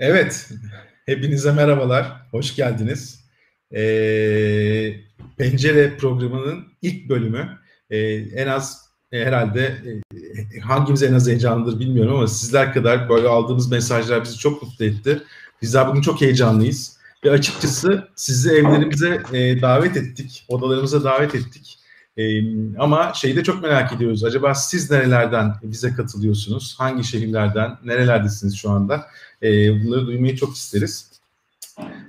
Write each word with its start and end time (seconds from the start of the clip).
Evet, 0.00 0.50
hepinize 1.06 1.52
merhabalar, 1.52 2.12
hoş 2.30 2.56
geldiniz. 2.56 3.24
Ee, 3.74 4.94
Pencere 5.38 5.96
programının 5.96 6.64
ilk 6.82 7.08
bölümü. 7.08 7.58
Ee, 7.90 7.98
en 8.14 8.46
az 8.46 8.90
e, 9.12 9.24
herhalde 9.24 9.76
e, 10.56 10.60
hangimiz 10.60 11.02
en 11.02 11.14
az 11.14 11.28
heyecanlıdır 11.28 11.80
bilmiyorum 11.80 12.14
ama 12.16 12.26
sizler 12.26 12.74
kadar 12.74 13.08
böyle 13.08 13.28
aldığımız 13.28 13.70
mesajlar 13.70 14.24
bizi 14.24 14.38
çok 14.38 14.62
mutlu 14.62 14.84
etti. 14.84 15.22
Bizler 15.62 15.88
bugün 15.88 16.00
çok 16.00 16.20
heyecanlıyız. 16.20 16.96
Ve 17.24 17.30
açıkçası 17.30 18.08
sizi 18.16 18.50
evlerimize 18.50 19.22
e, 19.32 19.62
davet 19.62 19.96
ettik, 19.96 20.44
odalarımıza 20.48 21.04
davet 21.04 21.34
ettik. 21.34 21.78
Ama 22.78 23.12
şeyi 23.14 23.36
de 23.36 23.42
çok 23.44 23.62
merak 23.62 23.92
ediyoruz. 23.92 24.24
Acaba 24.24 24.54
siz 24.54 24.90
nerelerden 24.90 25.54
bize 25.62 25.94
katılıyorsunuz? 25.94 26.74
Hangi 26.78 27.04
şehirlerden? 27.04 27.78
Nerelerdesiniz 27.84 28.56
şu 28.56 28.70
anda? 28.70 29.06
E, 29.42 29.48
bunları 29.84 30.06
duymayı 30.06 30.36
çok 30.36 30.56
isteriz. 30.56 31.10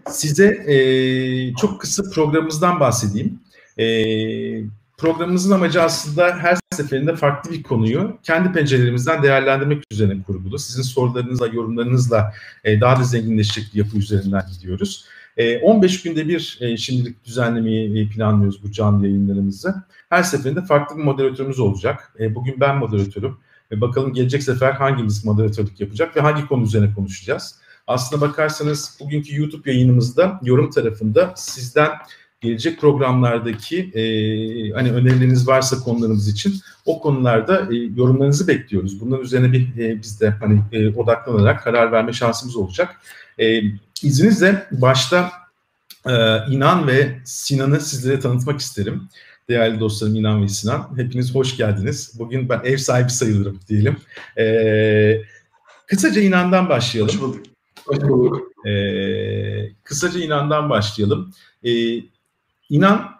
Size 0.10 0.46
e, 0.48 0.76
çok 1.56 1.82
kısa 1.82 2.04
programımızdan 2.10 2.80
bahsedeyim. 2.80 3.40
E, 3.78 3.86
programımızın 4.98 5.52
amacı 5.52 5.82
aslında 5.82 6.38
her 6.38 6.58
seferinde 6.74 7.16
farklı 7.16 7.52
bir 7.52 7.64
konuyu 7.64 8.18
kendi 8.24 8.52
pencerelerimizden 8.52 9.24
değerlendirmek 9.24 9.84
üzerine 9.92 10.24
kurgulu. 10.24 10.60
Sizin 10.60 10.82
sorularınızla, 10.82 11.48
yorumlarınızla 11.48 12.34
e, 12.64 12.82
daha 12.82 13.00
da 13.00 13.04
zenginleşecek 13.04 13.74
bir 13.74 13.80
yapı 13.80 13.98
üzerinden 13.98 14.44
gidiyoruz. 14.54 15.06
15 15.62 16.06
e, 16.06 16.10
günde 16.10 16.28
bir 16.28 16.58
e, 16.62 16.78
şimdilik 16.78 17.26
düzenlemeyi 17.26 18.10
planlıyoruz 18.10 18.64
bu 18.64 18.72
canlı 18.72 19.08
yayınlarımızı. 19.08 19.76
Her 20.10 20.24
seferinde 20.24 20.62
farklı 20.62 20.98
bir 20.98 21.04
moderatörümüz 21.04 21.60
olacak. 21.60 22.14
Bugün 22.36 22.60
ben 22.60 22.78
moderatörüm. 22.78 23.38
Bakalım 23.72 24.14
gelecek 24.14 24.44
sefer 24.44 24.72
hangimiz 24.72 25.26
moderatörlük 25.26 25.80
yapacak 25.80 26.18
ve 26.18 26.22
hangi 26.22 26.48
konu 26.48 26.64
üzerine 26.64 26.94
konuşacağız. 26.94 27.56
Aslına 27.88 28.22
bakarsanız 28.22 28.98
bugünkü 29.00 29.40
YouTube 29.40 29.72
yayınımızda 29.72 30.40
yorum 30.44 30.70
tarafında 30.70 31.34
sizden 31.36 31.90
gelecek 32.42 32.82
programlardaki 32.82 33.80
e, 33.80 34.04
hani 34.72 34.92
önerileriniz 34.92 35.48
varsa 35.48 35.80
konularımız 35.80 36.28
için 36.28 36.54
o 36.86 37.02
konularda 37.02 37.74
e, 37.74 37.76
yorumlarınızı 37.96 38.48
bekliyoruz. 38.48 39.02
Bunların 39.02 39.26
üzerine 39.26 39.52
bir 39.52 39.78
e, 39.78 40.02
biz 40.02 40.22
de 40.22 40.30
hani 40.30 40.62
e, 40.72 40.90
odaklanarak 40.90 41.64
karar 41.64 41.92
verme 41.92 42.14
şansımız 42.14 42.56
olacak. 42.56 43.02
E, 43.40 43.62
izninizle 44.04 44.68
başta 44.72 45.32
e, 46.06 46.12
İnan 46.50 46.88
ve 46.88 47.20
Sinan'ı 47.26 47.80
sizlere 47.80 48.20
tanıtmak 48.20 48.60
isterim. 48.60 49.10
Değerli 49.50 49.80
dostlarım 49.80 50.16
İnan 50.16 50.44
ve 50.44 50.48
Sinan, 50.48 50.90
hepiniz 50.98 51.36
hoş 51.36 51.58
geldiniz. 51.58 52.20
Bugün 52.20 52.50
ben 52.50 52.62
ev 52.64 52.78
sahibi 52.78 53.10
sayılırım 53.10 53.60
diyelim. 53.70 53.98
E, 54.38 55.22
kısaca 55.88 56.22
İnan'dan 56.22 56.70
başlayalım. 56.70 57.14
Hoş 57.14 57.22
bulduk. 57.22 57.46
Hoş 57.86 58.02
bulduk. 58.02 58.68
E, 58.68 58.72
kısaca 59.84 60.20
İnan'dan 60.20 60.70
başlayalım. 60.70 61.34
E, 61.64 61.72
İnan 62.70 63.12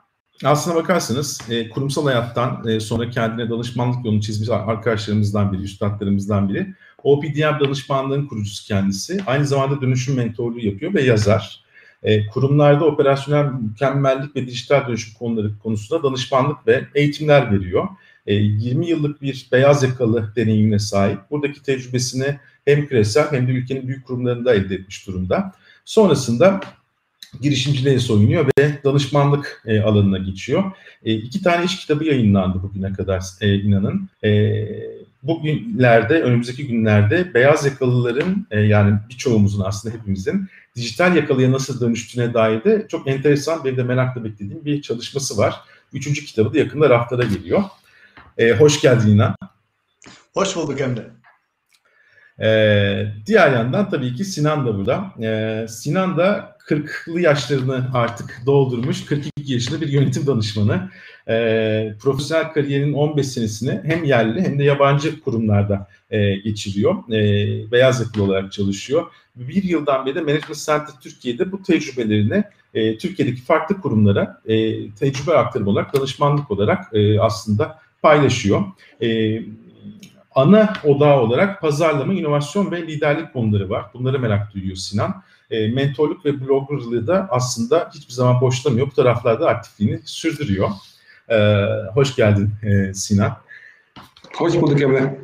aslına 0.44 0.76
bakarsanız 0.76 1.42
e, 1.50 1.70
kurumsal 1.70 2.06
hayattan 2.06 2.68
e, 2.68 2.80
sonra 2.80 3.10
kendine 3.10 3.50
danışmanlık 3.50 4.06
yolunu 4.06 4.22
çizmiş 4.22 4.50
arkadaşlarımızdan 4.50 5.54
biri, 5.54 5.62
üstadlarımızdan 5.62 6.50
biri. 6.50 6.76
OPDM 7.04 7.66
danışmanlığın 7.66 8.28
kurucusu 8.28 8.68
kendisi. 8.68 9.24
Aynı 9.28 9.48
zamanda 9.48 9.82
dönüşüm 9.82 10.16
mentorluğu 10.16 10.60
yapıyor 10.60 10.94
ve 10.94 11.02
yazar. 11.02 11.62
E, 12.04 12.28
kurumlarda 12.28 12.86
operasyonel 12.86 13.52
mükemmellik 13.52 14.36
ve 14.36 14.48
dijital 14.48 14.88
dönüşüm 14.88 15.14
konuları 15.14 15.60
konusunda 15.60 16.04
danışmanlık 16.04 16.68
ve 16.68 16.86
eğitimler 16.96 17.52
veriyor. 17.52 17.88
E, 18.28 18.34
20 18.34 18.88
yıllık 18.88 19.22
bir 19.22 19.48
beyaz 19.52 19.84
yakalı 19.84 20.34
deneyimine 20.36 20.80
sahip. 20.80 21.20
Buradaki 21.32 21.64
tecrübesini 21.64 22.40
hem 22.66 22.88
küresel 22.88 23.32
hem 23.32 23.48
de 23.48 23.52
ülkenin 23.52 23.88
büyük 23.88 24.08
kurumlarında 24.08 24.54
elde 24.54 24.76
etmiş 24.76 25.08
durumda. 25.08 25.52
Sonrasında 25.86 26.62
girişimciliğe 27.42 28.00
soyunuyor 28.00 28.46
ve 28.60 28.84
danışmanlık 28.84 29.64
e, 29.66 29.82
alanına 29.82 30.18
geçiyor. 30.18 30.72
E, 31.06 31.14
iki 31.14 31.44
tane 31.44 31.66
iş 31.66 31.80
kitabı 31.80 32.06
yayınlandı 32.06 32.64
bugüne 32.64 32.94
kadar 32.94 33.24
e, 33.42 33.56
inanın. 33.56 34.10
E, 34.24 34.30
bugünlerde, 35.24 36.22
önümüzdeki 36.22 36.68
günlerde 36.68 37.34
beyaz 37.34 37.66
yakalıların 37.66 38.48
e, 38.52 38.60
yani 38.60 39.00
birçoğumuzun 39.10 39.64
aslında 39.66 39.96
hepimizin 39.96 40.48
dijital 40.76 41.16
yakalıya 41.16 41.52
nasıl 41.52 41.82
dönüştüğüne 41.82 42.34
dair 42.34 42.64
de 42.64 42.86
çok 42.88 43.08
enteresan 43.08 43.66
benim 43.66 43.78
de 43.78 43.84
merakla 43.84 44.24
beklediğim 44.24 44.66
bir 44.66 44.82
çalışması 44.82 45.38
var. 45.38 45.56
Üçüncü 45.94 46.26
kitabı 46.26 46.54
da 46.54 46.58
yakında 46.58 46.90
raflara 46.90 47.24
geliyor. 47.24 47.64
E, 48.38 48.52
hoş 48.52 48.82
geldin 48.82 49.08
İnan. 49.08 49.36
Hoş 50.34 50.56
bulduk 50.56 50.82
Emre. 50.82 51.21
Ee, 52.42 53.08
diğer 53.26 53.52
yandan 53.52 53.90
tabii 53.90 54.16
ki 54.16 54.26
Sinan 54.26 54.66
da 54.68 54.78
burada. 54.78 55.14
Ee, 55.22 55.66
Sinan 55.70 56.18
da 56.18 56.58
40'lı 56.68 57.22
yaşlarını 57.22 57.90
artık 57.94 58.42
doldurmuş 58.46 59.06
42 59.06 59.54
yaşında 59.54 59.82
bir 59.82 59.88
yönetim 59.88 60.28
danışmanı. 60.28 60.90
Ee, 61.30 61.94
profesyonel 62.02 62.54
kariyerinin 62.54 62.94
15 62.94 63.28
senesini 63.28 63.82
hem 63.84 64.04
yerli 64.04 64.42
hem 64.42 64.60
de 64.60 64.64
yabancı 64.64 65.22
kurumlarda 65.22 65.88
e, 66.10 66.36
geçiriyor. 66.36 66.96
E, 67.12 67.72
beyaz 67.72 68.02
yakalı 68.02 68.24
olarak 68.24 68.52
çalışıyor. 68.52 69.06
Bir 69.36 69.64
yıldan 69.64 70.06
beri 70.06 70.16
de 70.16 70.22
Management 70.22 70.66
Center 70.66 70.94
Türkiye'de 71.02 71.52
bu 71.52 71.64
tecrübelerini 71.64 72.44
e, 72.74 72.98
Türkiye'deki 72.98 73.42
farklı 73.42 73.82
kurumlara 73.82 74.42
e, 74.46 74.56
tecrübe 74.92 75.34
aktarım 75.34 75.68
olarak, 75.68 75.96
danışmanlık 75.96 76.52
olarak 76.52 76.94
e, 76.94 77.20
aslında 77.20 77.80
paylaşıyor. 78.02 78.64
E, 79.02 79.40
ana 80.36 80.74
odağı 80.84 81.20
olarak 81.20 81.62
pazarlama, 81.62 82.14
inovasyon 82.14 82.72
ve 82.72 82.88
liderlik 82.88 83.34
konuları 83.34 83.70
var. 83.70 83.86
Bunları 83.94 84.20
merak 84.20 84.54
duyuyor 84.54 84.76
Sinan. 84.76 85.24
E, 85.52 85.68
mentorluk 85.68 86.26
ve 86.26 86.42
bloggerlığı 86.42 87.08
da 87.08 87.28
aslında 87.32 87.90
hiçbir 87.96 88.14
zaman 88.14 88.42
boşlamıyor. 88.42 88.88
Bu 88.88 88.92
taraflarda 88.92 89.48
aktifliğini 89.50 90.00
sürdürüyor. 90.06 90.70
E, 91.30 91.66
hoş 91.94 92.16
geldin 92.16 92.50
e, 92.64 92.94
Sinan. 92.94 93.38
Hoş 94.36 94.54
bulduk 94.54 94.82
Emre. 94.82 95.20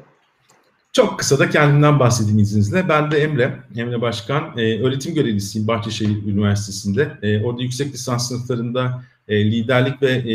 Çok 0.93 1.19
kısa 1.19 1.39
da 1.39 1.49
kendimden 1.49 1.99
bahsedeyim 1.99 2.39
izninizle. 2.39 2.89
Ben 2.89 3.11
de 3.11 3.17
Emre, 3.17 3.53
Emre 3.75 4.01
Başkan. 4.01 4.57
E, 4.57 4.81
öğretim 4.83 5.13
görevlisiyim 5.13 5.67
Bahçeşehir 5.67 6.25
Üniversitesi'nde. 6.25 7.17
E, 7.21 7.43
orada 7.43 7.61
yüksek 7.61 7.93
lisans 7.93 8.27
sınıflarında 8.27 9.03
e, 9.27 9.51
liderlik 9.51 10.01
ve 10.01 10.11
e, 10.11 10.25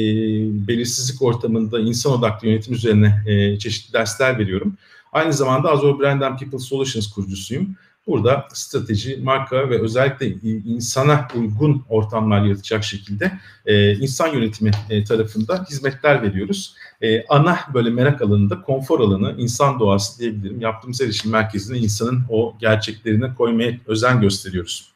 belirsizlik 0.69 1.23
ortamında 1.23 1.81
insan 1.81 2.13
odaklı 2.13 2.49
yönetim 2.49 2.75
üzerine 2.75 3.23
e, 3.27 3.59
çeşitli 3.59 3.93
dersler 3.93 4.39
veriyorum. 4.39 4.77
Aynı 5.13 5.33
zamanda 5.33 5.71
Azure 5.71 5.99
Brand 5.99 6.21
and 6.21 6.39
People 6.39 6.59
Solutions 6.59 7.13
kurucusuyum. 7.13 7.77
Burada 8.07 8.49
strateji, 8.53 9.17
marka 9.23 9.71
ve 9.71 9.81
özellikle 9.81 10.27
insana 10.67 11.29
uygun 11.35 11.85
ortamlar 11.89 12.45
yaratacak 12.45 12.85
şekilde 12.85 13.33
e, 13.67 13.95
insan 13.95 14.29
yönetimi 14.29 14.71
e, 14.91 15.05
tarafında 15.05 15.67
hizmetler 15.71 16.23
veriyoruz. 16.23 16.75
E, 17.03 17.27
ana 17.27 17.59
böyle 17.75 17.91
merak 17.91 18.23
alanında 18.23 18.63
konfor 18.63 19.01
alanı, 19.01 19.35
insan 19.39 19.81
doğası 19.81 20.21
diyebilirim. 20.21 20.61
Yaptığımız 20.61 21.01
erişim 21.01 21.31
merkezine 21.31 21.79
insanın 21.79 22.23
o 22.29 22.55
gerçeklerine 22.61 23.35
koymaya 23.35 23.73
özen 23.87 24.21
gösteriyoruz. 24.21 24.93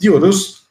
Diyoruz 0.00 0.62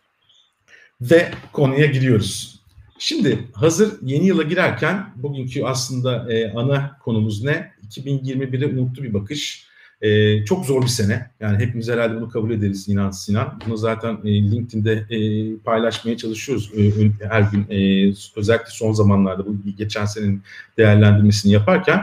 ve 1.02 1.32
konuya 1.54 1.86
giriyoruz. 1.86 2.57
Şimdi 3.00 3.48
hazır 3.54 3.94
yeni 4.02 4.26
yıla 4.26 4.44
girerken 4.44 5.06
bugünkü 5.16 5.64
aslında 5.64 6.34
e, 6.34 6.52
ana 6.52 6.98
konumuz 7.04 7.44
ne? 7.44 7.72
2021'e 7.90 8.66
umutlu 8.66 9.04
bir 9.04 9.14
bakış. 9.14 9.68
E, 10.02 10.46
çok 10.46 10.66
zor 10.66 10.82
bir 10.82 10.88
sene. 10.88 11.32
Yani 11.40 11.58
hepimiz 11.58 11.90
herhalde 11.90 12.16
bunu 12.16 12.30
kabul 12.30 12.52
ederiz 12.52 12.84
Sinan 12.84 13.12
Sinan. 13.12 13.60
Bunu 13.66 13.78
zaten 13.78 14.18
e, 14.24 14.52
LinkedIn'de 14.52 15.06
e, 15.10 15.20
paylaşmaya 15.58 16.18
çalışıyoruz 16.18 16.72
e, 16.78 16.92
her 17.30 17.42
gün. 17.42 17.66
E, 17.70 18.10
özellikle 18.36 18.70
son 18.70 18.92
zamanlarda 18.92 19.46
bu 19.46 19.56
geçen 19.78 20.06
senenin 20.06 20.42
değerlendirmesini 20.78 21.52
yaparken. 21.52 22.02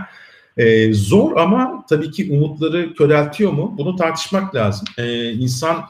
E, 0.57 0.93
zor 0.93 1.37
ama 1.37 1.85
tabii 1.89 2.11
ki 2.11 2.29
umutları 2.33 2.95
köreltiyor 2.95 3.53
mu? 3.53 3.75
Bunu 3.79 3.97
tartışmak 3.97 4.55
lazım. 4.55 4.89
E, 4.99 5.31
insan 5.33 5.85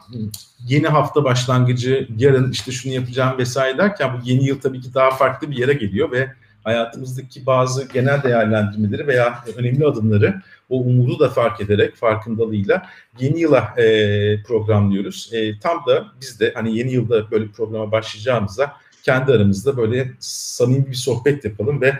yeni 0.68 0.88
hafta 0.88 1.24
başlangıcı, 1.24 2.08
yarın 2.18 2.50
işte 2.50 2.72
şunu 2.72 2.92
yapacağım 2.92 3.38
vesaire 3.38 3.78
derken 3.78 4.10
bu 4.14 4.28
yeni 4.28 4.46
yıl 4.46 4.60
tabii 4.60 4.80
ki 4.80 4.94
daha 4.94 5.10
farklı 5.10 5.50
bir 5.50 5.56
yere 5.56 5.72
geliyor 5.72 6.12
ve 6.12 6.32
hayatımızdaki 6.64 7.46
bazı 7.46 7.88
genel 7.92 8.22
değerlendirmeleri 8.22 9.06
veya 9.06 9.44
önemli 9.56 9.86
adımları 9.86 10.42
o 10.68 10.80
umudu 10.80 11.18
da 11.18 11.28
fark 11.28 11.60
ederek 11.60 11.96
farkındalığıyla 11.96 12.86
yeni 13.20 13.40
yıla 13.40 13.74
e, 13.76 14.42
programlıyoruz. 14.42 15.30
E, 15.32 15.58
tam 15.58 15.86
da 15.86 16.04
biz 16.20 16.40
de 16.40 16.52
hani 16.54 16.78
yeni 16.78 16.92
yılda 16.92 17.30
böyle 17.30 17.44
bir 17.44 17.52
programa 17.52 17.92
başlayacağımızda 17.92 18.72
kendi 19.02 19.32
aramızda 19.32 19.76
böyle 19.76 20.10
samimi 20.20 20.86
bir 20.86 20.94
sohbet 20.94 21.44
yapalım 21.44 21.80
ve 21.80 21.98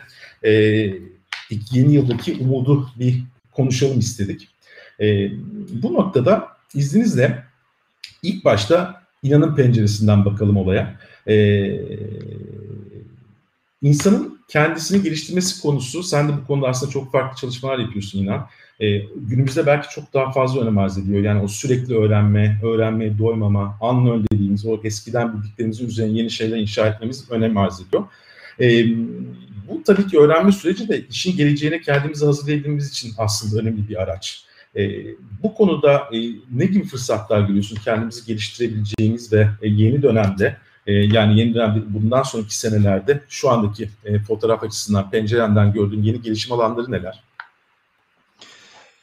e, 0.48 0.52
yeni 1.72 1.94
yıldaki 1.94 2.36
umudu 2.40 2.88
bir 2.98 3.22
konuşalım 3.52 3.98
istedik. 3.98 4.48
E, 5.00 5.30
bu 5.82 5.94
noktada 5.94 6.48
izninizle 6.74 7.44
ilk 8.22 8.44
başta 8.44 9.02
inanın 9.22 9.54
penceresinden 9.54 10.24
bakalım 10.24 10.56
olaya. 10.56 10.96
E, 11.28 11.36
insanın 13.82 14.40
kendisini 14.48 15.02
geliştirmesi 15.02 15.62
konusu, 15.62 16.02
sen 16.02 16.28
de 16.28 16.32
bu 16.32 16.46
konuda 16.46 16.68
aslında 16.68 16.92
çok 16.92 17.12
farklı 17.12 17.40
çalışmalar 17.40 17.78
yapıyorsun 17.78 18.18
inan. 18.18 18.46
E, 18.80 18.98
günümüzde 18.98 19.66
belki 19.66 19.88
çok 19.94 20.14
daha 20.14 20.32
fazla 20.32 20.60
önem 20.60 20.78
arz 20.78 20.98
ediyor. 20.98 21.22
Yani 21.22 21.42
o 21.42 21.48
sürekli 21.48 21.96
öğrenme, 21.96 22.60
öğrenmeye 22.62 23.18
doymama, 23.18 23.78
unlearn 23.80 24.24
dediğimiz 24.32 24.66
o 24.66 24.80
eskiden 24.84 25.36
bildiklerimizin 25.36 25.88
üzerine 25.88 26.18
yeni 26.18 26.30
şeyler 26.30 26.56
inşa 26.56 26.86
etmemiz 26.86 27.30
önem 27.30 27.56
arz 27.56 27.80
ediyor. 27.80 28.04
E, 28.60 28.84
bu 29.68 29.82
tabii 29.82 30.06
ki 30.06 30.18
öğrenme 30.18 30.52
süreci 30.52 30.88
de 30.88 31.06
işin 31.10 31.36
geleceğine 31.36 31.80
kendimizi 31.80 32.24
hazırlayabilmemiz 32.24 32.90
için 32.90 33.12
aslında 33.18 33.60
önemli 33.60 33.88
bir 33.88 34.02
araç. 34.02 34.44
E, 34.76 35.04
bu 35.42 35.54
konuda 35.54 35.96
e, 35.96 36.18
ne 36.52 36.66
gibi 36.66 36.84
fırsatlar 36.84 37.40
görüyorsun 37.40 37.78
kendimizi 37.84 38.26
geliştirebileceğimiz 38.26 39.32
ve 39.32 39.48
e, 39.62 39.68
yeni 39.68 40.02
dönemde 40.02 40.56
e, 40.86 40.92
yani 40.92 41.38
yeni 41.40 41.54
dönemde 41.54 41.80
bundan 41.88 42.22
sonraki 42.22 42.58
senelerde 42.58 43.20
şu 43.28 43.50
andaki 43.50 43.90
e, 44.04 44.18
fotoğraf 44.18 44.62
açısından 44.62 45.10
pencerenden 45.10 45.72
gördüğün 45.72 46.02
yeni 46.02 46.22
gelişim 46.22 46.52
alanları 46.52 46.90
neler? 46.90 47.22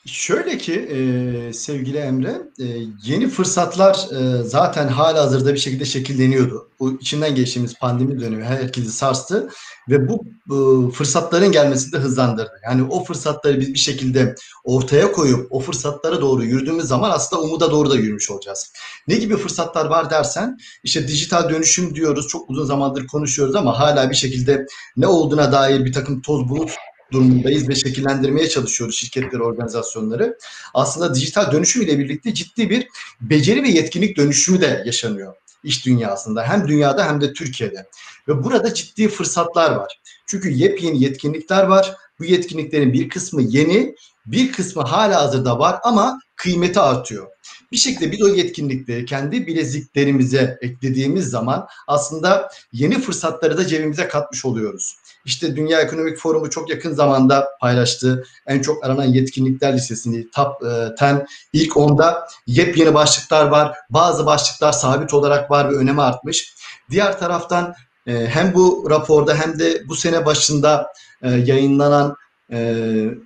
Şöyle 0.06 0.58
ki 0.58 0.74
e, 0.74 1.54
sevgili 1.54 1.98
Emre, 1.98 2.42
e, 2.60 2.66
yeni 3.04 3.28
fırsatlar 3.28 4.08
e, 4.12 4.44
zaten 4.44 4.88
hala 4.88 5.22
hazırda 5.24 5.54
bir 5.54 5.60
şekilde 5.60 5.86
şekilleniyordu. 5.86 6.70
Bu 6.80 6.98
içinden 7.02 7.36
geçtiğimiz 7.36 7.74
pandemi 7.80 8.20
dönemi 8.20 8.44
herkesi 8.44 8.92
sarstı 8.92 9.50
ve 9.90 10.10
bu 10.10 10.26
e, 10.50 10.92
fırsatların 10.92 11.52
gelmesini 11.52 11.94
de 11.94 11.98
hızlandırdı. 11.98 12.52
Yani 12.64 12.84
o 12.84 13.04
fırsatları 13.04 13.60
biz 13.60 13.74
bir 13.74 13.80
şekilde 13.80 14.36
ortaya 14.64 15.12
koyup 15.12 15.48
o 15.52 15.60
fırsatlara 15.60 16.22
doğru 16.22 16.44
yürüdüğümüz 16.44 16.86
zaman 16.86 17.12
aslında 17.12 17.42
umuda 17.42 17.72
doğru 17.72 17.90
da 17.90 17.96
yürümüş 17.96 18.32
olacağız. 18.32 18.74
Ne 19.08 19.16
gibi 19.16 19.38
fırsatlar 19.38 19.86
var 19.86 20.10
dersen, 20.10 20.58
işte 20.84 21.08
dijital 21.08 21.50
dönüşüm 21.50 21.96
diyoruz, 21.96 22.28
çok 22.28 22.50
uzun 22.50 22.66
zamandır 22.66 23.08
konuşuyoruz 23.08 23.56
ama 23.56 23.80
hala 23.80 24.10
bir 24.10 24.16
şekilde 24.16 24.66
ne 24.98 25.08
olduğuna 25.08 25.52
dair 25.52 25.86
bir 25.86 25.94
takım 25.94 26.22
toz 26.22 26.50
bulut 26.50 26.72
durumundayız 27.12 27.70
ve 27.70 27.76
şekillendirmeye 27.76 28.50
çalışıyoruz 28.50 28.96
şirketleri, 28.96 29.44
organizasyonları. 29.44 30.38
Aslında 30.74 31.16
dijital 31.16 31.52
dönüşüm 31.52 31.82
ile 31.82 32.00
birlikte 32.00 32.34
ciddi 32.34 32.70
bir 32.70 32.88
beceri 33.22 33.64
ve 33.64 33.70
yetkinlik 33.70 34.18
dönüşümü 34.18 34.62
de 34.62 34.84
yaşanıyor 34.86 35.36
iş 35.64 35.86
dünyasında. 35.86 36.44
Hem 36.44 36.68
dünyada 36.68 37.06
hem 37.06 37.22
de 37.22 37.34
Türkiye'de. 37.34 37.88
Ve 38.28 38.44
burada 38.44 38.74
ciddi 38.74 39.08
fırsatlar 39.08 39.72
var. 39.72 40.02
Çünkü 40.28 40.50
yepyeni 40.50 41.04
yetkinlikler 41.04 41.64
var. 41.64 41.96
Bu 42.20 42.26
yetkinliklerin 42.26 42.94
bir 42.94 43.10
kısmı 43.10 43.42
yeni, 43.42 43.96
bir 44.26 44.52
kısmı 44.52 44.82
hala 44.82 45.22
hazırda 45.22 45.60
var 45.60 45.80
ama 45.84 46.20
kıymeti 46.36 46.80
artıyor. 46.80 47.28
Bir 47.72 47.78
şekilde 47.78 48.12
biz 48.12 48.22
o 48.22 48.28
yetkinlikleri 48.28 49.06
kendi 49.06 49.48
bileziklerimize 49.48 50.58
eklediğimiz 50.62 51.30
zaman 51.30 51.68
aslında 51.88 52.52
yeni 52.74 53.02
fırsatları 53.02 53.58
da 53.58 53.68
cebimize 53.68 54.08
katmış 54.08 54.46
oluyoruz. 54.46 54.96
İşte 55.26 55.56
Dünya 55.56 55.82
Ekonomik 55.82 56.18
Forumu 56.18 56.50
çok 56.50 56.70
yakın 56.70 56.94
zamanda 56.94 57.48
paylaştı. 57.62 58.26
En 58.48 58.62
çok 58.62 58.86
aranan 58.86 59.04
yetkinlikler 59.04 59.74
listesini 59.74 60.32
top 60.32 60.62
10 60.62 60.68
e, 61.06 61.26
ilk 61.54 61.72
10'da 61.72 62.28
yepyeni 62.48 62.94
başlıklar 62.94 63.46
var. 63.46 63.78
Bazı 63.90 64.26
başlıklar 64.26 64.72
sabit 64.72 65.14
olarak 65.14 65.52
var 65.52 65.70
ve 65.72 65.76
önemi 65.76 66.02
artmış. 66.02 66.56
Diğer 66.92 67.20
taraftan 67.20 67.74
e, 68.08 68.28
hem 68.28 68.54
bu 68.54 68.88
raporda 68.90 69.36
hem 69.36 69.60
de 69.60 69.84
bu 69.88 69.96
sene 69.96 70.26
başında 70.26 70.94
e, 71.22 71.30
yayınlanan 71.32 72.16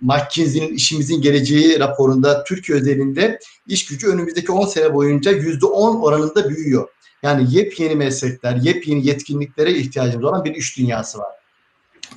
McKinsey'nin 0.02 0.74
işimizin 0.74 1.22
geleceği 1.22 1.80
raporunda 1.80 2.44
Türkiye 2.44 2.78
özelinde 2.78 3.40
iş 3.68 3.86
gücü 3.86 4.08
önümüzdeki 4.08 4.52
10 4.52 4.66
sene 4.66 4.94
boyunca 4.94 5.32
%10 5.32 6.02
oranında 6.02 6.50
büyüyor. 6.50 6.88
Yani 7.24 7.56
yepyeni 7.56 7.96
meslekler, 7.96 8.56
yepyeni 8.56 9.08
yetkinliklere 9.08 9.74
ihtiyacımız 9.74 10.26
olan 10.26 10.46
bir 10.46 10.56
iş 10.56 10.78
dünyası 10.78 11.18
var. 11.18 11.45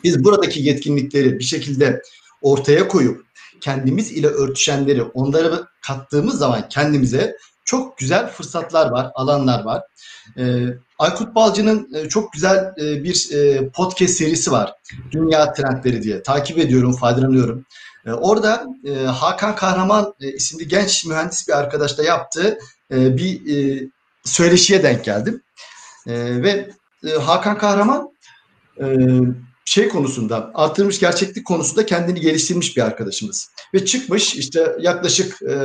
Biz 0.04 0.24
buradaki 0.24 0.60
yetkinlikleri 0.60 1.38
bir 1.38 1.44
şekilde 1.44 2.02
ortaya 2.42 2.88
koyup 2.88 3.24
kendimiz 3.60 4.12
ile 4.12 4.26
örtüşenleri 4.26 5.02
onları 5.02 5.66
kattığımız 5.86 6.38
zaman 6.38 6.68
kendimize 6.68 7.36
çok 7.64 7.98
güzel 7.98 8.28
fırsatlar 8.28 8.90
var, 8.90 9.10
alanlar 9.14 9.64
var. 9.64 9.82
Ee, 10.38 10.64
Aykut 10.98 11.34
Balcı'nın 11.34 11.94
e, 11.94 12.08
çok 12.08 12.32
güzel 12.32 12.74
e, 12.80 13.04
bir 13.04 13.32
e, 13.32 13.68
podcast 13.68 14.14
serisi 14.14 14.52
var. 14.52 14.72
Dünya 15.10 15.52
Trendleri 15.52 16.02
diye. 16.02 16.22
Takip 16.22 16.58
ediyorum, 16.58 16.96
faydalanıyorum. 16.96 17.64
E, 18.06 18.12
orada 18.12 18.66
Hakan 19.06 19.56
Kahraman 19.56 20.14
isimli 20.20 20.68
genç 20.68 21.04
mühendis 21.04 21.48
bir 21.48 21.52
arkadaşla 21.52 22.04
yaptığı 22.04 22.58
bir 22.90 23.40
söyleşiye 24.24 24.82
denk 24.82 25.04
geldim. 25.04 25.42
E, 26.06 26.42
ve 26.42 26.70
Hakan 27.20 27.58
Kahraman 27.58 28.10
şey 29.68 29.88
konusunda 29.88 30.50
artırmış 30.54 31.00
gerçeklik 31.00 31.46
konusunda 31.46 31.86
kendini 31.86 32.20
geliştirmiş 32.20 32.76
bir 32.76 32.82
arkadaşımız. 32.82 33.50
Ve 33.74 33.84
çıkmış 33.84 34.34
işte 34.34 34.76
yaklaşık 34.80 35.42
e, 35.42 35.56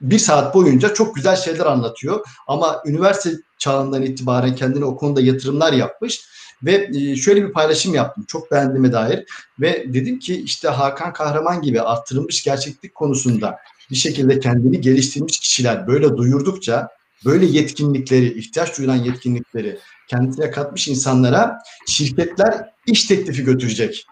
bir 0.00 0.18
saat 0.18 0.54
boyunca 0.54 0.94
çok 0.94 1.16
güzel 1.16 1.36
şeyler 1.36 1.66
anlatıyor. 1.66 2.20
Ama 2.46 2.82
üniversite 2.86 3.36
çağından 3.58 4.02
itibaren 4.02 4.54
kendine 4.54 4.84
o 4.84 4.96
konuda 4.96 5.20
yatırımlar 5.20 5.72
yapmış. 5.72 6.20
Ve 6.62 6.90
e, 6.94 7.16
şöyle 7.16 7.48
bir 7.48 7.52
paylaşım 7.52 7.94
yaptım. 7.94 8.24
Çok 8.28 8.50
beğendiğime 8.50 8.92
dair. 8.92 9.24
Ve 9.60 9.84
dedim 9.88 10.18
ki 10.18 10.42
işte 10.42 10.68
Hakan 10.68 11.12
Kahraman 11.12 11.62
gibi 11.62 11.80
arttırılmış 11.80 12.44
gerçeklik 12.44 12.94
konusunda 12.94 13.58
bir 13.90 13.96
şekilde 13.96 14.40
kendini 14.40 14.80
geliştirmiş 14.80 15.38
kişiler 15.38 15.86
böyle 15.86 16.16
duyurdukça 16.16 16.88
böyle 17.24 17.46
yetkinlikleri, 17.46 18.38
ihtiyaç 18.38 18.78
duyulan 18.78 18.96
yetkinlikleri 18.96 19.78
kendisine 20.12 20.50
katmış 20.50 20.88
insanlara 20.88 21.58
şirketler 21.88 22.70
iş 22.86 23.04
teklifi 23.04 23.44
götürecek 23.44 24.06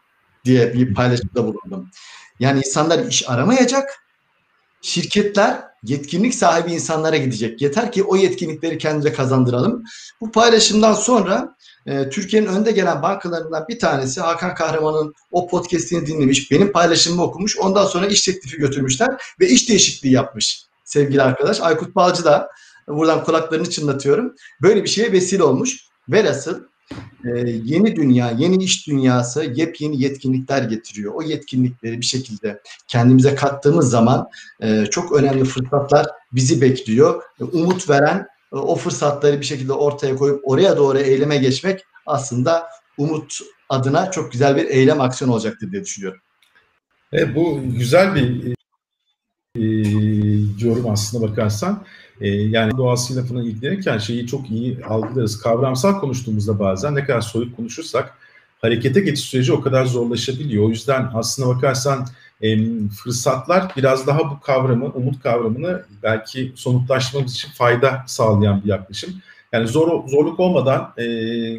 diye 0.45 0.75
bir 0.75 0.95
paylaşımda 0.95 1.45
bulundum. 1.45 1.91
Yani 2.41 2.59
insanlar 2.59 3.07
iş 3.07 3.29
aramayacak, 3.31 4.05
şirketler 4.83 5.63
yetkinlik 5.85 6.35
sahibi 6.35 6.73
insanlara 6.73 7.17
gidecek. 7.17 7.63
Yeter 7.63 7.93
ki 7.93 8.03
o 8.03 8.17
yetkinlikleri 8.17 8.79
kendimize 8.79 9.13
kazandıralım. 9.13 9.85
Bu 10.21 10.33
paylaşımdan 10.33 10.93
sonra 10.93 11.57
e, 11.87 12.09
Türkiye'nin 12.09 12.47
önde 12.47 12.73
gelen 12.73 13.03
bankalarından 13.03 13.65
bir 13.69 13.79
tanesi 13.79 14.21
Hakan 14.21 14.55
Kahraman'ın 14.55 15.15
o 15.31 15.49
podcast'ini 15.49 16.07
dinlemiş, 16.07 16.51
benim 16.51 16.73
paylaşımımı 16.73 17.23
okumuş. 17.23 17.59
Ondan 17.59 17.87
sonra 17.87 18.07
iş 18.07 18.23
teklifi 18.23 18.57
götürmüşler 18.57 19.09
ve 19.41 19.49
iş 19.49 19.69
değişikliği 19.69 20.13
yapmış 20.13 20.65
sevgili 20.85 21.23
arkadaş. 21.23 21.61
Aykut 21.61 21.95
Balcı 21.95 22.25
da 22.25 22.51
buradan 22.89 23.25
kulaklarını 23.25 23.71
çınlatıyorum. 23.71 24.35
Böyle 24.63 24.85
bir 24.85 24.89
şeye 24.89 25.13
vesile 25.13 25.43
olmuş. 25.43 25.90
Velhasıl 26.13 26.65
e, 27.25 27.31
yeni 27.65 27.97
dünya, 27.97 28.31
yeni 28.31 28.65
iş 28.65 28.87
dünyası 28.87 29.45
yepyeni 29.45 30.03
yetkinlikler 30.03 30.63
getiriyor. 30.63 31.15
O 31.15 31.23
yetkinlikleri 31.23 32.01
bir 32.01 32.07
şekilde 32.07 32.61
kendimize 32.89 33.35
kattığımız 33.35 33.91
zaman 33.91 34.29
e, 34.61 34.87
çok 34.87 35.13
önemli 35.13 35.45
fırsatlar 35.45 36.07
bizi 36.33 36.61
bekliyor. 36.61 37.23
E, 37.41 37.45
umut 37.45 37.91
veren 37.91 38.27
e, 38.53 38.57
o 38.57 38.77
fırsatları 38.77 39.41
bir 39.41 39.47
şekilde 39.47 39.73
ortaya 39.73 40.17
koyup 40.17 40.41
oraya 40.45 40.77
doğru 40.77 40.99
eyleme 40.99 41.37
geçmek 41.37 41.81
aslında 42.07 42.67
umut 42.99 43.39
adına 43.69 44.11
çok 44.11 44.33
güzel 44.33 44.57
bir 44.57 44.65
eylem 44.65 45.01
aksiyon 45.01 45.31
olacaktır 45.31 45.73
diye 45.73 45.85
düşünüyorum. 45.85 46.21
E, 47.13 47.35
bu 47.35 47.61
güzel 47.79 48.15
bir 48.15 48.55
e, 49.57 49.65
yorum 50.61 50.91
aslında 50.91 51.31
bakarsan. 51.31 51.85
E, 52.21 52.29
yani 52.29 52.77
doğasıyla 52.77 53.25
falan 53.25 53.45
ilgilenirken 53.45 53.99
şeyi 53.99 54.27
çok 54.27 54.51
iyi 54.51 54.85
algılarız. 54.85 55.41
Kavramsal 55.41 56.01
konuştuğumuzda 56.01 56.59
bazen 56.59 56.95
ne 56.95 57.05
kadar 57.05 57.21
soyut 57.21 57.57
konuşursak 57.57 58.15
harekete 58.63 59.01
geçiş 59.01 59.25
süreci 59.25 59.53
o 59.53 59.61
kadar 59.61 59.85
zorlaşabiliyor. 59.85 60.65
O 60.65 60.69
yüzden 60.69 61.11
aslında 61.15 61.57
bakarsan 61.57 62.07
e, 62.43 62.59
fırsatlar 62.89 63.73
biraz 63.77 64.07
daha 64.07 64.19
bu 64.19 64.41
kavramı, 64.41 64.87
umut 64.87 65.23
kavramını 65.23 65.83
belki 66.03 66.53
somutlaştırmamız 66.55 67.35
için 67.35 67.49
fayda 67.51 68.05
sağlayan 68.07 68.65
bir 68.65 68.69
yaklaşım. 68.69 69.15
Yani 69.53 69.69
zor 69.69 70.09
zorluk 70.09 70.41
olmadan 70.41 70.93
e, 70.97 71.05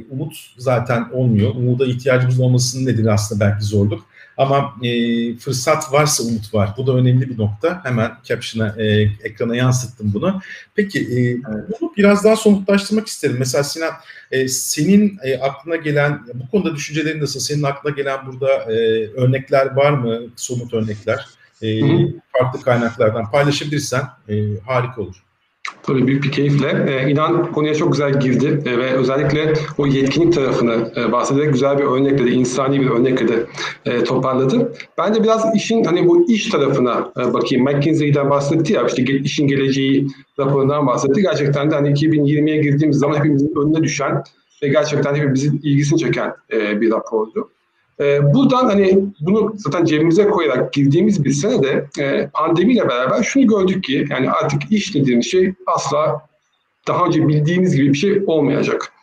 umut 0.03 0.33
zaten 0.57 1.09
olmuyor. 1.13 1.55
Umuda 1.55 1.85
ihtiyacımız 1.85 2.39
olmasının 2.39 2.85
nedeni 2.85 3.11
aslında 3.11 3.45
belki 3.45 3.65
zorluk. 3.65 4.05
Ama 4.41 4.75
e, 4.83 4.89
fırsat 5.37 5.93
varsa 5.93 6.23
umut 6.23 6.53
var. 6.53 6.69
Bu 6.77 6.87
da 6.87 6.93
önemli 6.93 7.29
bir 7.29 7.37
nokta. 7.37 7.81
Hemen 7.83 8.11
caption'a, 8.23 8.75
e, 8.81 9.09
ekrana 9.23 9.55
yansıttım 9.55 10.13
bunu. 10.13 10.41
Peki 10.75 10.99
e, 10.99 11.43
bunu 11.43 11.93
biraz 11.97 12.23
daha 12.23 12.35
somutlaştırmak 12.35 13.07
isterim. 13.07 13.35
Mesela 13.39 13.63
Sinan, 13.63 13.93
e, 14.31 14.47
senin 14.47 15.19
e, 15.23 15.37
aklına 15.37 15.75
gelen, 15.75 16.21
bu 16.33 16.49
konuda 16.49 16.75
düşüncelerin 16.75 17.21
nasıl? 17.21 17.39
Senin 17.39 17.63
aklına 17.63 17.95
gelen 17.95 18.19
burada 18.27 18.47
e, 18.47 18.75
örnekler 19.07 19.75
var 19.75 19.91
mı? 19.91 20.19
Somut 20.35 20.73
örnekler. 20.73 21.25
E, 21.61 21.81
farklı 22.31 22.61
kaynaklardan 22.61 23.31
paylaşabilirsen 23.31 24.03
e, 24.29 24.35
harika 24.65 25.01
olur. 25.01 25.23
Tabii 25.83 26.07
büyük 26.07 26.23
bir 26.23 26.31
keyifle. 26.31 26.85
Ee, 26.87 27.11
inan 27.11 27.51
konuya 27.51 27.75
çok 27.75 27.91
güzel 27.91 28.19
girdi 28.19 28.61
ee, 28.65 28.77
ve 28.77 28.91
özellikle 28.91 29.53
o 29.77 29.87
yetkinlik 29.87 30.33
tarafını 30.33 30.91
e, 30.97 31.11
bahsederek 31.11 31.53
güzel 31.53 31.77
bir 31.77 31.83
örnekle 31.83 32.25
de, 32.25 32.31
insani 32.31 32.81
bir 32.81 32.89
örnekle 32.89 33.27
de 33.27 33.45
e, 33.85 34.03
toparladı. 34.03 34.73
Ben 34.97 35.15
de 35.15 35.23
biraz 35.23 35.55
işin 35.55 35.83
hani 35.83 36.07
bu 36.07 36.31
iş 36.31 36.49
tarafına 36.49 37.11
e, 37.19 37.33
bakayım. 37.33 37.65
McKinsey'den 37.65 38.29
bahsetti 38.29 38.73
ya, 38.73 38.85
işte 38.87 39.03
işin 39.03 39.47
geleceği 39.47 40.07
raporundan 40.39 40.87
bahsetti. 40.87 41.21
Gerçekten 41.21 41.71
de 41.71 41.75
hani 41.75 41.89
2020'ye 41.89 42.57
girdiğimiz 42.57 42.97
zaman 42.97 43.17
hepimizin 43.17 43.53
önüne 43.55 43.83
düşen 43.83 44.23
ve 44.63 44.67
gerçekten 44.67 45.15
hepimizin 45.15 45.59
ilgisini 45.63 45.99
çeken 45.99 46.33
e, 46.53 46.81
bir 46.81 46.91
rapordu. 46.91 47.49
E, 47.99 48.33
buradan 48.33 48.65
hani 48.65 48.99
bunu 49.19 49.53
zaten 49.55 49.85
cebimize 49.85 50.27
koyarak 50.27 50.73
girdiğimiz 50.73 51.23
bir 51.25 51.31
senede 51.31 51.85
e, 51.99 52.27
pandemiyle 52.33 52.89
beraber 52.89 53.23
şunu 53.23 53.47
gördük 53.47 53.83
ki 53.83 54.05
yani 54.09 54.31
artık 54.31 54.71
iş 54.71 54.95
dediğimiz 54.95 55.25
şey 55.25 55.53
asla 55.67 56.21
daha 56.87 57.05
önce 57.05 57.27
bildiğimiz 57.27 57.75
gibi 57.75 57.89
bir 57.89 57.97
şey 57.97 58.23
olmayacak. 58.27 58.93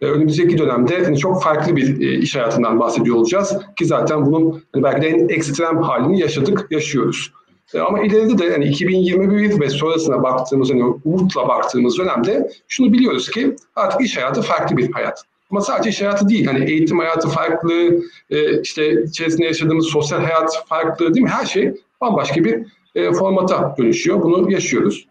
E, 0.00 0.06
önümüzdeki 0.06 0.58
dönemde 0.58 1.04
hani 1.04 1.18
çok 1.18 1.42
farklı 1.42 1.76
bir 1.76 2.00
e, 2.00 2.18
iş 2.18 2.36
hayatından 2.36 2.80
bahsediyor 2.80 3.16
olacağız 3.16 3.58
ki 3.76 3.84
zaten 3.84 4.26
bunun 4.26 4.62
hani 4.72 4.82
belki 4.82 5.02
de 5.02 5.08
en 5.08 5.28
ekstrem 5.28 5.82
halini 5.82 6.20
yaşadık, 6.20 6.66
yaşıyoruz. 6.70 7.32
E, 7.74 7.80
ama 7.80 8.00
ileride 8.00 8.38
de 8.38 8.52
hani 8.52 8.64
2021 8.64 9.60
ve 9.60 9.70
sonrasına 9.70 10.22
baktığımız, 10.22 10.70
hani 10.70 10.84
umutla 11.04 11.48
baktığımız 11.48 11.98
dönemde 11.98 12.50
şunu 12.68 12.92
biliyoruz 12.92 13.30
ki 13.30 13.56
artık 13.76 14.00
iş 14.00 14.16
hayatı 14.16 14.42
farklı 14.42 14.76
bir 14.76 14.92
hayat. 14.92 15.24
Ama 15.54 15.60
sadece 15.60 15.90
iş 15.90 16.00
hayatı 16.00 16.28
değil. 16.28 16.46
Hani 16.46 16.70
eğitim 16.70 16.98
hayatı 16.98 17.28
farklı, 17.28 18.02
e, 18.30 18.60
işte 18.60 19.02
içerisinde 19.02 19.44
yaşadığımız 19.44 19.86
sosyal 19.86 20.20
hayat 20.20 20.66
farklı 20.66 21.14
değil 21.14 21.24
mi? 21.24 21.30
Her 21.30 21.46
şey 21.46 21.74
bambaşka 22.00 22.44
bir 22.44 22.66
e, 22.94 23.12
formata 23.12 23.74
dönüşüyor. 23.78 24.22
Bunu 24.22 24.52
yaşıyoruz. 24.52 25.06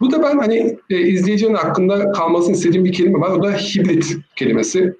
Bu 0.00 0.12
da 0.12 0.22
ben 0.22 0.38
hani 0.38 0.78
e, 0.90 1.00
izleyicinin 1.00 1.54
hakkında 1.54 2.12
kalmasını 2.12 2.52
istediğim 2.54 2.84
bir 2.84 2.92
kelime 2.92 3.20
var. 3.20 3.30
O 3.30 3.42
da 3.42 3.52
hibrit 3.52 4.16
kelimesi. 4.36 4.94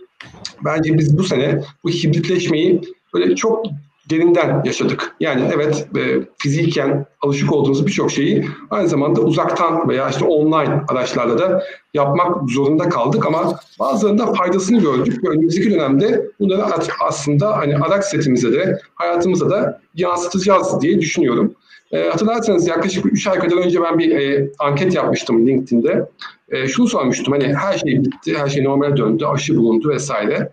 Bence 0.65 0.99
biz 0.99 1.19
bu 1.19 1.25
sene 1.25 1.61
bu 1.85 1.89
hibritleşmeyi 1.89 2.81
böyle 3.15 3.37
çok 3.37 3.67
derinden 4.13 4.63
yaşadık. 4.65 5.15
Yani 5.21 5.51
evet 5.55 5.87
e, 5.97 6.01
fiziken 6.39 7.07
alışık 7.23 7.53
olduğumuz 7.53 7.87
birçok 7.87 8.11
şeyi 8.11 8.47
aynı 8.71 8.89
zamanda 8.89 9.21
uzaktan 9.21 9.89
veya 9.89 10.11
işte 10.11 10.25
online 10.25 10.81
araçlarla 10.89 11.39
da 11.39 11.63
yapmak 11.95 12.51
zorunda 12.51 12.89
kaldık 12.89 13.27
ama 13.27 13.61
bazılarında 13.81 14.33
faydasını 14.33 14.81
gördük 14.81 15.25
ve 15.25 15.29
önümüzdeki 15.29 15.71
dönemde 15.71 16.27
bunları 16.41 16.63
aslında 17.01 17.57
hani 17.57 17.77
araç 17.77 18.05
setimize 18.05 18.53
de 18.53 18.79
hayatımıza 18.95 19.51
da 19.51 19.81
yansıtacağız 19.95 20.81
diye 20.81 21.01
düşünüyorum. 21.01 21.55
E, 21.93 22.09
hatırlarsanız 22.09 22.69
yaklaşık 22.69 23.07
3 23.13 23.27
ay 23.27 23.39
kadar 23.39 23.57
önce 23.57 23.83
ben 23.83 23.99
bir 23.99 24.17
e, 24.17 24.51
anket 24.59 24.95
yapmıştım 24.95 25.47
LinkedIn'de. 25.47 26.07
E, 26.49 26.69
şunu 26.69 26.89
sormuştum 26.89 27.33
hani 27.33 27.55
her 27.55 27.79
şey 27.79 28.05
bitti, 28.05 28.39
her 28.39 28.49
şey 28.49 28.65
normale 28.65 28.97
döndü, 28.97 29.25
aşı 29.25 29.57
bulundu 29.57 29.89
vesaire. 29.89 30.51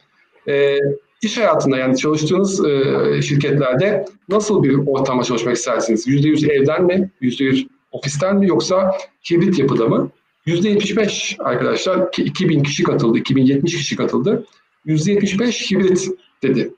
E, 0.48 0.78
iş 1.22 1.38
hayatında 1.38 1.78
yani 1.78 1.98
çalıştığınız 1.98 2.66
e, 2.66 3.22
şirketlerde 3.22 4.06
nasıl 4.30 4.64
bir 4.64 4.88
ortamda 4.88 5.24
çalışmak 5.24 5.56
istersiniz? 5.56 6.08
%100 6.08 6.52
evden 6.52 6.86
mi, 6.86 7.12
%100 7.22 7.68
ofisten 7.92 8.36
mi 8.36 8.48
yoksa 8.48 8.98
hibrit 9.32 9.60
yapıda 9.60 9.88
mı? 9.88 10.10
%75 10.48 11.44
arkadaşlar 11.44 12.12
ki 12.12 12.24
2000 12.24 12.64
kişi 12.64 12.84
katıldı, 12.84 13.18
2070 13.18 13.78
kişi 13.78 13.96
katıldı. 13.96 14.46
%75 14.86 15.72
hibrit 15.72 16.08
dedi. 16.44 16.74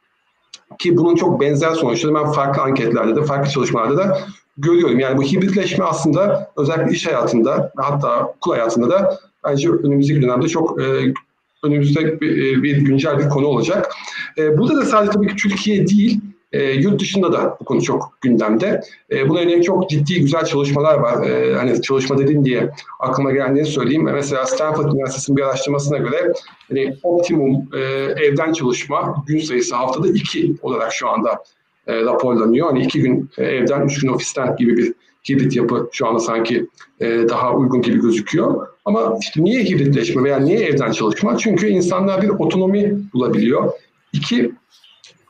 Ki 0.80 0.98
bunun 0.98 1.16
çok 1.16 1.42
benzer 1.42 1.72
sonuçları 1.72 2.16
ben 2.16 2.32
farklı 2.32 2.62
anketlerde 2.62 3.16
de, 3.16 3.24
farklı 3.24 3.52
çalışmalarda 3.52 3.98
da 3.98 4.22
görüyorum. 4.58 5.00
Yani 5.00 5.18
bu 5.18 5.24
hibritleşme 5.24 5.86
aslında 5.86 6.52
özellikle 6.58 6.96
iş 6.96 7.08
hayatında 7.08 7.72
hatta 7.78 8.26
okul 8.26 8.52
hayatında 8.52 8.90
da 8.90 9.20
bence 9.44 9.70
önümüzdeki 9.70 10.22
dönemde 10.22 10.48
çok 10.48 10.82
e, 10.82 11.14
önümüzde 11.64 12.22
bir, 12.22 12.58
e, 12.58 12.64
bir 12.64 12.78
güncel 12.78 13.20
bir 13.20 13.30
konu 13.30 13.46
olacak. 13.46 13.92
E, 14.38 14.58
burada 14.58 14.78
da 14.78 14.86
sadece 14.86 15.12
tabii 15.12 15.28
ki 15.28 15.36
Türkiye 15.36 15.88
değil, 15.88 16.20
e, 16.52 16.72
yurt 16.72 17.02
dışında 17.02 17.34
da 17.34 17.58
bu 17.60 17.66
konu 17.66 17.82
çok 17.82 18.18
gündemde. 18.22 18.82
E, 19.12 19.30
buna 19.30 19.42
yönelik 19.42 19.64
çok 19.64 19.90
ciddi 19.90 20.20
güzel 20.22 20.46
çalışmalar 20.46 20.98
var. 20.98 21.28
E, 21.28 21.56
hani 21.56 21.82
çalışma 21.82 22.18
dedin 22.18 22.46
diye 22.46 22.70
aklıma 23.00 23.32
geldiğini 23.32 23.66
söyleyeyim. 23.66 24.04
Mesela 24.04 24.46
Stanford 24.46 24.92
Üniversitesi'nin 24.92 25.38
bir 25.38 25.44
araştırmasına 25.44 25.98
göre 25.98 26.34
hani 26.70 26.96
optimum 27.04 27.70
e, 27.74 27.80
evden 28.26 28.54
çalışma 28.54 29.24
gün 29.28 29.40
sayısı 29.40 29.76
haftada 29.76 30.08
iki 30.08 30.56
olarak 30.62 30.94
şu 30.94 31.10
anda 31.10 31.44
e, 31.88 32.02
raporlanıyor. 32.02 32.68
Hani 32.68 32.84
iki 32.84 33.02
gün 33.02 33.30
e, 33.38 33.44
evden, 33.44 33.86
üç 33.86 34.02
gün 34.02 34.08
ofisten 34.08 34.56
gibi 34.56 34.78
bir 34.78 34.94
hibrit 35.30 35.56
yapı 35.56 35.90
şu 35.92 36.08
anda 36.08 36.20
sanki 36.20 36.68
e, 37.00 37.06
daha 37.30 37.54
uygun 37.54 37.82
gibi 37.82 38.02
gözüküyor. 38.02 38.68
Ama 38.86 39.18
işte 39.22 39.44
niye 39.44 39.64
hibritleşme 39.64 40.24
veya 40.24 40.40
niye 40.40 40.60
evden 40.60 40.92
çalışma? 40.92 41.38
Çünkü 41.38 41.68
insanlar 41.68 42.22
bir 42.22 42.30
otonomi 42.30 43.00
bulabiliyor. 43.14 43.72
İki, 44.14 44.52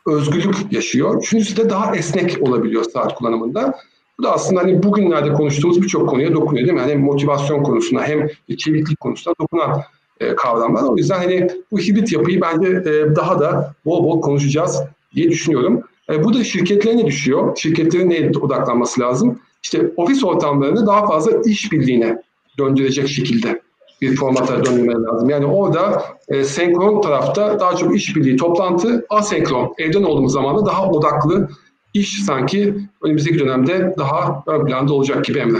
özgürlük 0.07 0.55
yaşıyor. 0.71 1.17
Üçüncüsü 1.23 1.57
de 1.57 1.69
daha 1.69 1.95
esnek 1.95 2.41
olabiliyor 2.41 2.83
saat 2.83 3.15
kullanımında. 3.15 3.75
Bu 4.19 4.23
da 4.23 4.33
aslında 4.33 4.61
hani 4.61 4.83
bugünlerde 4.83 5.33
konuştuğumuz 5.33 5.81
birçok 5.81 6.09
konuya 6.09 6.33
dokunuyor 6.33 6.67
değil 6.67 6.73
mi? 6.73 6.79
Yani 6.79 6.91
hem 6.91 7.01
motivasyon 7.01 7.63
konusunda 7.63 8.03
hem 8.03 8.27
çeviklik 8.57 8.99
konusunda 8.99 9.35
dokunan 9.39 9.81
e, 10.19 10.35
kavramlar. 10.35 10.83
O 10.83 10.97
yüzden 10.97 11.17
hani 11.17 11.47
bu 11.71 11.79
hibrit 11.79 12.11
yapıyı 12.11 12.41
bence 12.41 12.67
e, 12.67 13.15
daha 13.15 13.39
da 13.39 13.75
bol 13.85 14.03
bol 14.03 14.21
konuşacağız 14.21 14.81
diye 15.15 15.29
düşünüyorum. 15.29 15.81
E, 16.09 16.23
bu 16.23 16.33
da 16.33 16.43
şirketlere 16.43 16.97
ne 16.97 17.05
düşüyor? 17.05 17.57
Şirketlerin 17.57 18.09
neye 18.09 18.31
odaklanması 18.41 19.01
lazım? 19.01 19.39
İşte 19.63 19.91
ofis 19.97 20.23
ortamlarını 20.23 20.87
daha 20.87 21.07
fazla 21.07 21.31
işbirliğine 21.45 22.21
döndürecek 22.57 23.07
şekilde 23.07 23.61
bir 24.01 24.15
formata 24.15 24.65
döndürmeleri 24.65 25.03
lazım. 25.03 25.29
Yani 25.29 25.45
orada 25.45 26.03
e, 26.27 26.43
senkron 26.43 27.01
tarafta 27.01 27.59
daha 27.59 27.75
çok 27.75 27.95
işbirliği, 27.95 28.37
toplantı, 28.37 29.05
asenkron, 29.09 29.73
evden 29.77 30.03
olduğumuz 30.03 30.33
zaman 30.33 30.57
da 30.57 30.65
daha 30.65 30.89
odaklı 30.89 31.49
iş 31.93 32.23
sanki 32.23 32.75
önümüzdeki 33.03 33.39
dönemde 33.39 33.95
daha 33.97 34.43
ön 34.47 34.65
planda 34.65 34.93
olacak 34.93 35.25
gibi 35.25 35.39
Emre. 35.39 35.59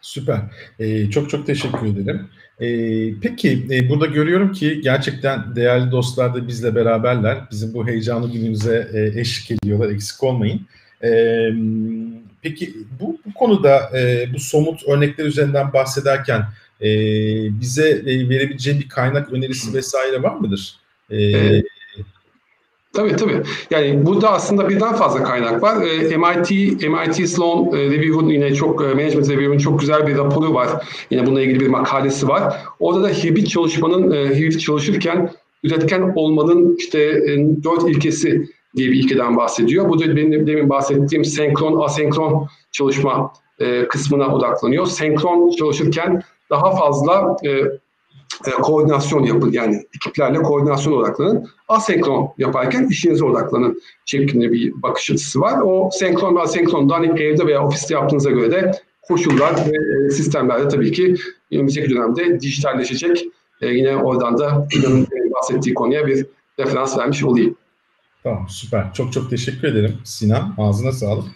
Süper. 0.00 0.40
Ee, 0.78 1.10
çok 1.10 1.30
çok 1.30 1.46
teşekkür 1.46 1.86
ederim. 1.86 2.28
Ee, 2.60 3.20
peki 3.20 3.66
e, 3.70 3.88
burada 3.88 4.06
görüyorum 4.06 4.52
ki 4.52 4.80
gerçekten 4.80 5.56
değerli 5.56 5.90
dostlar 5.90 6.34
da 6.34 6.48
bizle 6.48 6.74
beraberler. 6.74 7.38
Bizim 7.50 7.74
bu 7.74 7.86
heyecanlı 7.86 8.32
günümüze 8.32 8.90
e, 8.92 9.20
eşlik 9.20 9.50
ediyorlar. 9.50 9.90
Eksik 9.90 10.22
olmayın. 10.22 10.60
Ee, 11.04 11.50
peki 12.42 12.74
bu, 13.00 13.18
bu 13.26 13.34
konuda 13.34 13.98
e, 13.98 14.28
bu 14.34 14.38
somut 14.38 14.88
örnekler 14.88 15.24
üzerinden 15.24 15.72
bahsederken 15.72 16.42
e, 16.80 16.88
bize 17.60 17.88
e, 17.90 18.28
verebileceği 18.28 18.80
bir 18.80 18.88
kaynak 18.88 19.32
önerisi 19.32 19.74
vesaire 19.74 20.22
var 20.22 20.34
mıdır? 20.34 20.76
E, 21.10 21.16
evet. 21.16 21.64
Tabii 22.92 23.16
tabii. 23.16 23.42
Yani 23.70 24.06
burada 24.06 24.32
aslında 24.32 24.68
birden 24.68 24.94
fazla 24.94 25.22
kaynak 25.22 25.62
var. 25.62 25.86
E, 25.86 26.16
MIT, 26.16 26.50
MIT 26.82 27.28
Sloan 27.28 27.78
e, 27.78 27.84
Review'un 27.84 28.28
yine 28.28 28.54
çok, 28.54 28.82
e, 28.82 28.86
Management 28.86 29.30
Review'un 29.30 29.58
çok 29.58 29.80
güzel 29.80 30.06
bir 30.06 30.16
raporu 30.16 30.54
var. 30.54 30.68
Yine 31.10 31.26
bununla 31.26 31.40
ilgili 31.40 31.60
bir 31.60 31.68
makalesi 31.68 32.28
var. 32.28 32.56
Orada 32.80 33.02
da 33.02 33.08
hibrit 33.08 33.48
çalışmanın, 33.48 34.10
e, 34.10 34.36
hibrit 34.36 34.60
çalışırken 34.60 35.30
üretken 35.64 36.12
olmanın 36.16 36.76
işte 36.78 36.98
e, 37.00 37.38
dört 37.64 37.88
ilkesi 37.88 38.48
diye 38.76 38.90
bir 38.90 38.96
ilkeden 38.96 39.36
bahsediyor. 39.36 39.88
Bu 39.88 40.00
da 40.00 40.16
benim 40.16 40.46
demin 40.46 40.68
bahsettiğim 40.68 41.24
senkron, 41.24 41.80
asenkron 41.80 42.48
çalışma 42.72 43.32
e, 43.58 43.88
kısmına 43.88 44.34
odaklanıyor. 44.34 44.86
Senkron 44.86 45.50
çalışırken 45.50 46.22
daha 46.50 46.76
fazla 46.76 47.36
e, 47.44 47.50
e, 48.46 48.50
koordinasyon 48.50 49.22
yapın. 49.22 49.52
Yani 49.52 49.82
ekiplerle 49.96 50.42
koordinasyon 50.42 50.92
odaklanın. 50.92 51.48
Asenkron 51.68 52.30
yaparken 52.38 52.86
işinize 52.88 53.24
odaklanın 53.24 53.82
şeklinde 54.04 54.52
bir 54.52 54.82
bakış 54.82 55.10
açısı 55.10 55.40
var. 55.40 55.60
O 55.64 55.90
senkron 55.92 56.36
ve 56.36 56.40
asenkron 56.40 56.88
da 56.88 56.94
hani 56.94 57.22
evde 57.22 57.46
veya 57.46 57.66
ofiste 57.66 57.94
yaptığınıza 57.94 58.30
göre 58.30 58.50
de 58.50 58.72
koşullar 59.02 59.54
ve 59.56 60.06
e, 60.06 60.10
sistemlerde 60.10 60.68
tabii 60.68 60.92
ki 60.92 61.14
önümüzdeki 61.52 61.90
dönemde 61.90 62.40
dijitalleşecek. 62.40 63.24
E, 63.60 63.66
yine 63.68 63.96
oradan 63.96 64.38
da 64.38 64.68
bahsettiği 65.34 65.74
konuya 65.74 66.06
bir 66.06 66.26
referans 66.58 66.98
vermiş 66.98 67.24
olayım. 67.24 67.56
Tamam 68.22 68.46
süper. 68.48 68.94
Çok 68.94 69.12
çok 69.12 69.30
teşekkür 69.30 69.68
ederim 69.68 69.98
Sinan. 70.04 70.54
Ağzına 70.58 70.92
sağlık. 70.92 71.26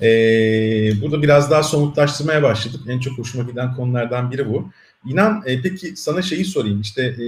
Ee, 0.00 0.92
burada 1.02 1.22
biraz 1.22 1.50
daha 1.50 1.62
somutlaştırmaya 1.62 2.42
başladık. 2.42 2.80
En 2.88 3.00
çok 3.00 3.18
hoşuma 3.18 3.50
giden 3.50 3.74
konulardan 3.74 4.30
biri 4.30 4.48
bu. 4.48 4.70
İnan 5.06 5.42
e, 5.46 5.62
peki 5.62 5.96
sana 5.96 6.22
şeyi 6.22 6.44
sorayım 6.44 6.80
işte 6.80 7.02
e, 7.02 7.24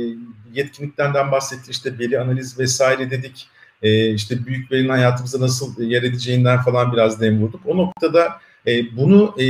yetkinliklerden 0.54 1.32
bahsettik 1.32 1.70
işte 1.70 1.98
veri 1.98 2.20
analiz 2.20 2.58
vesaire 2.58 3.10
dedik 3.10 3.48
e, 3.82 4.14
işte 4.14 4.46
büyük 4.46 4.72
verinin 4.72 4.88
hayatımıza 4.88 5.40
nasıl 5.40 5.82
yer 5.82 6.02
edeceğinden 6.02 6.62
falan 6.62 6.92
biraz 6.92 7.20
dem 7.20 7.42
vurduk. 7.42 7.60
O 7.66 7.76
noktada 7.76 8.40
e, 8.66 8.96
bunu 8.96 9.34
e, 9.40 9.44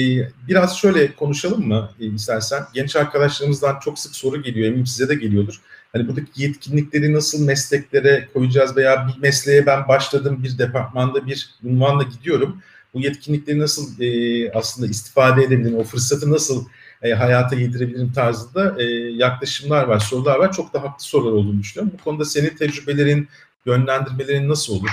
biraz 0.49 0.79
şöyle 0.79 1.13
konuşalım 1.13 1.69
mı 1.69 1.91
e, 2.01 2.07
istersen 2.07 2.63
genç 2.75 2.97
arkadaşlarımızdan 2.97 3.79
çok 3.79 3.99
sık 3.99 4.17
soru 4.17 4.43
geliyor 4.43 4.69
eminim 4.69 4.87
size 4.87 5.09
de 5.09 5.15
geliyordur. 5.15 5.61
Hani 5.93 6.09
buradaki 6.09 6.43
yetkinlikleri 6.43 7.13
nasıl 7.13 7.45
mesleklere 7.45 8.29
koyacağız 8.35 8.77
veya 8.77 9.09
bir 9.09 9.23
mesleğe 9.23 9.67
ben 9.67 9.89
başladım 9.89 10.41
bir 10.43 10.59
departmanda 10.59 11.27
bir 11.27 11.51
unvanla 11.65 12.03
gidiyorum. 12.03 12.63
Bu 12.95 13.01
yetkinlikleri 13.01 13.59
nasıl 13.59 14.01
e, 14.01 14.53
aslında 14.53 14.89
istifade 14.89 15.43
edebilirim, 15.43 15.79
o 15.79 15.85
fırsatı 15.85 16.31
nasıl 16.31 16.65
e, 17.03 17.13
hayata 17.13 17.57
yedirebilirim 17.57 18.13
tarzında 18.13 18.83
e, 18.83 18.85
yaklaşımlar 19.13 19.85
var, 19.85 19.99
sorular 19.99 20.39
var. 20.39 20.53
Çok 20.53 20.75
da 20.75 20.83
haklı 20.83 21.05
sorular 21.05 21.33
olduğunu 21.33 21.61
düşünüyorum. 21.61 21.99
Bu 21.99 22.05
konuda 22.05 22.25
senin 22.25 22.51
tecrübelerin, 22.51 23.29
yönlendirmelerin 23.67 24.49
nasıl 24.49 24.73
olur? 24.73 24.91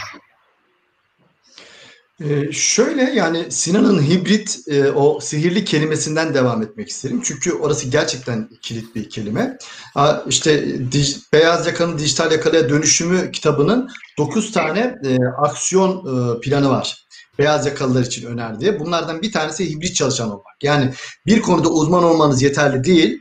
Ee, 2.21 2.51
şöyle 2.51 3.01
yani 3.01 3.51
Sinan'ın 3.51 4.01
hibrit 4.01 4.59
e, 4.67 4.91
o 4.91 5.19
sihirli 5.19 5.65
kelimesinden 5.65 6.33
devam 6.33 6.61
etmek 6.61 6.89
isterim. 6.89 7.21
Çünkü 7.23 7.53
orası 7.53 7.87
gerçekten 7.87 8.49
kilit 8.61 8.95
bir 8.95 9.09
kelime. 9.09 9.57
Ha, 9.93 10.23
işte 10.27 10.75
dij, 10.91 11.17
Beyaz 11.33 11.67
Yakanın 11.67 11.97
Dijital 11.97 12.31
Yakalıya 12.31 12.69
Dönüşümü 12.69 13.31
kitabının 13.31 13.89
9 14.17 14.51
tane 14.51 14.95
e, 15.05 15.17
aksiyon 15.23 15.91
e, 15.97 16.39
planı 16.39 16.69
var. 16.69 17.05
Beyaz 17.39 17.65
yakalılar 17.65 18.01
için 18.01 18.27
önerdiği. 18.27 18.79
Bunlardan 18.79 19.21
bir 19.21 19.31
tanesi 19.31 19.69
hibrit 19.69 19.95
çalışan 19.95 20.29
olmak. 20.29 20.63
Yani 20.63 20.93
bir 21.25 21.41
konuda 21.41 21.69
uzman 21.69 22.03
olmanız 22.03 22.41
yeterli 22.41 22.83
değil. 22.83 23.19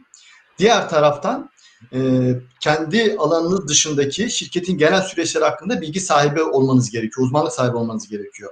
Diğer 0.59 0.89
taraftan 0.89 1.51
e, 1.93 2.01
kendi 2.61 3.17
alanınız 3.19 3.69
dışındaki 3.69 4.31
şirketin 4.31 4.79
genel 4.79 5.03
süreçleri 5.03 5.45
hakkında 5.45 5.81
bilgi 5.81 6.01
sahibi 6.01 6.43
olmanız 6.43 6.91
gerekiyor. 6.91 7.27
Uzmanlık 7.27 7.53
sahibi 7.53 7.77
olmanız 7.77 8.09
gerekiyor. 8.09 8.51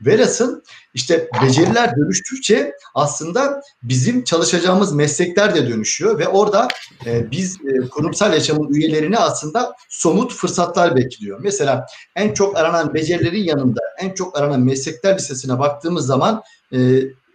Velhasıl 0.00 0.60
işte 0.94 1.28
beceriler 1.42 1.96
dönüştükçe 1.96 2.72
aslında 2.94 3.62
bizim 3.82 4.24
çalışacağımız 4.24 4.92
meslekler 4.92 5.54
de 5.54 5.68
dönüşüyor 5.68 6.18
ve 6.18 6.28
orada 6.28 6.68
e, 7.06 7.30
biz 7.30 7.56
e, 7.56 7.88
kurumsal 7.88 8.32
yaşamın 8.32 8.74
üyelerini 8.74 9.18
aslında 9.18 9.72
somut 9.88 10.34
fırsatlar 10.34 10.96
bekliyor. 10.96 11.40
Mesela 11.42 11.86
en 12.16 12.34
çok 12.34 12.56
aranan 12.56 12.94
becerilerin 12.94 13.44
yanında 13.44 13.80
en 13.98 14.10
çok 14.10 14.38
aranan 14.38 14.60
meslekler 14.60 15.18
listesine 15.18 15.58
baktığımız 15.58 16.06
zaman 16.06 16.42
e, 16.72 16.78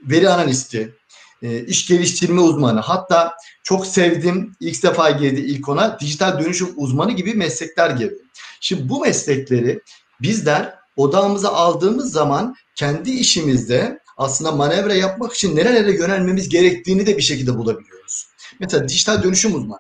veri 0.04 0.30
analisti, 0.30 0.94
e, 1.42 1.66
iş 1.66 1.88
geliştirme 1.88 2.42
uzmanı 2.42 2.80
hatta 2.80 3.34
çok 3.64 3.88
sevdim 3.88 4.56
ilk 4.60 4.84
defa 4.84 5.12
girdi 5.12 5.40
ilk 5.40 5.70
ona 5.70 6.00
dijital 6.00 6.40
dönüşüm 6.40 6.70
uzmanı 6.76 7.12
gibi 7.12 7.34
meslekler 7.34 7.90
girdi. 7.90 8.18
Şimdi 8.62 8.90
bu 8.90 9.00
meslekleri 9.00 9.82
bizler 10.22 10.85
odağımıza 10.98 11.50
aldığımız 11.50 12.12
zaman 12.12 12.56
kendi 12.76 13.12
işimizde 13.12 14.00
aslında 14.18 14.52
manevra 14.52 14.94
yapmak 14.94 15.34
için 15.34 15.56
nerelere 15.56 15.92
yönelmemiz 15.92 16.50
gerektiğini 16.50 17.08
de 17.08 17.18
bir 17.18 17.22
şekilde 17.22 17.58
bulabiliyoruz. 17.58 18.28
Mesela 18.60 18.90
dijital 18.90 19.24
dönüşüm 19.24 19.56
uzmanı. 19.56 19.80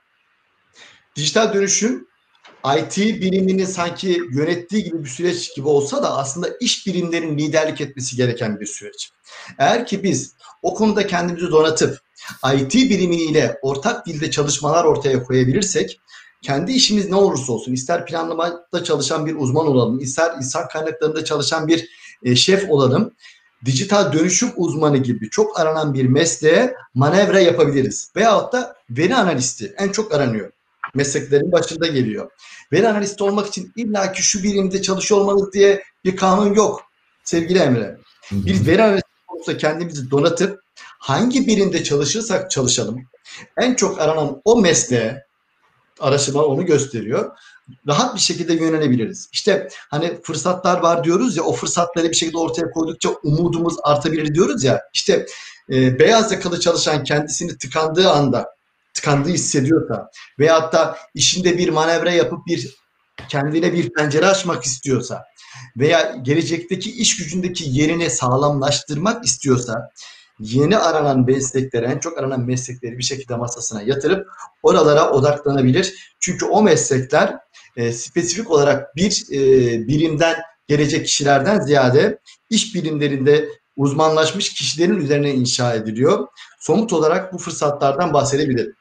Dijital 1.16 1.54
dönüşüm 1.54 2.08
IT 2.78 2.98
birimini 2.98 3.68
sanki 3.68 4.22
yönettiği 4.32 4.84
gibi 4.84 5.04
bir 5.04 5.10
süreç 5.10 5.56
gibi 5.56 5.68
olsa 5.68 6.04
da 6.04 6.18
aslında 6.18 6.48
iş 6.60 6.88
birimlerinin 6.88 7.38
liderlik 7.38 7.82
etmesi 7.82 8.16
gereken 8.16 8.60
bir 8.60 8.66
süreç. 8.66 9.12
Eğer 9.58 9.86
ki 9.86 10.04
biz 10.04 10.36
o 10.62 10.74
konuda 10.74 11.08
kendimizi 11.08 11.52
donatıp 11.52 12.00
IT 12.56 12.74
birimiyle 12.74 13.60
ortak 13.62 14.06
dilde 14.06 14.32
çalışmalar 14.32 14.84
ortaya 14.84 15.24
koyabilirsek 15.24 16.00
kendi 16.42 16.72
işimiz 16.72 17.10
ne 17.10 17.16
olursa 17.16 17.54
olsun 17.54 17.74
ister 17.74 18.06
planlamada 18.06 18.84
çalışan 18.84 19.26
bir 19.26 19.36
uzman 19.36 19.68
olalım, 19.68 20.00
ister 20.00 20.36
insan 20.38 20.68
kaynaklarında 20.68 21.26
çalışan 21.26 21.68
bir 21.68 21.90
e, 22.24 22.36
şef 22.36 22.70
olalım. 22.70 23.12
Dijital 23.66 24.14
dönüşüm 24.14 24.50
uzmanı 24.56 24.98
gibi 24.98 25.30
çok 25.30 25.60
aranan 25.60 25.94
bir 25.94 26.06
mesleğe 26.06 26.76
manevra 26.94 27.40
yapabiliriz. 27.40 28.12
Veyahut 28.16 28.54
da 28.54 28.76
veri 28.90 29.16
analisti 29.16 29.74
en 29.78 29.90
çok 29.90 30.14
aranıyor. 30.14 30.52
Mesleklerin 30.94 31.52
başında 31.52 31.88
geliyor. 31.88 32.32
Veri 32.74 32.88
analisti 32.88 33.24
olmak 33.24 33.48
için 33.48 33.74
illaki 33.76 34.24
şu 34.24 34.44
birimde 34.44 34.82
çalışıyor 34.82 35.22
olmanız 35.22 35.54
diye 35.54 35.84
bir 36.06 36.16
kanun 36.16 36.54
yok 36.54 36.82
sevgili 37.24 37.60
Emre. 37.60 37.98
Biz 38.32 38.68
veri 38.68 38.84
analisti 38.84 39.10
olursa 39.28 39.58
kendimizi 39.58 40.12
donatıp 40.12 40.60
hangi 41.00 41.48
birimde 41.48 41.84
çalışırsak 41.84 42.52
çalışalım 42.52 43.06
en 43.58 43.76
çok 43.76 44.02
aranan 44.02 44.42
o 44.46 44.62
mesleğe 44.62 45.25
araştırma 46.00 46.46
onu 46.46 46.66
gösteriyor. 46.66 47.38
Rahat 47.88 48.16
bir 48.16 48.20
şekilde 48.20 48.54
yönelebiliriz. 48.54 49.30
İşte 49.32 49.70
hani 49.90 50.22
fırsatlar 50.24 50.80
var 50.80 51.04
diyoruz 51.04 51.38
ya 51.38 51.44
o 51.44 51.54
fırsatları 51.54 52.10
bir 52.10 52.16
şekilde 52.16 52.38
ortaya 52.38 52.72
koydukça 52.72 53.10
umudumuz 53.10 53.76
artabilir 53.84 54.36
diyoruz 54.36 54.64
ya. 54.64 54.82
İşte 54.94 55.26
e, 55.70 56.00
beyaz 56.00 56.32
yakalı 56.32 56.60
çalışan 56.60 57.04
kendisini 57.04 57.58
tıkandığı 57.58 58.12
anda 58.12 58.56
tıkandığı 58.94 59.30
hissediyorsa 59.30 60.10
veyahut 60.40 60.74
da 60.74 60.98
işinde 61.14 61.58
bir 61.58 61.70
manevra 61.70 62.12
yapıp 62.12 62.48
bir 62.48 62.76
kendine 63.30 63.74
bir 63.74 63.94
pencere 63.94 64.26
açmak 64.26 64.64
istiyorsa 64.64 65.24
veya 65.78 66.16
gelecekteki 66.22 66.92
iş 66.92 67.18
gücündeki 67.18 67.64
yerini 67.68 68.10
sağlamlaştırmak 68.10 69.26
istiyorsa 69.26 69.90
yeni 70.40 70.78
aranan 70.78 71.26
meslekleri, 71.26 71.86
en 71.86 72.00
çok 72.00 72.18
aranan 72.18 72.46
meslekleri 72.46 72.98
bir 72.98 73.04
şekilde 73.04 73.36
masasına 73.36 73.82
yatırıp 73.82 74.28
oralara 74.64 75.12
odaklanabilir. 75.12 76.16
Çünkü 76.20 76.46
o 76.46 76.64
meslekler 76.64 77.36
e, 77.78 77.92
spesifik 77.92 78.52
olarak 78.52 78.96
bir 78.96 79.24
e, 79.32 79.38
birimden 79.88 80.36
gelecek 80.68 81.06
kişilerden 81.06 81.60
ziyade 81.60 82.20
iş 82.50 82.76
bilimlerinde 82.76 83.50
uzmanlaşmış 83.76 84.54
kişilerin 84.54 85.00
üzerine 85.00 85.34
inşa 85.34 85.74
ediliyor. 85.74 86.28
Somut 86.60 86.94
olarak 86.94 87.34
bu 87.34 87.38
fırsatlardan 87.38 88.14
bahsedebilirim. 88.14 88.76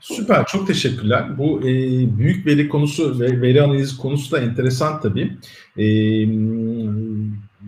Süper, 0.00 0.44
çok 0.46 0.66
teşekkürler. 0.66 1.38
Bu 1.38 1.60
e, 1.60 1.64
büyük 2.18 2.46
veri 2.46 2.68
konusu 2.68 3.20
ve 3.20 3.42
veri 3.42 3.62
analizi 3.62 3.96
konusu 3.96 4.30
da 4.32 4.40
enteresan 4.40 5.00
tabii. 5.00 5.38
E, 5.76 5.84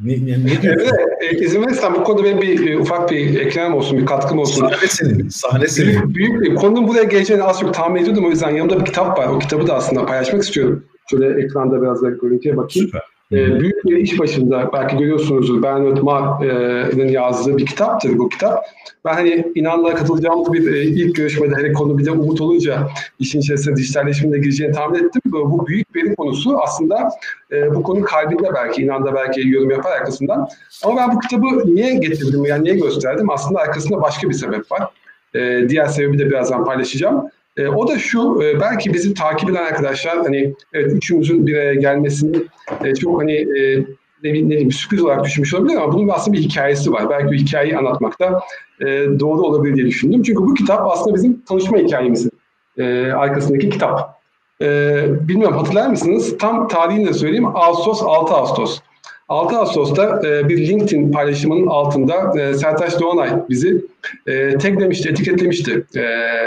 ne, 0.04 0.12
ne, 0.12 0.44
ne 0.44 0.62
diyorsun? 0.62 0.96
Evet, 1.20 1.42
izin 1.42 1.62
verirsen 1.62 1.94
bu 1.94 2.04
konuda 2.04 2.24
benim 2.24 2.40
bir, 2.40 2.66
bir 2.66 2.78
ufak 2.78 3.10
bir 3.10 3.40
eklemem 3.40 3.74
olsun, 3.74 3.98
bir 3.98 4.06
katkım 4.06 4.38
olsun. 4.38 4.60
Sahne 4.60 4.86
senin, 4.88 5.28
sahne 5.28 5.66
senin. 5.66 6.14
Büyük, 6.14 6.14
büyük 6.14 6.42
bir 6.42 6.54
konunun 6.54 6.88
buraya 6.88 7.04
geleceğini 7.04 7.42
az 7.42 7.60
çok 7.60 7.74
tahmin 7.74 8.02
ediyordum. 8.02 8.26
O 8.26 8.30
yüzden 8.30 8.50
yanımda 8.50 8.80
bir 8.80 8.84
kitap 8.84 9.18
var. 9.18 9.26
O 9.26 9.38
kitabı 9.38 9.66
da 9.66 9.74
aslında 9.74 10.06
paylaşmak 10.06 10.42
istiyorum. 10.42 10.84
Şöyle 11.10 11.44
ekranda 11.44 11.82
biraz 11.82 12.02
da 12.02 12.10
görüntüye 12.10 12.56
bakayım. 12.56 12.86
Süper. 12.88 13.02
E, 13.32 13.60
büyük 13.60 13.84
bir 13.84 13.96
iş 13.96 14.18
başında 14.18 14.70
belki 14.72 14.96
görüyorsunuzdur 14.96 15.62
Bernard 15.62 15.98
Marr'ın 15.98 17.08
yazdığı 17.08 17.56
bir 17.56 17.66
kitaptır 17.66 18.18
bu 18.18 18.28
kitap. 18.28 18.64
Ben 19.04 19.14
hani 19.14 19.52
inanla 19.54 19.94
katılacağımız 19.94 20.52
bir 20.52 20.72
e, 20.72 20.82
ilk 20.82 21.16
görüşmede 21.16 21.54
hani 21.54 21.72
konu 21.72 21.98
bir 21.98 22.04
de 22.04 22.10
umut 22.10 22.40
olunca 22.40 22.88
işin 23.18 23.40
içerisinde 23.40 23.76
dijitalleşimine 23.76 24.38
gireceğini 24.38 24.74
tahmin 24.74 24.98
ettim. 24.98 25.22
Bu 25.32 25.66
büyük 25.66 25.96
veri 25.96 26.14
konusu 26.14 26.58
aslında 26.58 27.10
e, 27.52 27.74
bu 27.74 27.82
konu 27.82 28.02
kalbinde 28.02 28.48
belki 28.54 28.82
inanda 28.82 29.14
belki 29.14 29.48
yorum 29.48 29.70
yapar 29.70 29.92
arkasından. 29.92 30.48
Ama 30.84 30.96
ben 30.96 31.16
bu 31.16 31.20
kitabı 31.20 31.74
niye 31.74 31.94
getirdim 31.94 32.44
yani 32.44 32.64
niye 32.64 32.74
gösterdim? 32.74 33.30
Aslında 33.30 33.60
arkasında 33.60 34.02
başka 34.02 34.28
bir 34.28 34.34
sebep 34.34 34.72
var. 34.72 34.88
E, 35.34 35.68
diğer 35.68 35.86
sebebi 35.86 36.18
de 36.18 36.26
birazdan 36.26 36.64
paylaşacağım. 36.64 37.30
E, 37.60 37.68
o 37.68 37.88
da 37.88 37.98
şu, 37.98 38.42
e, 38.42 38.60
belki 38.60 38.94
bizi 38.94 39.14
takip 39.14 39.50
eden 39.50 39.64
arkadaşlar 39.64 40.18
hani 40.18 40.54
evet 40.72 40.92
üçümüzün 40.92 41.46
bir 41.46 41.56
araya 41.56 41.74
gelmesini 41.74 42.36
e, 42.84 42.94
çok 42.94 43.20
hani 43.20 43.32
e, 43.32 43.78
ne, 44.24 44.32
ne 44.32 44.48
diyeyim 44.50 44.72
sürpriz 44.72 45.02
olarak 45.02 45.24
düşünmüş 45.24 45.54
olabilir 45.54 45.76
ama 45.76 45.92
bunun 45.92 46.08
aslında 46.08 46.36
bir 46.36 46.42
hikayesi 46.42 46.92
var. 46.92 47.10
Belki 47.10 47.32
bir 47.32 47.38
hikayeyi 47.38 47.76
anlatmakta 47.76 48.40
e, 48.80 48.86
doğru 49.20 49.42
olabilir 49.42 49.76
diye 49.76 49.86
düşündüm. 49.86 50.22
Çünkü 50.22 50.40
bu 50.40 50.54
kitap 50.54 50.90
aslında 50.90 51.16
bizim 51.16 51.40
tanışma 51.40 51.78
hikayemizin 51.78 52.30
e, 52.78 53.12
arkasındaki 53.12 53.70
kitap. 53.70 54.20
E, 54.62 55.02
bilmiyorum 55.28 55.56
hatırlar 55.56 55.86
mısınız? 55.86 56.38
Tam 56.38 56.68
tarihini 56.68 57.08
de 57.08 57.12
söyleyeyim. 57.12 57.56
Ağustos, 57.56 58.02
6 58.02 58.34
Ağustos. 58.34 58.80
6 59.28 59.58
Ağustos'ta 59.58 60.20
e, 60.28 60.48
bir 60.48 60.68
LinkedIn 60.68 61.12
paylaşımının 61.12 61.66
altında 61.66 62.40
e, 62.40 62.54
Sertaç 62.54 63.00
Doğanay 63.00 63.30
bizi 63.48 63.84
e, 64.26 64.58
taglemişti, 64.58 65.08
etiketlemişti. 65.08 65.84
E, 65.96 66.04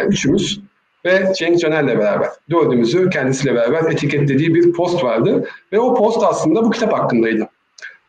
üçümüz 0.07 0.61
ve 1.05 1.33
Cenk 1.37 1.59
Caner'le 1.59 1.99
beraber 1.99 2.29
dördümüzü 2.49 3.09
kendisiyle 3.09 3.55
beraber 3.55 3.91
etiketlediği 3.91 4.55
bir 4.55 4.71
post 4.71 5.03
vardı. 5.03 5.47
Ve 5.71 5.79
o 5.79 5.95
post 5.95 6.23
aslında 6.23 6.63
bu 6.63 6.71
kitap 6.71 6.93
hakkındaydı. 6.93 7.47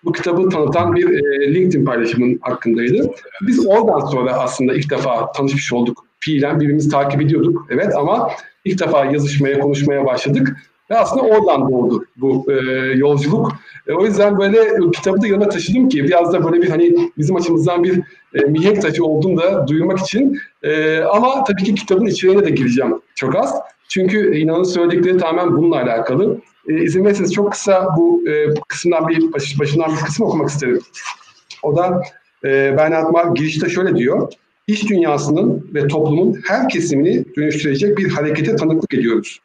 Bu 0.05 0.13
kitabı 0.13 0.49
tanıtan 0.49 0.95
bir 0.95 1.11
e, 1.11 1.55
LinkedIn 1.55 1.85
paylaşımın 1.85 2.39
hakkındaydı. 2.43 3.11
Biz 3.41 3.67
oradan 3.67 4.01
sonra 4.01 4.33
aslında 4.33 4.75
ilk 4.75 4.91
defa 4.91 5.33
tanışmış 5.33 5.73
olduk. 5.73 6.07
Fiilen 6.21 6.61
birbirimizi 6.61 6.91
takip 6.91 7.23
ediyorduk. 7.23 7.67
Evet 7.71 7.97
ama 7.97 8.31
ilk 8.65 8.81
defa 8.81 9.05
yazışmaya, 9.05 9.61
konuşmaya 9.61 10.07
başladık. 10.07 10.57
Ve 10.91 10.99
aslında 10.99 11.23
oradan 11.23 11.73
doğdu 11.73 12.05
bu 12.17 12.53
e, 12.53 12.55
yolculuk. 12.97 13.53
E, 13.87 13.93
o 13.93 14.07
yüzden 14.07 14.39
böyle 14.39 14.91
kitabı 14.91 15.23
da 15.23 15.27
yanına 15.27 15.49
taşıdım 15.49 15.89
ki 15.89 16.05
biraz 16.05 16.33
da 16.33 16.45
böyle 16.45 16.63
bir 16.63 16.69
hani 16.69 17.11
bizim 17.19 17.37
açımızdan 17.37 17.85
bir 17.85 18.03
e, 18.35 18.41
mihenk 18.41 18.83
taşı 18.83 19.05
olduğunu 19.05 19.41
da 19.41 19.69
duyurmak 19.69 19.99
için. 19.99 20.39
E, 20.63 20.99
ama 21.01 21.45
tabii 21.45 21.65
ki 21.65 21.75
kitabın 21.75 22.07
içeriğine 22.07 22.45
de 22.45 22.51
gireceğim 22.51 23.01
çok 23.15 23.37
az. 23.37 23.55
Çünkü 23.89 24.37
inanın 24.37 24.65
söyledikleri 24.65 25.19
tamamen 25.19 25.57
bununla 25.57 25.77
alakalı. 25.77 26.41
E, 26.69 26.75
izin 26.75 27.05
verirseniz 27.05 27.33
çok 27.33 27.53
kısa 27.53 27.89
bu 27.97 28.29
e, 28.29 28.55
kısımdan 28.69 29.09
bir 29.09 29.33
baş, 29.33 29.59
başından 29.61 29.93
bir 29.93 30.01
kısım 30.01 30.27
okumak 30.27 30.51
isterim. 30.51 30.81
O 31.63 31.77
da 31.77 32.03
e, 32.45 32.75
Bernard 32.77 33.11
Marx 33.11 33.35
girişte 33.35 33.69
şöyle 33.69 33.97
diyor. 33.97 34.33
İş 34.67 34.89
dünyasının 34.89 35.71
ve 35.75 35.89
toplumun 35.89 36.43
her 36.47 36.69
kesimini 36.69 37.25
dönüştürecek 37.37 37.99
bir 37.99 38.11
harekete 38.11 38.57
tanıklık 38.57 38.95
ediyoruz 38.95 39.41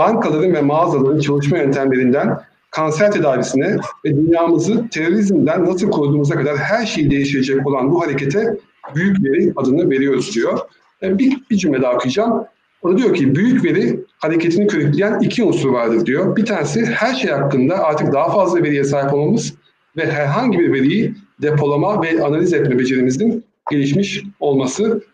bankaların 0.00 0.54
ve 0.54 0.60
mağazaların 0.60 1.20
çalışma 1.20 1.58
yöntemlerinden 1.58 2.40
kanser 2.70 3.12
tedavisine 3.12 3.76
ve 4.04 4.16
dünyamızı 4.16 4.88
terörizmden 4.88 5.64
nasıl 5.64 5.90
koruduğumuza 5.90 6.34
kadar 6.34 6.56
her 6.56 6.86
şeyi 6.86 7.10
değiştirecek 7.10 7.66
olan 7.66 7.90
bu 7.90 8.02
harekete 8.02 8.56
büyük 8.94 9.24
veri 9.24 9.52
adını 9.56 9.90
veriyoruz 9.90 10.34
diyor. 10.34 10.58
Yani 11.02 11.18
bir, 11.18 11.36
bir 11.50 11.56
cümle 11.56 11.82
daha 11.82 11.94
okuyacağım. 11.94 12.44
O 12.82 12.98
diyor 12.98 13.14
ki 13.14 13.34
büyük 13.34 13.64
veri 13.64 14.00
hareketini 14.18 14.66
körükleyen 14.66 15.20
iki 15.20 15.44
unsur 15.44 15.70
vardır 15.72 16.06
diyor. 16.06 16.36
Bir 16.36 16.46
tanesi 16.46 16.86
her 16.86 17.14
şey 17.14 17.30
hakkında 17.30 17.78
artık 17.84 18.12
daha 18.12 18.30
fazla 18.30 18.62
veriye 18.62 18.84
sahip 18.84 19.14
olmamız. 19.14 19.54
ve 19.96 20.12
herhangi 20.12 20.58
bir 20.58 20.72
veriyi 20.72 21.14
depolama 21.42 22.02
ve 22.02 22.24
analiz 22.24 22.52
etme 22.52 22.78
becerimizin 22.78 23.44
gelişmiş 23.70 24.22
olması 24.40 24.82
e, 24.92 25.09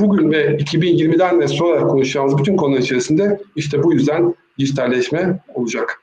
bugün 0.00 0.32
ve 0.32 0.56
2020'den 0.56 1.40
de 1.40 1.48
sonra 1.48 1.80
konuşacağımız 1.80 2.38
bütün 2.38 2.56
konular 2.56 2.80
içerisinde 2.80 3.40
işte 3.56 3.82
bu 3.82 3.92
yüzden 3.92 4.34
dijitalleşme 4.58 5.40
olacak. 5.54 6.00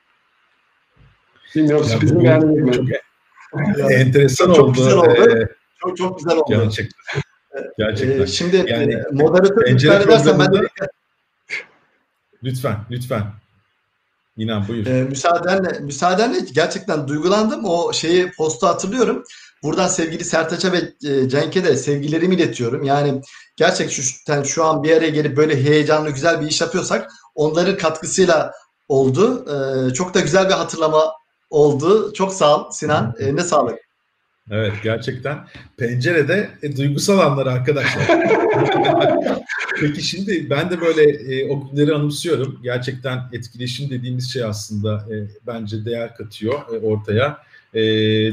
Bilmiyorum 1.56 1.86
ya 1.86 1.90
sürprizimi 1.90 2.24
beğendiniz 2.24 2.78
mi? 2.78 3.00
Çok 3.52 3.92
enteresan 3.92 4.54
çok 4.54 4.66
oldu. 4.66 4.74
Güzel 4.74 4.98
oldu. 4.98 5.10
Ee, 5.10 5.48
çok 5.82 5.98
çok 5.98 6.20
güzel 6.20 6.38
oldu. 6.38 6.46
Gerçekten. 6.50 7.22
Gerçekten. 7.78 8.24
Ee, 8.24 8.28
şimdi 8.28 8.56
yani, 8.68 8.94
e, 8.94 9.04
moderatör 9.12 9.72
müsaade 9.72 10.04
edersen 10.04 10.40
ben 10.40 10.54
de 10.54 10.68
Lütfen, 12.44 12.78
lütfen. 12.92 13.24
İnan 14.38 14.68
buyur. 14.68 14.86
Ee, 14.88 15.04
müsaadenle, 15.04 15.80
müsaadenle 15.80 16.38
gerçekten 16.54 17.08
duygulandım. 17.08 17.66
O 17.66 17.94
şeyi 17.94 18.32
postu 18.32 18.68
hatırlıyorum. 18.68 19.24
Buradan 19.64 19.88
sevgili 19.88 20.26
Sertaç'a 20.26 20.72
ve 20.72 20.78
e, 20.78 21.30
Cenk'e 21.30 21.64
de 21.64 21.76
sevgilerimi 21.76 22.36
iletiyorum. 22.36 22.84
Yani 22.84 23.22
gerçekten 23.56 24.44
şu 24.44 24.66
an 24.66 24.84
bir 24.84 24.98
araya 24.98 25.10
gelip 25.10 25.38
böyle 25.38 25.64
heyecanlı 25.64 26.10
güzel 26.10 26.42
bir 26.42 26.48
iş 26.48 26.62
yapıyorsak 26.62 27.12
onların 27.36 27.78
katkısıyla 27.78 28.52
oldu. 28.88 29.46
Ee, 29.50 29.94
çok 29.94 30.14
da 30.14 30.20
güzel 30.20 30.48
bir 30.48 30.54
hatırlama 30.54 31.14
oldu. 31.50 32.14
Çok 32.14 32.34
sağ 32.34 32.58
ol 32.58 32.72
Sinan. 32.72 33.16
Ne 33.32 33.44
sağlık. 33.44 33.80
Evet 34.52 34.74
gerçekten 34.84 35.48
pencerede 35.78 36.50
e, 36.64 36.78
duygusal 36.78 37.20
anlar 37.20 37.48
arkadaşlar. 37.48 38.04
Peki 39.80 40.02
şimdi 40.02 40.50
ben 40.50 40.70
de 40.70 40.82
böyle 40.82 41.04
e, 41.04 41.50
o 41.50 41.68
günleri 41.68 41.94
anımsıyorum. 41.94 42.60
Gerçekten 42.64 43.20
etkileşim 43.34 43.90
dediğimiz 43.90 44.34
şey 44.34 44.44
aslında 44.44 44.96
e, 44.96 45.16
bence 45.48 45.86
değer 45.86 46.16
katıyor 46.16 46.60
e, 46.74 46.86
ortaya. 46.86 47.38
E, 47.74 47.82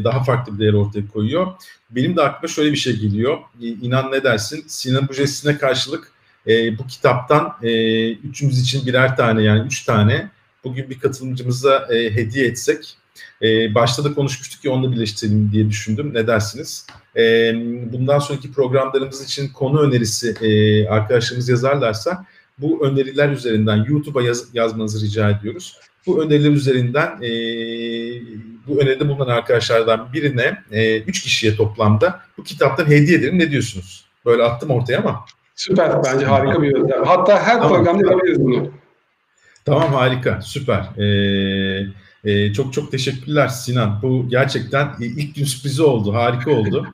daha 0.05 0.25
farklı 0.25 0.55
bir 0.55 0.59
değer 0.59 0.73
ortaya 0.73 1.09
koyuyor. 1.09 1.47
Benim 1.91 2.17
de 2.17 2.23
aklıma 2.23 2.53
şöyle 2.53 2.73
bir 2.73 2.77
şey 2.77 2.97
geliyor. 2.97 3.39
İnan 3.61 4.13
ne 4.13 4.25
dersin? 4.25 4.65
Sinan 4.67 5.09
Bujesine 5.09 5.59
karşılık 5.59 6.13
e, 6.47 6.79
bu 6.79 6.87
kitaptan 6.87 7.57
e, 7.63 8.11
üçümüz 8.13 8.61
için 8.61 8.87
birer 8.87 9.17
tane 9.17 9.43
yani 9.43 9.67
üç 9.67 9.85
tane 9.85 10.31
bugün 10.65 10.91
bir 10.91 10.99
katılımcımıza 10.99 11.89
e, 11.91 12.15
hediye 12.15 12.47
etsek 12.47 12.97
e, 13.43 13.75
başta 13.75 14.05
da 14.05 14.15
konuşmuştuk 14.15 14.63
ki 14.63 14.71
onunla 14.71 14.93
birleştirelim 14.93 15.51
diye 15.53 15.69
düşündüm. 15.69 16.15
Ne 16.15 16.27
dersiniz? 16.27 16.87
E, 17.17 17.53
bundan 17.93 18.19
sonraki 18.19 18.53
programlarımız 18.53 19.25
için 19.25 19.49
konu 19.49 19.81
önerisi 19.81 20.35
e, 20.41 20.89
arkadaşlarımız 20.89 21.49
yazarlarsa 21.49 22.25
bu 22.59 22.87
öneriler 22.87 23.29
üzerinden 23.29 23.85
YouTube'a 23.89 24.23
yaz, 24.23 24.55
yazmanızı 24.55 25.07
rica 25.07 25.31
ediyoruz. 25.31 25.79
Bu 26.07 26.23
öneriler 26.23 26.51
üzerinden 26.51 27.23
e, 27.23 27.31
bu 28.67 28.81
öneride 28.81 29.09
bulunan 29.09 29.27
arkadaşlardan 29.27 30.13
birine 30.13 30.63
e, 30.71 31.01
üç 31.01 31.23
kişiye 31.23 31.57
toplamda 31.57 32.21
bu 32.39 32.45
kitaptan 32.45 32.87
hediye 32.87 33.19
edelim. 33.19 33.39
Ne 33.39 33.51
diyorsunuz? 33.51 34.05
Böyle 34.25 34.43
attım 34.43 34.71
ortaya 34.71 34.99
ama. 34.99 35.25
Süper. 35.55 36.05
Bence 36.05 36.27
harika 36.27 36.63
bir 36.63 36.77
yöntem. 36.77 37.05
Hatta 37.05 37.43
her 37.43 37.55
tamam, 37.55 37.69
programda 37.69 38.07
yapabiliriz 38.07 38.41
bunu. 38.41 38.71
Tamam 39.65 39.93
harika. 39.93 40.41
Süper. 40.43 40.99
Ee, 40.99 41.87
e, 42.25 42.53
çok 42.53 42.73
çok 42.73 42.91
teşekkürler 42.91 43.49
Sinan. 43.49 44.03
Bu 44.03 44.29
gerçekten 44.29 44.95
ilk 45.01 45.35
gün 45.35 45.45
sürprizi 45.45 45.83
oldu. 45.83 46.15
Harika 46.15 46.51
oldu. 46.51 46.87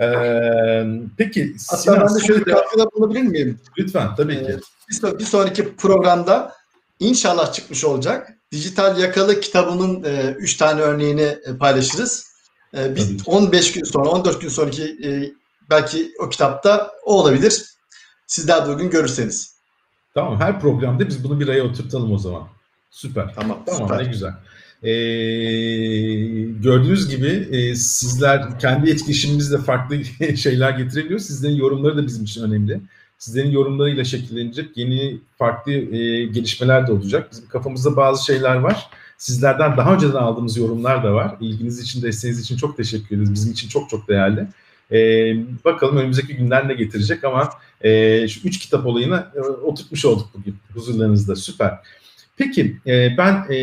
Ee, 0.00 0.86
peki 1.16 1.56
Hatta 1.68 1.82
Sinan, 1.82 2.00
ben 2.00 2.14
de 2.14 2.26
şöyle 2.26 2.46
bir 2.46 2.52
katkıda 2.52 2.90
bulunabilir 2.92 3.22
miyim? 3.22 3.60
Lütfen 3.78 4.14
tabii 4.14 4.46
ki. 4.46 4.56
Ee, 5.04 5.18
bir, 5.18 5.24
sonraki 5.24 5.76
programda 5.76 6.52
inşallah 7.00 7.52
çıkmış 7.52 7.84
olacak. 7.84 8.34
Dijital 8.52 8.98
Yakalı 8.98 9.40
kitabımın 9.40 10.04
3 10.38 10.54
e, 10.54 10.58
tane 10.58 10.80
örneğini 10.80 11.22
e, 11.46 11.56
paylaşırız. 11.58 12.26
E, 12.76 12.96
biz 12.96 13.28
15 13.28 13.72
gün 13.72 13.84
sonra, 13.84 14.08
14 14.08 14.40
gün 14.40 14.48
sonraki 14.48 14.98
e, 15.04 15.32
belki 15.70 16.12
o 16.20 16.28
kitapta 16.28 16.90
o 17.04 17.20
olabilir. 17.20 17.64
Sizler 18.26 18.66
de 18.66 18.70
bugün 18.70 18.90
görürseniz. 18.90 19.58
Tamam 20.14 20.40
her 20.40 20.60
programda 20.60 21.08
biz 21.08 21.24
bunu 21.24 21.40
bir 21.40 21.48
aya 21.48 21.64
oturtalım 21.64 22.12
o 22.12 22.18
zaman. 22.18 22.48
Süper. 22.90 23.34
Tamam, 23.34 23.62
tamam 23.66 23.88
süper. 23.88 24.04
ne 24.04 24.10
güzel. 24.10 24.32
E, 24.82 24.92
gördüğünüz 26.62 27.08
gibi 27.08 27.48
e, 27.56 27.74
sizler 27.74 28.58
kendi 28.58 28.90
etkileşimimizle 28.90 29.58
farklı 29.58 30.04
şeyler 30.36 30.70
getirebiliyor. 30.70 31.20
Sizlerin 31.20 31.56
yorumları 31.56 31.96
da 31.96 32.06
bizim 32.06 32.24
için 32.24 32.42
önemli. 32.42 32.80
Sizlerin 33.18 33.50
yorumlarıyla 33.50 34.04
şekillenecek 34.04 34.76
yeni 34.76 35.18
farklı 35.38 35.72
e, 35.72 36.24
gelişmeler 36.24 36.86
de 36.86 36.92
olacak. 36.92 37.28
Bizim 37.32 37.48
kafamızda 37.48 37.96
bazı 37.96 38.24
şeyler 38.24 38.56
var. 38.56 38.90
Sizlerden 39.18 39.76
daha 39.76 39.94
önceden 39.94 40.18
aldığımız 40.18 40.56
yorumlar 40.56 41.04
da 41.04 41.14
var. 41.14 41.36
İlginiz 41.40 41.80
için, 41.80 42.02
desteğiniz 42.02 42.40
için 42.40 42.56
çok 42.56 42.76
teşekkür 42.76 43.16
ederiz. 43.16 43.32
Bizim 43.32 43.52
için 43.52 43.68
çok 43.68 43.90
çok 43.90 44.08
değerli. 44.08 44.46
Ee, 44.92 45.36
bakalım 45.64 45.96
önümüzdeki 45.96 46.36
günler 46.36 46.68
ne 46.68 46.74
getirecek 46.74 47.24
ama 47.24 47.50
e, 47.80 48.28
şu 48.28 48.48
üç 48.48 48.58
kitap 48.58 48.86
olayını 48.86 49.26
e, 49.36 49.40
oturtmuş 49.40 50.04
olduk 50.04 50.28
bugün 50.34 50.56
huzurlarınızda. 50.74 51.36
Süper. 51.36 51.78
Peki 52.38 52.76
e, 52.86 53.16
ben 53.18 53.46
e, 53.50 53.58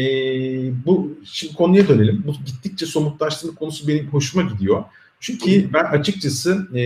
bu 0.85 1.17
şimdi 1.25 1.53
konuya 1.53 1.87
dönelim. 1.87 2.23
Bu 2.27 2.33
gittikçe 2.45 2.85
somutlaştırma 2.85 3.55
konusu 3.55 3.87
benim 3.87 4.07
hoşuma 4.07 4.51
gidiyor. 4.51 4.83
Çünkü 5.19 5.73
ben 5.73 5.83
açıkçası 5.83 6.67
e, 6.75 6.81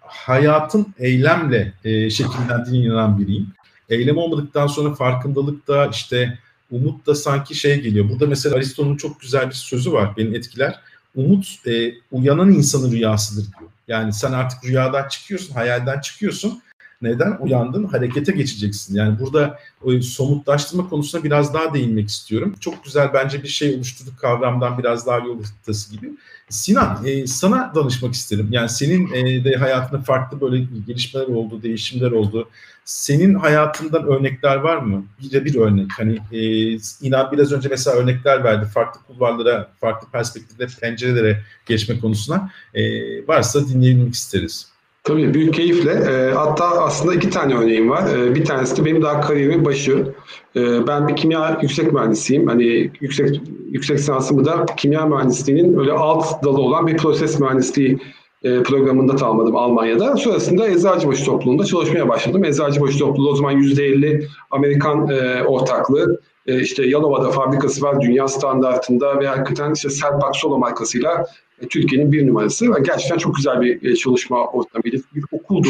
hayatın 0.00 0.94
eylemle 0.98 1.72
e, 1.84 2.10
şekillendiğine 2.10 2.86
inanan 2.86 3.18
biriyim. 3.18 3.46
Eylem 3.88 4.16
olmadıktan 4.16 4.66
sonra 4.66 4.94
farkındalık 4.94 5.68
da 5.68 5.86
işte 5.86 6.38
umut 6.70 7.06
da 7.06 7.14
sanki 7.14 7.54
şey 7.54 7.80
geliyor. 7.80 8.08
Burada 8.08 8.26
mesela 8.26 8.56
Aristo'nun 8.56 8.96
çok 8.96 9.20
güzel 9.20 9.48
bir 9.48 9.54
sözü 9.54 9.92
var 9.92 10.16
beni 10.16 10.36
etkiler. 10.36 10.80
Umut 11.14 11.66
e, 11.66 11.94
uyanan 12.10 12.50
insanın 12.50 12.92
rüyasıdır 12.92 13.52
diyor. 13.58 13.70
Yani 13.88 14.12
sen 14.12 14.32
artık 14.32 14.64
rüyadan 14.64 15.08
çıkıyorsun, 15.08 15.54
hayalden 15.54 16.00
çıkıyorsun 16.00 16.62
neden? 17.02 17.36
Uyandın, 17.40 17.84
harekete 17.84 18.32
geçeceksin. 18.32 18.94
Yani 18.94 19.18
burada 19.18 19.58
o 19.82 20.00
somutlaştırma 20.00 20.88
konusuna 20.88 21.24
biraz 21.24 21.54
daha 21.54 21.74
değinmek 21.74 22.08
istiyorum. 22.08 22.54
Çok 22.60 22.84
güzel 22.84 23.10
bence 23.14 23.42
bir 23.42 23.48
şey 23.48 23.74
oluşturduk 23.74 24.18
kavramdan 24.18 24.78
biraz 24.78 25.06
daha 25.06 25.18
yol 25.18 25.44
haritası 25.44 25.96
gibi. 25.96 26.10
Sinan, 26.48 27.06
e, 27.06 27.26
sana 27.26 27.72
danışmak 27.74 28.14
isterim. 28.14 28.48
Yani 28.50 28.68
senin 28.68 29.12
e, 29.12 29.44
de 29.44 29.56
hayatında 29.56 30.00
farklı 30.00 30.40
böyle 30.40 30.66
gelişmeler 30.86 31.26
oldu, 31.26 31.62
değişimler 31.62 32.10
oldu. 32.10 32.48
Senin 32.84 33.34
hayatından 33.34 34.06
örnekler 34.06 34.56
var 34.56 34.76
mı? 34.76 35.04
Bir 35.22 35.30
de 35.30 35.44
bir 35.44 35.54
örnek. 35.54 35.90
Hani 35.98 36.18
e, 36.32 36.72
inan 37.02 37.32
biraz 37.32 37.52
önce 37.52 37.68
mesela 37.68 37.96
örnekler 37.96 38.44
verdi. 38.44 38.66
Farklı 38.66 39.00
kulvarlara, 39.06 39.70
farklı 39.80 40.08
perspektiflere, 40.10 40.68
pencerelere 40.80 41.42
geçme 41.66 42.00
konusuna. 42.00 42.50
E, 42.74 42.82
varsa 43.26 43.68
dinleyebilmek 43.68 44.14
isteriz. 44.14 44.71
Tabii 45.04 45.34
büyük 45.34 45.54
keyifle. 45.54 45.90
E, 45.92 46.32
hatta 46.32 46.64
aslında 46.64 47.14
iki 47.14 47.30
tane 47.30 47.54
örneğim 47.54 47.90
var. 47.90 48.16
E, 48.16 48.34
bir 48.34 48.44
tanesi 48.44 48.76
de 48.76 48.84
benim 48.84 49.02
daha 49.02 49.20
kariyerimin 49.20 49.64
başı. 49.64 50.14
E, 50.56 50.86
ben 50.86 51.08
bir 51.08 51.16
kimya 51.16 51.58
yüksek 51.62 51.92
mühendisiyim. 51.92 52.46
Hani 52.46 52.90
yüksek 53.00 53.40
yüksek 53.70 53.98
lisansımı 53.98 54.44
da 54.44 54.66
kimya 54.76 55.06
mühendisliğinin 55.06 55.78
öyle 55.78 55.92
alt 55.92 56.44
dalı 56.44 56.60
olan 56.60 56.86
bir 56.86 56.96
proses 56.96 57.40
mühendisliği 57.40 57.98
e, 58.42 58.62
programında 58.62 59.16
tamamladım 59.16 59.56
Almanya'da. 59.56 60.16
Sonrasında 60.16 60.68
Eczacıbaşı 60.68 61.24
topluluğunda 61.24 61.64
çalışmaya 61.64 62.08
başladım. 62.08 62.44
Eczacıbaşı 62.44 62.98
topluluğu 62.98 63.30
o 63.30 63.36
zaman 63.36 63.54
%50 63.54 64.26
Amerikan 64.50 65.08
e, 65.08 65.42
ortaklığı. 65.44 66.20
E, 66.46 66.60
işte 66.60 66.86
Yalova'da 66.86 67.30
fabrikası 67.30 67.82
var 67.82 68.00
dünya 68.00 68.28
standartında 68.28 69.20
ve 69.20 69.26
hakikaten 69.26 69.72
işte 69.72 69.90
Selpak 69.90 70.36
Solo 70.36 70.58
markasıyla 70.58 71.26
Türkiye'nin 71.68 72.12
bir 72.12 72.26
numarası. 72.26 72.66
Gerçekten 72.86 73.18
çok 73.18 73.36
güzel 73.36 73.60
bir 73.60 73.90
e, 73.90 73.96
çalışma 73.96 74.46
ortamıydı. 74.46 74.96
Bir 75.14 75.24
okuldu 75.32 75.68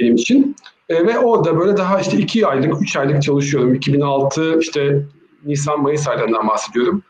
benim 0.00 0.14
için. 0.14 0.56
E, 0.88 1.06
ve 1.06 1.18
orada 1.18 1.58
böyle 1.58 1.76
daha 1.76 2.00
işte 2.00 2.18
iki 2.18 2.46
aylık, 2.46 2.82
üç 2.82 2.96
aylık 2.96 3.22
çalışıyorum. 3.22 3.74
2006 3.74 4.58
işte 4.60 5.02
Nisan-Mayıs 5.44 6.08
aylarından 6.08 6.48
bahsediyorum. 6.48 7.02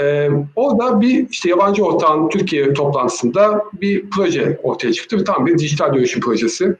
Ee, 0.00 0.28
orada 0.56 1.00
bir 1.00 1.28
işte 1.30 1.50
yabancı 1.50 1.84
ortağın 1.84 2.28
Türkiye 2.28 2.72
toplantısında 2.72 3.64
bir 3.80 4.10
proje 4.10 4.60
ortaya 4.62 4.92
çıktı. 4.92 5.24
Tam 5.24 5.46
bir 5.46 5.58
dijital 5.58 5.94
dönüşüm 5.94 6.20
projesi. 6.20 6.76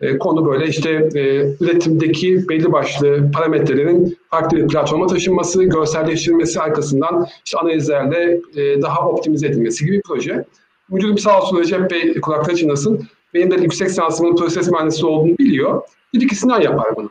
Ee, 0.00 0.18
konu 0.18 0.46
böyle 0.46 0.66
işte 0.66 0.90
e, 1.14 1.20
üretimdeki 1.60 2.48
belli 2.48 2.72
başlı 2.72 3.30
parametrelerin 3.32 4.18
farklı 4.30 4.56
bir 4.56 4.68
platforma 4.68 5.06
taşınması, 5.06 5.64
görselleştirilmesi 5.64 6.60
arkasından 6.60 7.26
işte 7.44 7.58
analizlerle 7.58 8.40
e, 8.56 8.82
daha 8.82 9.08
optimize 9.08 9.46
edilmesi 9.46 9.84
gibi 9.84 9.96
bir 9.96 10.02
proje. 10.02 10.44
Müdürüm 10.90 11.18
sağ 11.18 11.40
olsun 11.40 11.58
Recep 11.58 11.90
Bey 11.90 12.20
kulakları 12.20 12.56
çınlasın. 12.56 13.08
Benim 13.34 13.50
de 13.50 13.54
yüksek 13.54 13.88
lisansımın 13.88 14.36
proses 14.36 14.70
mühendisi 14.70 15.06
olduğunu 15.06 15.38
biliyor. 15.38 15.82
Dedi 16.14 16.26
ki 16.26 16.34
Sinan 16.34 16.60
yapar 16.60 16.96
bunu. 16.96 17.10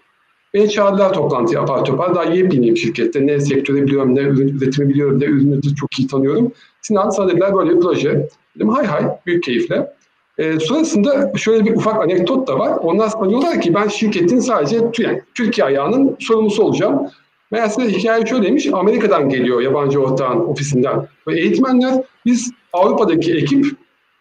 Beni 0.54 0.70
çağırdılar 0.70 1.14
toplantı 1.14 1.56
yapar 1.56 1.86
topar. 1.86 2.16
Daha 2.16 2.24
yepyeniyim 2.24 2.78
şirkette. 2.78 3.28
Ne 3.28 3.40
sektörü 3.40 3.86
biliyorum, 3.86 4.16
ne 4.16 4.22
üretimi 4.22 4.90
biliyorum, 4.90 5.20
ne 5.20 5.26
ürünü 5.26 5.76
çok 5.76 6.00
iyi 6.00 6.08
tanıyorum. 6.08 6.52
Sinan 6.82 7.10
sana 7.10 7.30
dediler 7.30 7.56
böyle 7.56 7.76
bir 7.76 7.80
proje. 7.80 8.30
Dedim 8.56 8.70
hay 8.70 8.86
hay, 8.86 9.04
büyük 9.26 9.44
keyifle. 9.44 9.94
E, 10.38 10.60
sonrasında 10.60 11.32
şöyle 11.38 11.66
bir 11.66 11.76
ufak 11.76 12.04
anekdot 12.04 12.48
da 12.48 12.60
var. 12.60 12.78
Onlar 12.82 13.10
sonra 13.10 13.30
diyorlar 13.30 13.62
ki 13.62 13.74
ben 13.74 13.88
şirketin 13.88 14.40
sadece 14.40 14.76
yani 15.00 15.22
Türkiye 15.36 15.66
ayağının 15.66 16.18
sorumlusu 16.20 16.64
olacağım. 16.64 17.10
Meğerse 17.52 17.90
hikaye 17.90 18.26
şöyleymiş, 18.26 18.68
Amerika'dan 18.74 19.30
geliyor 19.30 19.62
yabancı 19.62 20.02
ortağın 20.02 20.40
ofisinden. 20.40 21.08
Ve 21.28 21.40
eğitmenler 21.40 22.04
biz 22.26 22.52
Avrupa'daki 22.74 23.34
ekip 23.34 23.66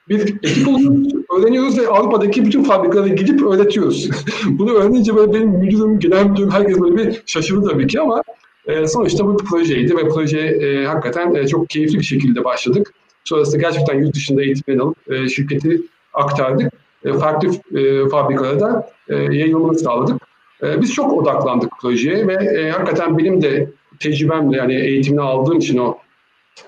bir 0.09 0.35
ekip 0.43 0.69
oluyoruz, 0.69 1.13
öğreniyoruz 1.37 1.79
ve 1.79 1.89
Avrupa'daki 1.89 2.45
bütün 2.45 2.63
fabrikalara 2.63 3.09
gidip 3.09 3.43
öğretiyoruz. 3.43 4.11
Bunu 4.47 4.73
öğrenince 4.73 5.17
böyle 5.17 5.35
benim 5.35 5.49
müdürüm, 5.49 5.99
genel 5.99 6.27
müdürüm 6.27 6.51
herkes 6.51 6.81
böyle 6.81 6.97
bir 6.97 7.23
şaşırdı 7.27 7.69
tabii 7.69 7.87
ki 7.87 8.01
ama 8.01 8.23
e, 8.67 8.87
sonuçta 8.87 9.27
bu 9.27 9.39
bir 9.39 9.45
projeydi 9.45 9.97
ve 9.97 10.09
projeye 10.09 10.47
e, 10.47 10.87
hakikaten 10.87 11.35
e, 11.35 11.47
çok 11.47 11.71
keyifli 11.71 11.99
bir 11.99 12.05
şekilde 12.05 12.45
başladık. 12.45 12.93
Sonrasında 13.25 13.63
gerçekten 13.63 13.99
yurt 13.99 14.15
dışında 14.15 14.43
eğitimden 14.43 14.79
alıp 14.79 15.13
e, 15.13 15.29
şirketi 15.29 15.83
aktardık. 16.15 16.73
E, 17.05 17.13
farklı 17.13 17.49
e, 17.79 18.09
fabrikalara 18.09 18.91
e, 19.09 19.17
yayılımını 19.17 19.79
sağladık. 19.79 20.23
E, 20.63 20.83
biz 20.83 20.95
çok 20.95 21.13
odaklandık 21.13 21.73
projeye 21.81 22.27
ve 22.27 22.35
e, 22.35 22.71
hakikaten 22.71 23.19
benim 23.19 23.43
de 23.43 23.71
tecrübemle 24.01 24.57
yani 24.57 24.75
eğitimini 24.75 25.21
aldığım 25.21 25.59
için 25.59 25.79
o 25.79 25.99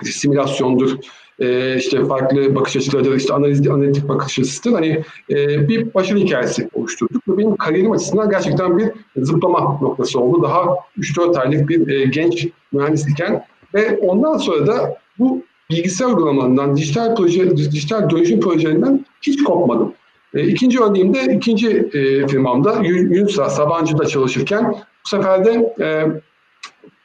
simülasyondur, 0.03 0.97
e, 1.39 1.77
işte 1.77 2.05
farklı 2.05 2.55
bakış 2.55 2.77
açılarıdır, 2.77 3.17
işte 3.17 3.35
analiz, 3.35 3.69
analitik 3.69 4.09
bakış 4.09 4.39
açısıdır. 4.39 4.73
Hani 4.75 5.05
e, 5.31 5.69
bir 5.69 5.95
başarı 5.95 6.19
hikayesi 6.19 6.69
oluşturduk 6.73 7.29
ve 7.29 7.39
benim 7.39 7.57
kariyerim 7.57 7.93
açısından 7.93 8.31
gerçekten 8.31 8.79
bir 8.79 8.91
zıplama 9.17 9.61
noktası 9.61 10.21
oldu. 10.21 10.43
Daha 10.43 10.65
3-4 10.99 11.39
aylık 11.39 11.69
bir 11.69 11.89
e, 11.89 12.05
genç 12.05 12.49
mühendis 12.73 13.09
iken 13.09 13.45
ve 13.75 13.99
ondan 13.99 14.37
sonra 14.37 14.67
da 14.67 14.97
bu 15.19 15.43
bilgisayar 15.71 16.07
uygulamalarından, 16.07 16.77
dijital 16.77 17.17
proje, 17.17 17.57
dijital 17.57 18.11
dönüşüm 18.11 18.41
projelerinden 18.41 19.07
hiç 19.23 19.45
kopmadım. 19.45 19.95
E, 20.35 20.47
ikinci 20.47 20.81
örneğimde 20.81 21.35
ikinci 21.35 21.69
e, 21.69 22.27
firmamda 22.27 22.83
Yunus'a, 22.85 23.51
Sabancı'da 23.51 24.07
çalışırken 24.07 24.75
bu 25.05 25.09
sefer 25.09 25.45
de 25.45 25.75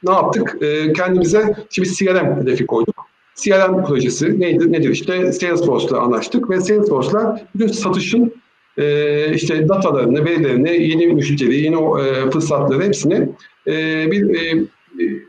ne 0.04 0.12
yaptık? 0.12 0.56
Kendimize 0.96 1.54
bir 1.78 1.84
CRM 1.84 2.40
hedefi 2.40 2.66
koyduk. 2.66 3.07
CRM 3.38 3.84
projesi 3.84 4.40
neydi, 4.40 4.72
nedir? 4.72 4.90
İşte 4.90 5.32
Salesforce'la 5.32 6.00
anlaştık 6.00 6.50
ve 6.50 6.60
Salesforce'la 6.60 7.40
bütün 7.54 7.72
satışın 7.72 8.32
e, 8.76 9.34
işte 9.34 9.68
datalarını, 9.68 10.24
verilerini, 10.24 10.82
yeni 10.82 11.06
müşteri, 11.06 11.60
yeni 11.60 11.76
e, 11.76 12.30
fırsatları 12.30 12.82
hepsini 12.82 13.28
e, 13.66 14.06
bir 14.10 14.34
e, 14.34 14.64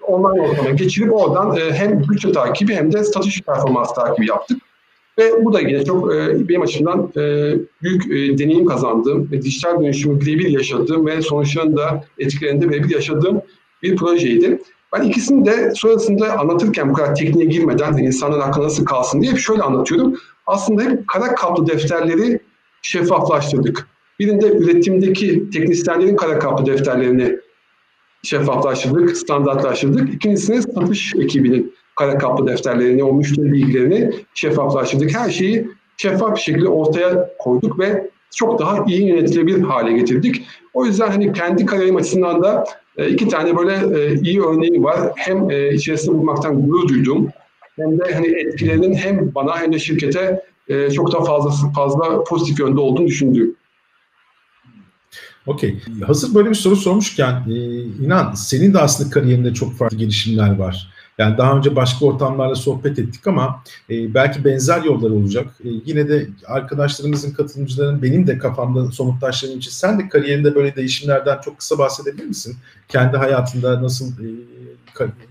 online 0.07 0.41
ortama 0.41 0.69
geçirip 0.69 1.13
oradan 1.13 1.57
e, 1.57 1.73
hem 1.73 2.03
bütçe 2.09 2.31
takibi 2.31 2.73
hem 2.73 2.93
de 2.93 3.03
satış 3.03 3.41
performans 3.41 3.93
takibi 3.93 4.29
yaptık. 4.29 4.57
Ve 5.17 5.45
bu 5.45 5.53
da 5.53 5.59
yine 5.59 5.85
çok 5.85 6.15
e, 6.15 6.49
benim 6.49 6.61
açımdan 6.61 7.11
e, 7.17 7.53
büyük 7.83 8.05
e, 8.05 8.37
deneyim 8.37 8.65
kazandığım, 8.65 9.31
ve 9.31 9.41
dijital 9.41 9.81
dönüşümü 9.81 10.21
birebir 10.21 10.49
yaşadığım 10.49 11.05
ve 11.05 11.21
sonuçlarını 11.21 11.77
da 11.77 12.03
etkilerinde 12.17 12.69
birebir 12.69 12.89
yaşadığım 12.89 13.41
bir 13.83 13.95
projeydi. 13.95 14.59
Ben 14.93 15.01
ikisini 15.01 15.45
de 15.45 15.71
sonrasında 15.75 16.39
anlatırken 16.39 16.89
bu 16.89 16.93
kadar 16.93 17.15
tekniğe 17.15 17.45
girmeden 17.45 17.97
insanların 17.97 18.41
aklına 18.41 18.65
nasıl 18.65 18.85
kalsın 18.85 19.21
diye 19.21 19.35
şöyle 19.35 19.61
anlatıyorum. 19.61 20.15
Aslında 20.45 20.83
hep 20.83 21.07
kara 21.07 21.35
kaplı 21.35 21.67
defterleri 21.67 22.39
şeffaflaştırdık. 22.81 23.87
Birinde 24.19 24.47
üretimdeki 24.47 25.49
teknisyenlerin 25.49 26.15
kara 26.15 26.39
kaplı 26.39 26.65
defterlerini 26.65 27.39
şeffaflaştırdık, 28.23 29.17
standartlaştırdık. 29.17 30.13
İkincisini 30.13 30.61
satış 30.61 31.13
ekibinin 31.15 31.73
kara 31.95 32.17
kaplı 32.17 32.47
defterlerini, 32.47 33.03
o 33.03 33.13
müşteri 33.13 33.51
bilgilerini 33.51 34.11
şeffaflaştırdık. 34.33 35.15
Her 35.15 35.29
şeyi 35.29 35.69
şeffaf 35.97 36.35
bir 36.35 36.41
şekilde 36.41 36.67
ortaya 36.67 37.29
koyduk 37.39 37.79
ve 37.79 38.09
çok 38.35 38.59
daha 38.59 38.85
iyi 38.87 39.07
yönetilebilir 39.07 39.61
hale 39.61 39.93
getirdik. 39.93 40.47
O 40.73 40.85
yüzden 40.85 41.07
hani 41.07 41.33
kendi 41.33 41.65
kariyerim 41.65 41.95
açısından 41.95 42.43
da 42.43 42.63
iki 42.97 43.27
tane 43.27 43.57
böyle 43.57 44.01
e, 44.01 44.21
iyi 44.21 44.41
örneği 44.41 44.83
var. 44.83 45.11
Hem 45.15 45.49
e, 45.49 45.73
içerisinde 45.73 46.17
bulmaktan 46.17 46.61
gurur 46.61 46.87
duydum 46.87 47.29
hem 47.75 47.99
de 47.99 48.13
hani 48.13 48.27
etkilerinin 48.27 48.93
hem 48.93 49.35
bana 49.35 49.59
hem 49.59 49.73
de 49.73 49.79
şirkete 49.79 50.41
çok 50.95 51.13
daha 51.13 51.23
fazla 51.23 51.71
fazla 51.71 52.23
pozitif 52.23 52.59
yönde 52.59 52.79
olduğunu 52.79 53.07
düşündüğüm. 53.07 53.55
Okey. 55.47 55.79
Hazır 56.05 56.35
böyle 56.35 56.49
bir 56.49 56.55
soru 56.55 56.75
sormuşken 56.75 57.43
inan 58.01 58.33
senin 58.33 58.73
de 58.73 58.79
aslında 58.79 59.09
kariyerinde 59.09 59.53
çok 59.53 59.77
farklı 59.77 59.97
gelişimler 59.97 60.55
var. 60.55 60.87
Yani 61.19 61.37
daha 61.37 61.57
önce 61.57 61.75
başka 61.75 62.05
ortamlarla 62.05 62.55
sohbet 62.55 62.99
ettik 62.99 63.27
ama 63.27 63.63
e, 63.89 64.13
belki 64.13 64.45
benzer 64.45 64.83
yollar 64.83 65.09
olacak. 65.09 65.47
E, 65.63 65.69
yine 65.85 66.09
de 66.09 66.27
arkadaşlarımızın, 66.45 67.31
katılımcıların 67.31 68.01
benim 68.01 68.27
de 68.27 68.37
kafamda 68.37 68.91
somutlaştığım 68.91 69.57
için 69.57 69.71
sen 69.71 69.99
de 69.99 70.09
kariyerinde 70.09 70.55
böyle 70.55 70.75
değişimlerden 70.75 71.41
çok 71.41 71.57
kısa 71.57 71.77
bahsedebilir 71.77 72.25
misin? 72.25 72.57
Kendi 72.87 73.17
hayatında 73.17 73.83
nasıl 73.83 74.11
e, 74.11 74.27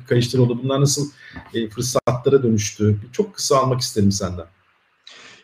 kayıştır 0.08 0.38
oldu, 0.38 0.60
bunlar 0.62 0.80
nasıl 0.80 1.10
e, 1.54 1.68
fırsatlara 1.68 2.42
dönüştü? 2.42 2.96
Çok 3.12 3.34
kısa 3.34 3.56
almak 3.56 3.80
isterim 3.80 4.12
senden. 4.12 4.46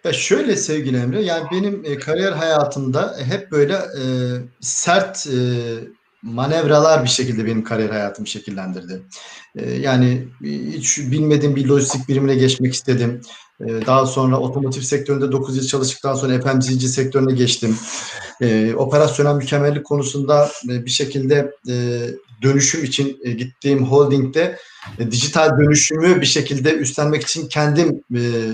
Ya 0.05 0.13
şöyle 0.13 0.57
sevgili 0.57 0.97
Emre, 0.97 1.23
yani 1.23 1.47
benim 1.53 1.83
e, 1.85 1.99
kariyer 1.99 2.33
hayatımda 2.33 3.17
hep 3.29 3.53
böyle 3.53 3.75
e, 3.75 4.05
sert 4.61 5.27
e, 5.27 5.39
manevralar 6.25 7.05
bir 7.05 7.09
şekilde 7.09 7.47
benim 7.47 7.65
kariyer 7.65 7.91
hayatımı 7.91 8.27
şekillendirdi. 8.27 9.03
Ee, 9.57 9.71
yani 9.71 10.29
hiç 10.73 10.99
bilmediğim 10.99 11.57
bir 11.57 11.67
lojistik 11.67 12.09
birimine 12.09 12.35
geçmek 12.35 12.75
istedim. 12.75 13.21
Ee, 13.61 13.87
daha 13.87 14.07
sonra 14.07 14.41
otomotiv 14.41 14.81
sektöründe 14.81 15.33
9 15.33 15.57
yıl 15.57 15.67
çalıştıktan 15.67 16.15
sonra 16.15 16.41
FMCG 16.41 16.83
sektörüne 16.83 17.33
geçtim. 17.33 17.77
Ee, 18.43 18.75
operasyonel 18.75 19.35
mükemmellik 19.35 19.85
konusunda 19.85 20.51
e, 20.71 20.85
bir 20.85 20.91
şekilde 20.91 21.53
e, 21.69 22.01
dönüşüm 22.43 22.85
için 22.85 23.19
e, 23.25 23.31
gittiğim 23.31 23.87
holdingde 23.87 24.59
dijital 25.11 25.59
dönüşümü 25.59 26.21
bir 26.21 26.27
şekilde 26.27 26.75
üstlenmek 26.75 27.23
için 27.23 27.49
kendim 27.49 28.05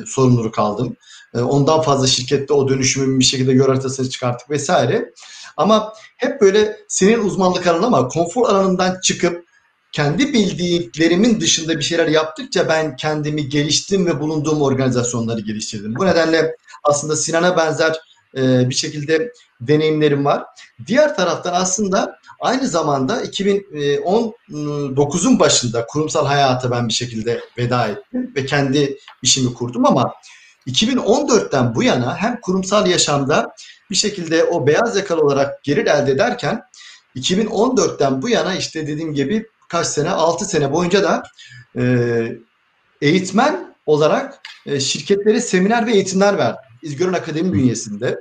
sorumluluk 0.07 0.59
aldım. 0.59 0.97
Ondan 1.35 1.83
fazla 1.83 2.07
şirkette 2.07 2.53
o 2.53 2.69
dönüşümün 2.69 3.19
bir 3.19 3.25
şekilde 3.25 3.53
yol 3.53 3.67
haritasını 3.67 4.11
çıkarttık 4.11 4.51
vesaire. 4.51 5.13
Ama 5.61 5.93
hep 6.17 6.41
böyle 6.41 6.77
senin 6.89 7.19
uzmanlık 7.19 7.67
alanın 7.67 7.83
ama 7.83 8.09
konfor 8.09 8.49
alanından 8.49 9.01
çıkıp 9.01 9.45
kendi 9.93 10.33
bildiklerimin 10.33 11.41
dışında 11.41 11.79
bir 11.79 11.83
şeyler 11.83 12.07
yaptıkça 12.07 12.69
ben 12.69 12.97
kendimi 12.97 13.49
geliştim 13.49 14.07
ve 14.07 14.21
bulunduğum 14.21 14.63
organizasyonları 14.63 15.41
geliştirdim. 15.41 15.95
Bu 15.97 16.07
nedenle 16.07 16.57
aslında 16.85 17.17
Sinan'a 17.17 17.57
benzer 17.57 18.01
e, 18.37 18.71
bir 18.71 18.75
şekilde 18.75 19.33
deneyimlerim 19.61 20.25
var. 20.25 20.45
Diğer 20.87 21.17
taraftan 21.17 21.55
aslında 21.55 22.19
aynı 22.41 22.69
zamanda 22.69 23.23
2019'un 23.23 25.39
başında 25.39 25.87
kurumsal 25.87 26.27
hayata 26.27 26.71
ben 26.71 26.89
bir 26.89 26.93
şekilde 26.93 27.41
veda 27.59 27.87
ettim 27.87 28.33
ve 28.37 28.47
kendi 28.47 28.99
işimi 29.23 29.55
kurdum 29.55 29.87
ama 29.87 30.15
2014'ten 30.67 31.75
bu 31.75 31.83
yana 31.83 32.17
hem 32.17 32.41
kurumsal 32.41 32.87
yaşamda 32.87 33.55
bir 33.91 33.97
şekilde 33.97 34.45
o 34.45 34.67
beyaz 34.67 34.97
yakalı 34.97 35.21
olarak 35.21 35.65
gelir 35.65 35.87
elde 35.87 36.13
ederken 36.13 36.63
2014'ten 37.17 38.23
bu 38.23 38.29
yana 38.29 38.55
işte 38.55 38.87
dediğim 38.87 39.15
gibi 39.15 39.47
kaç 39.69 39.87
sene 39.87 40.11
6 40.11 40.45
sene 40.45 40.73
boyunca 40.73 41.03
da 41.03 41.23
e, 41.79 41.83
eğitmen 43.03 43.75
olarak 43.87 44.41
e, 44.67 44.81
şirketlere 44.81 45.41
seminer 45.41 45.87
ve 45.87 45.93
eğitimler 45.93 46.39
verdim. 46.39 46.63
İzgörün 46.83 47.13
Akademi 47.13 47.53
bünyesinde. 47.53 48.21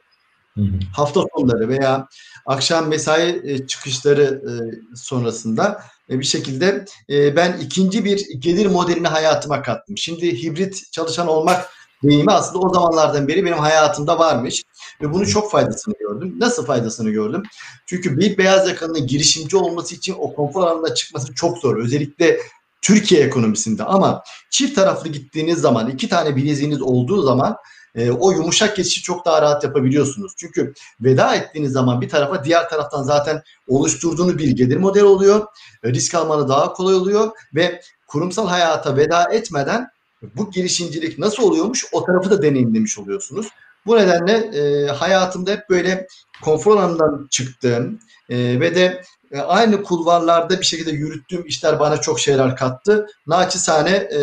Hafta 0.93 1.21
sonları 1.37 1.69
veya 1.69 2.07
akşam 2.45 2.87
mesai 2.87 3.41
e, 3.43 3.67
çıkışları 3.67 4.23
e, 4.23 4.51
sonrasında 4.95 5.83
e, 6.09 6.19
bir 6.19 6.25
şekilde 6.25 6.85
ben 7.09 7.57
ikinci 7.61 8.05
bir 8.05 8.27
gelir 8.39 8.65
modelini 8.65 9.07
hayatıma 9.07 9.61
kattım. 9.61 9.97
Şimdi 9.97 10.43
hibrit 10.43 10.91
çalışan 10.91 11.27
olmak 11.27 11.69
deyimi 12.03 12.31
aslında 12.31 12.59
o 12.59 12.73
zamanlardan 12.73 13.27
beri 13.27 13.45
benim 13.45 13.57
hayatımda 13.57 14.19
varmış. 14.19 14.63
Ve 15.01 15.13
bunu 15.13 15.27
çok 15.27 15.51
faydasını 15.51 15.93
gördüm. 15.99 16.35
Nasıl 16.39 16.65
faydasını 16.65 17.09
gördüm? 17.09 17.43
Çünkü 17.85 18.17
bir 18.17 18.37
beyaz 18.37 18.67
yakalının 18.67 19.07
girişimci 19.07 19.57
olması 19.57 19.95
için 19.95 20.15
o 20.19 20.33
konfor 20.33 20.63
alanına 20.63 20.93
çıkması 20.93 21.33
çok 21.33 21.57
zor. 21.57 21.77
Özellikle 21.77 22.39
Türkiye 22.81 23.21
ekonomisinde 23.21 23.83
ama 23.83 24.23
çift 24.49 24.75
taraflı 24.75 25.09
gittiğiniz 25.09 25.59
zaman 25.59 25.89
iki 25.89 26.09
tane 26.09 26.35
bileziğiniz 26.35 26.81
olduğu 26.81 27.21
zaman 27.21 27.57
e, 27.95 28.11
o 28.11 28.31
yumuşak 28.31 28.75
geçişi 28.75 29.01
çok 29.01 29.25
daha 29.25 29.41
rahat 29.41 29.63
yapabiliyorsunuz. 29.63 30.33
Çünkü 30.37 30.73
veda 31.01 31.35
ettiğiniz 31.35 31.71
zaman 31.71 32.01
bir 32.01 32.09
tarafa 32.09 32.43
diğer 32.43 32.69
taraftan 32.69 33.03
zaten 33.03 33.41
oluşturduğunu 33.67 34.37
bir 34.37 34.47
gelir 34.47 34.77
modeli 34.77 35.03
oluyor. 35.03 35.47
E, 35.83 35.89
risk 35.89 36.15
almanı 36.15 36.49
daha 36.49 36.73
kolay 36.73 36.95
oluyor 36.95 37.31
ve 37.55 37.81
kurumsal 38.07 38.47
hayata 38.47 38.97
veda 38.97 39.33
etmeden 39.33 39.87
bu 40.21 40.51
girişimcilik 40.51 41.19
nasıl 41.19 41.43
oluyormuş 41.43 41.85
o 41.91 42.05
tarafı 42.05 42.29
da 42.29 42.41
deneyimlemiş 42.41 42.99
oluyorsunuz. 42.99 43.47
Bu 43.85 43.97
nedenle 43.97 44.33
e, 44.33 44.87
hayatımda 44.87 45.51
hep 45.51 45.69
böyle 45.69 46.07
konfor 46.41 46.77
alanından 46.77 47.27
çıktığım 47.31 47.99
e, 48.29 48.59
ve 48.59 48.75
de 48.75 49.01
e, 49.31 49.39
aynı 49.39 49.83
kulvarlarda 49.83 50.59
bir 50.59 50.65
şekilde 50.65 50.91
yürüttüğüm 50.91 51.45
işler 51.45 51.79
bana 51.79 51.97
çok 52.01 52.19
şeyler 52.19 52.55
kattı. 52.55 53.07
Naçizane 53.27 53.89
e, 53.89 54.19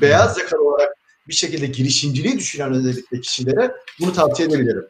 beyaz 0.00 0.38
yakalı 0.38 0.68
olarak 0.68 0.92
bir 1.28 1.34
şekilde 1.34 1.66
girişimciliği 1.66 2.38
düşünen 2.38 2.72
özellikle 2.72 3.20
kişilere 3.20 3.72
bunu 4.00 4.12
tavsiye 4.12 4.48
edebilirim. 4.48 4.86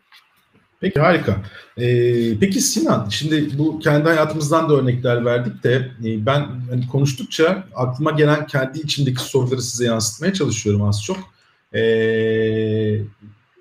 Peki 0.83 1.01
harika. 1.01 1.37
Ee, 1.79 2.39
peki 2.41 2.61
Sinan, 2.61 3.09
şimdi 3.09 3.59
bu 3.59 3.79
kendi 3.79 4.05
hayatımızdan 4.05 4.69
da 4.69 4.75
örnekler 4.75 5.25
verdik 5.25 5.65
de 5.65 5.91
e, 6.05 6.27
ben 6.27 6.47
hani 6.71 6.87
konuştukça 6.87 7.65
aklıma 7.75 8.11
gelen 8.11 8.47
kendi 8.47 8.81
içindeki 8.81 9.23
soruları 9.23 9.63
size 9.63 9.85
yansıtmaya 9.85 10.33
çalışıyorum 10.33 10.83
az 10.83 11.05
çok. 11.05 11.17
Ee, 11.75 13.01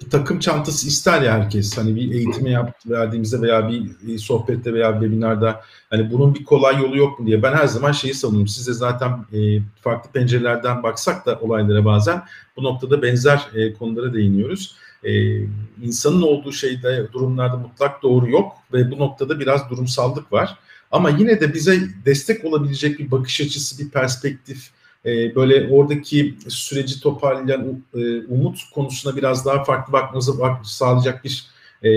bir 0.02 0.10
takım 0.10 0.40
çantası 0.40 0.88
ister 0.88 1.22
ya 1.22 1.34
herkes. 1.34 1.78
Hani 1.78 1.96
bir 1.96 2.12
eğitimi 2.12 2.52
yap, 2.52 2.76
verdiğimizde 2.86 3.42
veya 3.42 3.70
bir 3.70 4.18
sohbette 4.18 4.74
veya 4.74 4.96
bir 4.96 5.06
webinarda 5.06 5.62
hani 5.90 6.12
bunun 6.12 6.36
bir 6.36 6.44
kolay 6.44 6.82
yolu 6.82 6.98
yok 6.98 7.20
mu 7.20 7.28
diye. 7.28 7.44
Ben 7.44 7.54
her 7.54 7.68
zaman 7.68 7.92
şeyi 7.92 8.14
savunuyorum. 8.14 8.48
Siz 8.48 8.68
de 8.68 8.74
zaten 8.74 9.26
e, 9.34 9.60
farklı 9.82 10.12
pencerelerden 10.12 10.84
baksak 10.84 11.26
da 11.26 11.40
olaylara 11.42 11.86
bazen 11.86 12.24
bu 12.58 12.64
noktada 12.64 13.02
benzer 13.02 13.42
e, 13.56 13.74
konulara 13.74 14.14
değiniyoruz. 14.14 14.76
E, 15.04 15.42
insanın 15.84 16.22
olduğu 16.22 16.52
şeyde 16.52 17.08
durumlarda 17.14 17.58
mutlak 17.58 18.04
doğru 18.04 18.30
yok 18.30 18.52
ve 18.74 18.92
bu 18.92 19.00
noktada 19.00 19.40
biraz 19.40 19.70
durumsallık 19.70 20.34
var. 20.34 20.58
Ama 20.92 21.10
yine 21.10 21.42
de 21.42 21.54
bize 21.54 21.82
destek 22.06 22.46
olabilecek 22.46 23.00
bir 23.00 23.12
bakış 23.12 23.42
açısı, 23.42 23.86
bir 23.86 23.90
perspektif, 23.90 24.70
e, 25.06 25.36
böyle 25.36 25.76
oradaki 25.76 26.38
süreci 26.48 27.02
toparlayan 27.02 27.84
e, 27.94 28.20
umut 28.20 28.60
konusuna 28.74 29.16
biraz 29.16 29.46
daha 29.46 29.64
farklı 29.64 29.94
bakmanızı 29.94 30.34
sağlayacak 30.64 31.24
bir 31.24 31.46
e, 31.84 31.89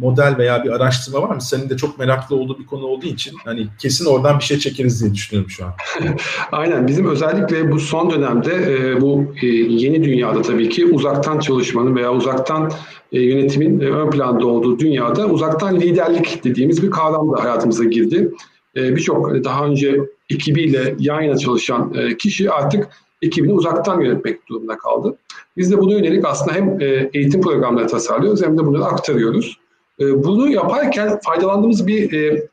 model 0.00 0.34
veya 0.38 0.64
bir 0.64 0.70
araştırma 0.70 1.22
var 1.22 1.34
mı? 1.34 1.40
Senin 1.40 1.70
de 1.70 1.76
çok 1.76 1.98
meraklı 1.98 2.36
olduğu 2.36 2.58
bir 2.58 2.66
konu 2.66 2.86
olduğu 2.86 3.06
için 3.06 3.34
hani 3.44 3.66
kesin 3.78 4.06
oradan 4.06 4.38
bir 4.38 4.44
şey 4.44 4.58
çekeriz 4.58 5.02
diye 5.02 5.14
düşünüyorum 5.14 5.50
şu 5.50 5.64
an. 5.64 5.72
Aynen 6.52 6.86
bizim 6.86 7.10
özellikle 7.10 7.72
bu 7.72 7.80
son 7.80 8.10
dönemde 8.10 8.52
e, 8.52 9.00
bu 9.00 9.34
e, 9.42 9.46
yeni 9.46 10.04
dünyada 10.04 10.42
tabii 10.42 10.68
ki 10.68 10.86
uzaktan 10.86 11.38
çalışmanın 11.38 11.96
veya 11.96 12.12
uzaktan 12.12 12.72
e, 13.12 13.20
yönetimin 13.20 13.80
e, 13.80 13.84
ön 13.84 14.10
planda 14.10 14.46
olduğu 14.46 14.78
dünyada 14.78 15.26
uzaktan 15.26 15.80
liderlik 15.80 16.44
dediğimiz 16.44 16.82
bir 16.82 16.90
kavram 16.90 17.32
da 17.32 17.44
hayatımıza 17.44 17.84
girdi. 17.84 18.30
E, 18.76 18.96
Birçok 18.96 19.30
hani 19.30 19.44
daha 19.44 19.66
önce 19.66 20.00
ekibiyle 20.30 20.94
yan 20.98 21.20
yana 21.20 21.36
çalışan 21.36 21.94
e, 21.94 22.16
kişi 22.16 22.50
artık 22.50 22.88
ekibini 23.22 23.52
uzaktan 23.52 24.00
yönetmek 24.00 24.48
durumunda 24.48 24.78
kaldı. 24.78 25.16
Biz 25.56 25.72
de 25.72 25.78
buna 25.78 25.92
yönelik 25.92 26.24
aslında 26.24 26.52
hem 26.52 26.80
e, 26.80 27.10
eğitim 27.14 27.40
programları 27.40 27.86
tasarlıyoruz 27.86 28.42
hem 28.42 28.58
de 28.58 28.66
bunları 28.66 28.84
aktarıyoruz. 28.84 29.58
E, 30.00 30.24
bunu 30.24 30.50
yaparken 30.50 31.20
faydalandığımız 31.24 31.86
bir 31.86 32.12
e, 32.12 32.48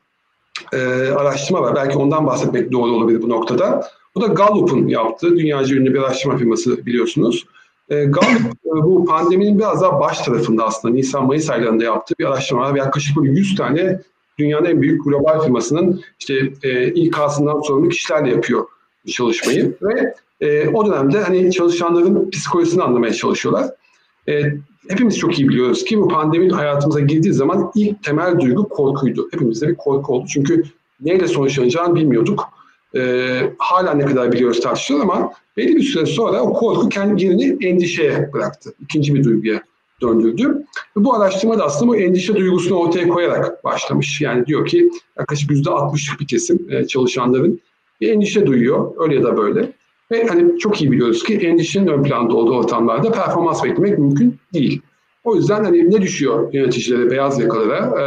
araştırma 1.10 1.62
var. 1.62 1.74
Belki 1.74 1.98
ondan 1.98 2.26
bahsetmek 2.26 2.72
doğru 2.72 2.90
olabilir 2.90 3.22
bu 3.22 3.28
noktada. 3.28 3.88
Bu 4.14 4.20
da 4.20 4.26
Gallup'un 4.26 4.88
yaptığı 4.88 5.36
dünyaca 5.36 5.76
ünlü 5.76 5.94
bir 5.94 5.98
araştırma 5.98 6.36
firması 6.36 6.86
biliyorsunuz. 6.86 7.46
Gallup 7.88 8.42
bu 8.64 9.04
pandeminin 9.04 9.58
biraz 9.58 9.82
daha 9.82 10.00
baş 10.00 10.20
tarafında 10.20 10.64
aslında 10.64 10.94
Nisan-Mayıs 10.94 11.50
aylarında 11.50 11.84
yaptığı 11.84 12.14
bir 12.18 12.24
araştırma 12.24 12.62
var. 12.62 12.74
Yaklaşık 12.74 13.16
100 13.22 13.56
tane 13.56 14.00
dünyanın 14.38 14.64
en 14.64 14.82
büyük 14.82 15.04
global 15.04 15.40
firmasının 15.40 16.00
işte 16.20 16.52
e, 16.62 16.86
İK'sından 16.92 17.60
sorumlu 17.60 17.88
kişilerle 17.88 18.30
yapıyor 18.30 18.66
çalışmayı 19.06 19.76
ve 19.82 20.14
e, 20.40 20.68
o 20.68 20.86
dönemde 20.86 21.20
hani 21.20 21.52
çalışanların 21.52 22.30
psikolojisini 22.30 22.82
anlamaya 22.82 23.12
çalışıyorlar. 23.12 23.70
E, 24.28 24.42
hepimiz 24.88 25.18
çok 25.18 25.38
iyi 25.38 25.48
biliyoruz 25.48 25.84
ki 25.84 25.98
bu 25.98 26.08
pandemi 26.08 26.50
hayatımıza 26.50 27.00
girdiği 27.00 27.32
zaman 27.32 27.70
ilk 27.74 28.02
temel 28.02 28.38
duygu 28.40 28.68
korkuydu. 28.68 29.28
Hepimizde 29.32 29.68
bir 29.68 29.74
korku 29.74 30.14
oldu. 30.14 30.26
Çünkü 30.28 30.62
neyle 31.00 31.28
sonuçlanacağını 31.28 31.94
bilmiyorduk. 31.94 32.48
E, 32.96 33.40
hala 33.58 33.94
ne 33.94 34.06
kadar 34.06 34.32
biliyoruz 34.32 34.60
tartışıyoruz 34.60 35.04
ama 35.10 35.32
belli 35.56 35.76
bir 35.76 35.82
süre 35.82 36.06
sonra 36.06 36.40
o 36.40 36.52
korku 36.52 36.88
kendi 36.88 37.24
yerini 37.24 37.66
endişeye 37.66 38.32
bıraktı. 38.32 38.74
İkinci 38.80 39.14
bir 39.14 39.24
duyguya 39.24 39.62
döndürdü. 40.02 40.64
Bu 40.96 41.14
araştırma 41.14 41.58
da 41.58 41.64
aslında 41.64 41.92
bu 41.92 41.96
endişe 41.96 42.36
duygusunu 42.36 42.78
ortaya 42.78 43.08
koyarak 43.08 43.64
başlamış. 43.64 44.20
Yani 44.20 44.46
diyor 44.46 44.66
ki 44.66 44.90
yaklaşık 45.18 45.50
yüzde 45.50 45.70
60'lık 45.70 46.20
bir 46.20 46.26
kesim 46.26 46.66
e, 46.70 46.86
çalışanların 46.86 47.60
bir 48.00 48.12
endişe 48.12 48.46
duyuyor. 48.46 48.92
Öyle 48.98 49.14
ya 49.14 49.22
da 49.22 49.36
böyle. 49.36 49.72
Ve 50.10 50.26
hani 50.26 50.58
çok 50.58 50.82
iyi 50.82 50.92
biliyoruz 50.92 51.24
ki 51.24 51.36
endişenin 51.36 51.86
ön 51.86 52.02
planda 52.02 52.34
olduğu 52.34 52.56
ortamlarda 52.56 53.12
performans 53.12 53.64
beklemek 53.64 53.98
mümkün 53.98 54.38
değil. 54.54 54.82
O 55.24 55.36
yüzden 55.36 55.64
hani 55.64 55.90
ne 55.90 56.02
düşüyor 56.02 56.52
yöneticilere, 56.52 57.10
beyaz 57.10 57.40
yakalara? 57.40 58.02
E, 58.02 58.06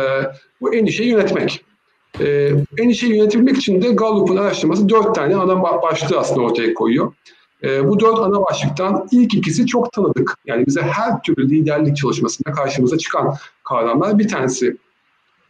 bu 0.62 0.74
endişeyi 0.74 1.10
yönetmek. 1.10 1.66
E, 2.20 2.52
endişeyi 2.78 3.18
yönetebilmek 3.18 3.58
için 3.58 3.82
de 3.82 3.92
Gallup'un 3.92 4.38
araştırması 4.38 4.90
dört 4.90 5.16
tane 5.16 5.36
ana 5.36 5.64
başlığı 5.64 6.20
aslında 6.20 6.42
ortaya 6.42 6.74
koyuyor. 6.74 7.14
E, 7.64 7.88
bu 7.88 8.00
dört 8.00 8.20
ana 8.20 8.42
başlıktan 8.42 9.08
ilk 9.12 9.34
ikisi 9.34 9.66
çok 9.66 9.92
tanıdık. 9.92 10.38
Yani 10.46 10.68
bize 10.68 10.82
her 10.82 11.22
türlü 11.22 11.50
liderlik 11.50 11.98
çalışmasında 11.98 12.52
karşımıza 12.52 12.98
çıkan 12.98 13.36
kavramlar. 13.64 14.20
Bir 14.20 14.28
tanesi 14.28 14.78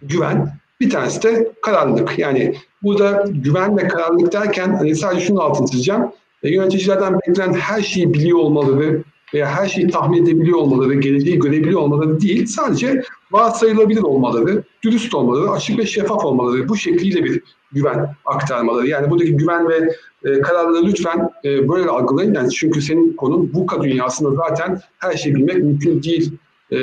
güven, 0.02 0.54
bir 0.80 0.90
tanesi 0.90 1.24
de 1.24 1.52
kararlılık. 1.62 2.20
Yani 2.20 2.56
burada 2.84 3.26
güven 3.28 3.78
ve 3.78 3.88
kararlılık 3.88 4.34
derken 4.34 4.76
hani 4.76 4.96
sadece 4.96 5.26
şunu 5.26 5.42
altını 5.42 5.68
çizeceğim. 5.68 6.02
E, 6.44 6.50
yöneticilerden 6.50 7.14
beklenen 7.14 7.54
her 7.54 7.82
şeyi 7.82 8.14
biliyor 8.14 8.40
olmaları 8.40 9.04
veya 9.34 9.48
her 9.48 9.68
şeyi 9.68 9.88
tahmin 9.88 10.24
edebiliyor 10.24 10.58
olmaları, 10.58 10.94
geleceği 10.94 11.40
görebiliyor 11.40 11.80
olmaları 11.80 12.22
değil, 12.22 12.46
sadece 12.46 13.04
varsayılabilir 13.32 14.02
olmaları, 14.02 14.64
dürüst 14.84 15.16
olmaları, 15.16 15.50
açık 15.50 15.80
ve 15.80 15.86
şeffaf 15.86 16.26
olmaları, 16.26 16.70
bu 16.70 16.78
şekliyle 16.78 17.24
bir 17.24 17.42
güven 17.72 18.16
aktarmaları. 18.26 18.88
Yani 18.88 19.10
buradaki 19.10 19.38
güven 19.38 19.70
ve 19.70 19.94
e, 20.26 20.42
kararları 20.42 20.86
lütfen 20.86 21.30
e, 21.46 21.70
böyle 21.70 21.90
algılayın. 21.90 22.34
Yani 22.34 22.50
çünkü 22.50 22.82
senin 22.82 23.14
konun 23.14 23.52
VUCA 23.54 23.84
dünyasında 23.84 24.36
zaten 24.36 24.82
her 25.00 25.18
şeyi 25.18 25.36
bilmek 25.36 25.58
mümkün 25.58 26.04
değil. 26.04 26.34
E, 26.72 26.80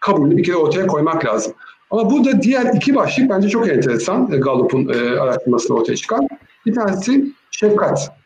kabulünü 0.00 0.36
bir 0.36 0.44
kere 0.44 0.56
ortaya 0.56 0.86
koymak 0.86 1.24
lazım. 1.24 1.52
Ama 1.90 2.10
burada 2.10 2.42
diğer 2.42 2.74
iki 2.74 2.94
başlık 2.94 3.30
bence 3.30 3.48
çok 3.48 3.68
enteresan 3.68 4.32
e, 4.32 4.36
Gallup'un 4.36 4.88
e, 4.88 5.18
araştırmasında 5.18 5.78
ortaya 5.78 5.96
çıkan. 5.96 6.28
Bir 6.66 6.74
tanesi 6.74 7.32
şefkat. 7.50 8.17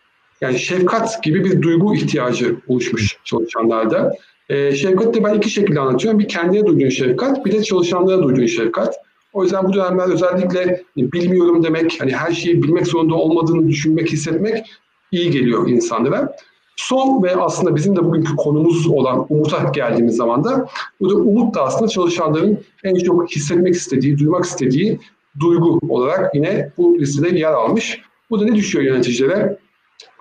Yani 0.43 0.59
şefkat 0.59 1.23
gibi 1.23 1.45
bir 1.45 1.63
duygu 1.63 1.95
ihtiyacı 1.95 2.57
oluşmuş 2.69 3.17
çalışanlarda. 3.25 4.13
E, 4.49 4.75
şefkat 4.75 5.15
de 5.15 5.25
ben 5.25 5.35
iki 5.35 5.51
şekilde 5.51 5.81
anlatıyorum. 5.81 6.21
Bir 6.21 6.29
kendine 6.29 6.67
duyduğun 6.67 6.89
şefkat, 6.89 7.47
bir 7.47 7.53
de 7.53 7.63
çalışanlara 7.63 8.23
duyduğun 8.23 8.47
şefkat. 8.47 8.97
O 9.33 9.43
yüzden 9.43 9.65
bu 9.65 9.73
dönemler 9.73 10.09
özellikle 10.13 10.83
bilmiyorum 10.97 11.65
demek, 11.65 12.01
hani 12.01 12.13
her 12.13 12.33
şeyi 12.33 12.63
bilmek 12.63 12.87
zorunda 12.87 13.15
olmadığını 13.15 13.69
düşünmek, 13.69 14.13
hissetmek 14.13 14.67
iyi 15.13 15.31
geliyor 15.31 15.69
insanlara. 15.69 16.37
Son 16.77 17.23
ve 17.23 17.37
aslında 17.37 17.77
bizim 17.77 17.97
de 17.97 18.05
bugünkü 18.05 18.37
konumuz 18.37 18.87
olan 18.87 19.27
umuta 19.29 19.71
geldiğimiz 19.75 20.17
zaman 20.17 20.45
da 20.45 20.69
bu 21.01 21.11
da 21.11 21.15
umut 21.15 21.55
da 21.55 21.63
aslında 21.63 21.89
çalışanların 21.89 22.59
en 22.85 22.95
çok 22.95 23.31
hissetmek 23.31 23.75
istediği, 23.75 24.19
duymak 24.19 24.45
istediği 24.45 24.99
duygu 25.41 25.79
olarak 25.89 26.35
yine 26.35 26.71
bu 26.79 26.99
listede 26.99 27.39
yer 27.39 27.53
almış. 27.53 28.01
Bu 28.31 28.41
da 28.41 28.45
ne 28.45 28.55
düşüyor 28.55 28.85
yöneticilere? 28.85 29.59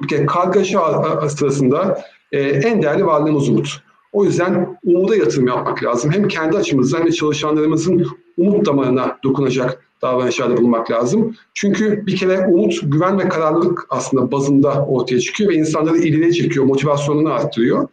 Kere 0.10 0.26
kargaşa 0.26 1.30
sırasında 1.30 2.02
e, 2.32 2.40
en 2.40 2.82
değerli 2.82 3.06
varlığımız 3.06 3.50
umut. 3.50 3.82
O 4.14 4.26
yüzden 4.26 4.78
umuda 4.84 5.16
yatırım 5.16 5.48
yapmak 5.48 5.84
lazım. 5.84 6.12
Hem 6.12 6.28
kendi 6.28 6.58
açımızdan 6.58 7.00
hem 7.00 7.10
çalışanlarımızın 7.10 8.08
umut 8.38 8.66
damarına 8.66 9.18
dokunacak 9.24 9.84
davranışlarda 10.02 10.58
bulunmak 10.58 10.92
lazım. 10.92 11.36
Çünkü 11.54 12.06
bir 12.06 12.16
kere 12.18 12.48
umut, 12.48 12.80
güven 12.84 13.20
ve 13.20 13.30
kararlılık 13.30 13.88
aslında 13.90 14.32
bazında 14.32 14.86
ortaya 14.86 15.20
çıkıyor 15.20 15.50
ve 15.50 15.56
insanları 15.56 15.98
ileriye 15.98 16.34
çekiyor, 16.34 16.66
motivasyonunu 16.66 17.34
arttırıyor. 17.34 17.88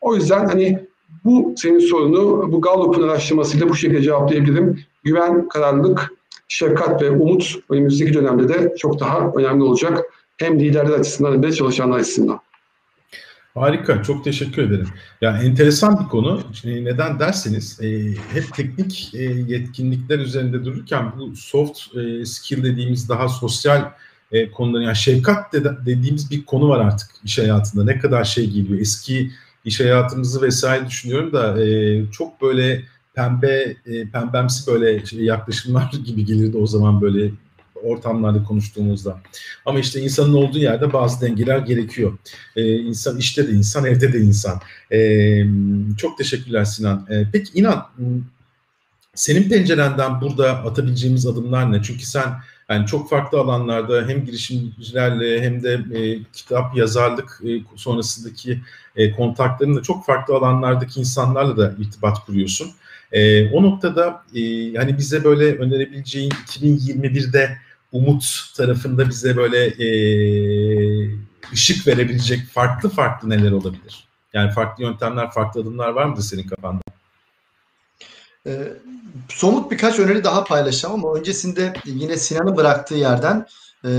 O 0.00 0.14
yüzden 0.14 0.46
hani 0.46 0.78
bu 1.24 1.54
senin 1.56 1.78
sorunu 1.78 2.52
bu 2.52 2.60
Gallup'un 2.60 3.02
araştırmasıyla 3.02 3.68
bu 3.68 3.74
şekilde 3.74 4.02
cevaplayabilirim. 4.02 4.80
Güven, 5.04 5.48
kararlılık, 5.48 6.12
şefkat 6.48 7.02
ve 7.02 7.10
umut 7.10 7.54
önümüzdeki 7.70 8.14
dönemde 8.14 8.48
de 8.48 8.74
çok 8.78 9.00
daha 9.00 9.32
önemli 9.36 9.62
olacak. 9.62 10.04
Hem 10.40 10.60
liderler 10.60 10.98
açısından 10.98 11.32
hem 11.32 11.42
de 11.42 11.52
çalışanlar 11.52 11.98
açısından. 11.98 12.40
Harika, 13.54 14.02
çok 14.02 14.24
teşekkür 14.24 14.62
ederim. 14.62 14.88
Ya 15.20 15.42
enteresan 15.42 16.00
bir 16.00 16.08
konu. 16.08 16.42
Neden 16.64 17.18
derseniz 17.18 17.80
e, 17.82 18.14
hep 18.32 18.54
teknik 18.54 19.14
e, 19.14 19.22
yetkinlikler 19.22 20.18
üzerinde 20.18 20.64
dururken 20.64 21.12
bu 21.18 21.36
soft 21.36 21.96
e, 21.96 22.24
skill 22.24 22.64
dediğimiz 22.64 23.08
daha 23.08 23.28
sosyal 23.28 23.92
e, 24.32 24.50
konuların 24.50 24.84
yani 24.84 24.96
şefkat 24.96 25.52
de, 25.52 25.64
dediğimiz 25.86 26.30
bir 26.30 26.44
konu 26.44 26.68
var 26.68 26.80
artık 26.80 27.10
iş 27.24 27.38
hayatında. 27.38 27.84
Ne 27.84 27.98
kadar 27.98 28.24
şey 28.24 28.50
geliyor. 28.50 28.80
Eski 28.80 29.30
iş 29.64 29.80
hayatımızı 29.80 30.42
vesaire 30.42 30.86
düşünüyorum 30.86 31.32
da 31.32 31.64
e, 31.64 32.02
çok 32.10 32.42
böyle 32.42 32.82
pembe 33.14 33.76
e, 33.86 34.10
pembemsi 34.10 34.66
böyle 34.66 35.06
şey, 35.06 35.20
yaklaşımlar 35.20 35.92
gibi 36.06 36.24
gelirdi 36.24 36.56
o 36.56 36.66
zaman 36.66 37.00
böyle 37.00 37.30
ortamlarda 37.82 38.44
konuştuğumuzda. 38.44 39.20
Ama 39.66 39.78
işte 39.78 40.00
insanın 40.00 40.34
olduğu 40.34 40.58
yerde 40.58 40.92
bazı 40.92 41.20
dengeler 41.20 41.58
gerekiyor. 41.58 42.18
Ee, 42.56 42.76
insan 42.76 43.18
işte 43.18 43.48
de 43.48 43.52
insan, 43.52 43.84
evde 43.84 44.12
de 44.12 44.18
insan. 44.18 44.60
Ee, 44.92 45.44
çok 45.98 46.18
teşekkürler 46.18 46.64
Sinan. 46.64 47.06
Ee, 47.10 47.24
peki 47.32 47.58
inan 47.58 47.86
senin 49.14 49.48
pencerenden 49.48 50.20
burada 50.20 50.52
atabileceğimiz 50.52 51.26
adımlar 51.26 51.72
ne? 51.72 51.82
Çünkü 51.82 52.06
sen 52.06 52.32
yani 52.70 52.86
çok 52.86 53.10
farklı 53.10 53.38
alanlarda 53.38 54.08
hem 54.08 54.24
girişimcilerle 54.24 55.42
hem 55.42 55.62
de 55.62 55.80
e, 55.94 56.22
kitap 56.32 56.76
yazarlık 56.76 57.42
e, 57.44 57.48
sonrasındaki 57.76 58.60
e, 58.96 59.12
kontaklarınla 59.12 59.82
çok 59.82 60.06
farklı 60.06 60.34
alanlardaki 60.34 61.00
insanlarla 61.00 61.56
da 61.56 61.74
irtibat 61.78 62.26
kuruyorsun. 62.26 62.70
E, 63.12 63.50
o 63.50 63.62
noktada 63.62 64.22
e, 64.34 64.74
hani 64.74 64.98
bize 64.98 65.24
böyle 65.24 65.56
önerebileceğin 65.58 66.30
2021'de 66.30 67.58
umut 67.92 68.52
tarafında 68.56 69.08
bize 69.08 69.36
böyle 69.36 69.66
e, 69.66 69.88
ışık 71.52 71.86
verebilecek 71.86 72.46
farklı 72.46 72.88
farklı 72.88 73.30
neler 73.30 73.52
olabilir? 73.52 74.08
Yani 74.32 74.50
farklı 74.50 74.84
yöntemler, 74.84 75.30
farklı 75.30 75.60
adımlar 75.60 75.88
var 75.88 76.04
mıdır 76.04 76.22
senin 76.22 76.48
kafanda? 76.48 76.82
Ee, 78.46 78.72
somut 79.28 79.70
birkaç 79.70 79.98
öneri 79.98 80.24
daha 80.24 80.44
paylaşacağım 80.44 80.94
ama 80.94 81.18
öncesinde 81.18 81.72
yine 81.84 82.16
Sinan'ın 82.16 82.56
bıraktığı 82.56 82.94
yerden 82.94 83.46
e, 83.84 83.90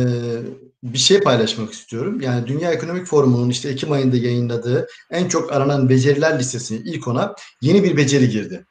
bir 0.84 0.98
şey 0.98 1.20
paylaşmak 1.20 1.74
istiyorum. 1.74 2.22
Yani 2.22 2.48
Dünya 2.48 2.72
Ekonomik 2.72 3.08
Forumu'nun 3.08 3.50
işte 3.50 3.70
Ekim 3.70 3.92
ayında 3.92 4.18
yayınladığı 4.18 4.88
en 5.12 5.28
çok 5.28 5.54
aranan 5.54 5.90
beceriler 5.90 6.40
listesine 6.40 6.78
ilk 6.78 7.08
ona 7.08 7.36
yeni 7.62 7.84
bir 7.84 7.98
beceri 7.98 8.30
girdi. 8.30 8.66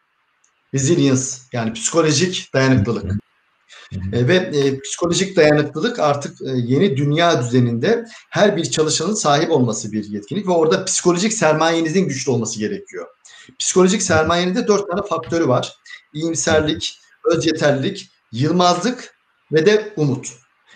Resilience 0.75 1.23
yani 1.53 1.73
psikolojik 1.73 2.55
dayanıklılık. 2.55 3.13
E, 4.13 4.29
ve 4.29 4.35
e, 4.35 4.81
psikolojik 4.81 5.37
dayanıklılık 5.37 5.99
artık 5.99 6.41
e, 6.41 6.51
yeni 6.55 6.97
dünya 6.97 7.43
düzeninde 7.43 8.05
her 8.31 8.57
bir 8.57 8.65
çalışanın 8.65 9.15
sahip 9.15 9.51
olması 9.51 9.93
bir 9.93 10.05
yetkinlik 10.05 10.49
ve 10.49 10.53
orada 10.53 10.85
psikolojik 10.85 11.33
sermayenizin 11.33 12.09
güçlü 12.09 12.31
olması 12.31 12.59
gerekiyor. 12.59 13.07
Psikolojik 13.59 14.03
sermayenin 14.03 14.55
de 14.55 14.69
dört 14.69 14.91
tane 14.91 15.07
faktörü 15.07 15.49
var. 15.49 15.75
İyimserlik, 16.13 17.01
öz 17.25 17.47
yeterlilik, 17.47 18.11
yılmazlık 18.33 19.15
ve 19.53 19.67
de 19.67 19.93
umut. 19.97 20.33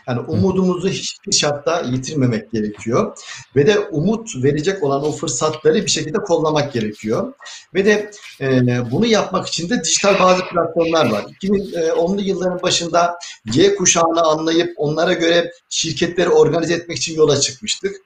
Yani 0.08 0.20
umudumuzu 0.20 0.88
hiçbir 0.88 1.32
şartta 1.32 1.80
yitirmemek 1.80 2.52
gerekiyor. 2.52 3.16
Ve 3.56 3.66
de 3.66 3.78
umut 3.78 4.44
verecek 4.44 4.82
olan 4.82 5.04
o 5.04 5.12
fırsatları 5.12 5.74
bir 5.74 5.90
şekilde 5.90 6.18
kollamak 6.18 6.72
gerekiyor. 6.72 7.32
Ve 7.74 7.84
de 7.84 8.10
e, 8.40 8.90
bunu 8.90 9.06
yapmak 9.06 9.46
için 9.46 9.70
de 9.70 9.84
dijital 9.84 10.18
bazı 10.20 10.42
platformlar 10.44 11.10
var. 11.10 11.24
2010'lu 11.42 12.20
yılların 12.20 12.62
başında 12.62 13.18
Y 13.54 13.74
kuşağını 13.74 14.22
anlayıp 14.22 14.74
onlara 14.76 15.12
göre 15.12 15.52
şirketleri 15.68 16.28
organize 16.28 16.74
etmek 16.74 16.98
için 16.98 17.16
yola 17.16 17.40
çıkmıştık. 17.40 17.96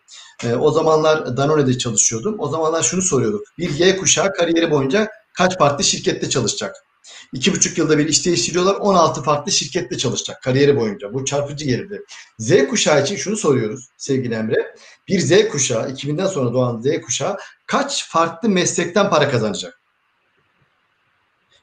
E, 0.45 0.55
o 0.55 0.71
zamanlar 0.71 1.37
Danone'de 1.37 1.79
çalışıyordum. 1.79 2.37
O 2.39 2.49
zamanlar 2.49 2.83
şunu 2.83 3.03
soruyorduk. 3.03 3.43
Bir 3.59 3.79
Y 3.79 3.97
kuşağı 3.97 4.33
kariyeri 4.33 4.71
boyunca 4.71 5.09
kaç 5.35 5.59
farklı 5.59 5.85
şirkette 5.85 6.31
çalışacak? 6.31 6.88
İki 7.33 7.53
buçuk 7.53 7.79
yılda 7.79 7.99
bir 7.99 8.09
iş 8.09 8.27
değiştiriyorlar. 8.27 8.75
16 8.75 9.23
farklı 9.23 9.53
şirkette 9.53 9.99
çalışacak 9.99 10.43
kariyeri 10.43 10.77
boyunca. 10.77 11.15
Bu 11.15 11.25
çarpıcı 11.25 11.65
gelirdi. 11.65 12.03
Z 12.39 12.69
kuşağı 12.69 13.03
için 13.03 13.17
şunu 13.17 13.37
soruyoruz 13.37 13.89
sevgili 13.97 14.35
Emre. 14.35 14.75
Bir 15.09 15.21
Z 15.21 15.49
kuşağı, 15.49 15.91
2000'den 15.91 16.27
sonra 16.27 16.53
doğan 16.53 16.81
Z 16.81 17.01
kuşağı 17.01 17.37
kaç 17.67 18.09
farklı 18.09 18.49
meslekten 18.49 19.11
para 19.11 19.31
kazanacak? 19.31 19.79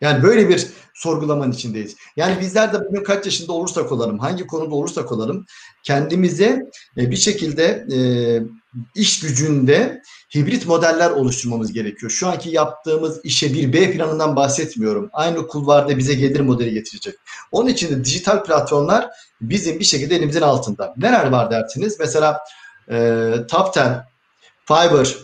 Yani 0.01 0.23
böyle 0.23 0.49
bir 0.49 0.67
sorgulamanın 0.93 1.51
içindeyiz. 1.51 1.95
Yani 2.15 2.41
bizler 2.41 2.73
de 2.73 2.85
bugün 2.85 3.03
kaç 3.03 3.25
yaşında 3.25 3.53
olursak 3.53 3.91
olalım, 3.91 4.19
hangi 4.19 4.47
konuda 4.47 4.75
olursak 4.75 5.11
olalım 5.11 5.45
kendimize 5.83 6.61
e, 6.97 7.11
bir 7.11 7.15
şekilde 7.15 7.85
e, 7.91 7.97
iş 8.95 9.19
gücünde 9.19 10.01
hibrit 10.35 10.65
modeller 10.67 11.11
oluşturmamız 11.11 11.73
gerekiyor. 11.73 12.11
Şu 12.11 12.27
anki 12.27 12.49
yaptığımız 12.49 13.19
işe 13.23 13.53
bir 13.53 13.73
B 13.73 13.91
planından 13.91 14.35
bahsetmiyorum. 14.35 15.09
Aynı 15.13 15.47
kulvarda 15.47 15.97
bize 15.97 16.13
gelir 16.13 16.39
modeli 16.39 16.73
getirecek. 16.73 17.15
Onun 17.51 17.69
için 17.69 17.89
de 17.89 18.05
dijital 18.05 18.43
platformlar 18.43 19.07
bizim 19.41 19.79
bir 19.79 19.85
şekilde 19.85 20.15
elimizin 20.15 20.41
altında. 20.41 20.93
Neler 20.97 21.25
var 21.25 21.51
dersiniz? 21.51 21.99
Mesela 21.99 22.39
e, 22.89 22.95
10, 23.53 23.71
Fiverr, 24.67 25.15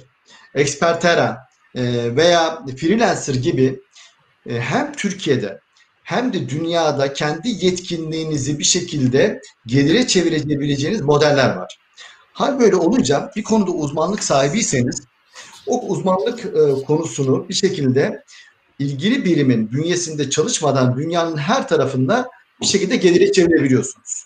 Expertera 0.56 1.48
e, 1.76 2.16
veya 2.16 2.66
Freelancer 2.78 3.36
gibi 3.36 3.80
e, 4.50 4.60
hem 4.60 4.94
Türkiye'de 4.94 5.62
hem 6.04 6.34
de 6.34 6.50
dünyada 6.50 7.14
kendi 7.14 7.50
yetkinliğinizi 7.66 8.60
bir 8.60 8.64
şekilde 8.64 9.42
gelire 9.66 10.08
çevirebileceğiniz 10.08 11.02
modeller 11.02 11.56
var. 11.56 11.81
Hal 12.42 12.60
böyle 12.60 12.76
olunca 12.76 13.32
bir 13.36 13.44
konuda 13.44 13.72
uzmanlık 13.72 14.24
sahibiyseniz 14.24 15.04
o 15.68 15.88
uzmanlık 15.88 16.46
e, 16.46 16.86
konusunu 16.86 17.50
bir 17.50 17.54
şekilde 17.54 18.24
ilgili 18.80 19.26
birimin 19.26 19.72
bünyesinde 19.72 20.30
çalışmadan 20.30 20.98
dünyanın 20.98 21.38
her 21.38 21.68
tarafında 21.68 22.30
bir 22.62 22.66
şekilde 22.66 22.96
gelire 22.96 23.32
çevirebiliyorsunuz. 23.32 24.26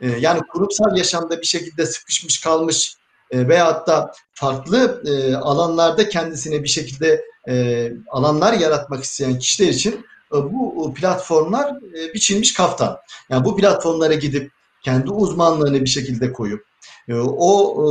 E, 0.00 0.08
yani 0.20 0.40
kurumsal 0.52 0.96
yaşamda 0.96 1.40
bir 1.40 1.46
şekilde 1.46 1.86
sıkışmış 1.86 2.40
kalmış 2.40 2.94
e, 3.30 3.48
veyahut 3.48 3.86
da 3.86 4.12
farklı 4.34 5.02
e, 5.06 5.34
alanlarda 5.34 6.08
kendisine 6.08 6.62
bir 6.62 6.68
şekilde 6.68 7.24
e, 7.48 7.88
alanlar 8.10 8.52
yaratmak 8.52 9.04
isteyen 9.04 9.38
kişiler 9.38 9.68
için 9.68 10.06
e, 10.34 10.34
bu 10.34 10.94
platformlar 10.94 11.70
e, 11.70 12.14
biçilmiş 12.14 12.54
kaftan. 12.54 12.98
Yani 13.30 13.44
bu 13.44 13.56
platformlara 13.56 14.14
gidip 14.14 14.57
kendi 14.84 15.10
uzmanlığını 15.10 15.80
bir 15.80 15.90
şekilde 15.90 16.32
koyup 16.32 16.68
e, 17.08 17.14
o 17.14 17.74
e, 17.76 17.88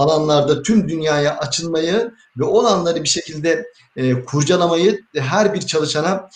alanlarda 0.00 0.62
tüm 0.62 0.88
dünyaya 0.88 1.36
açılmayı 1.38 2.12
ve 2.38 2.44
o 2.44 2.60
alanları 2.60 3.02
bir 3.02 3.08
şekilde 3.08 3.66
e, 3.96 4.24
kurcalamayı 4.24 5.00
her 5.16 5.54
bir 5.54 5.60
çalışana 5.60 6.28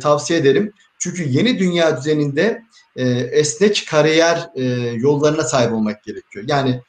tavsiye 0.00 0.38
ederim. 0.38 0.72
Çünkü 0.98 1.28
yeni 1.28 1.58
dünya 1.58 1.96
düzeninde 1.98 2.62
esnek 3.32 3.86
kariyer 3.90 4.50
yollarına 4.96 5.42
sahip 5.42 5.72
olmak 5.72 6.04
gerekiyor. 6.04 6.44
Yani 6.48 6.80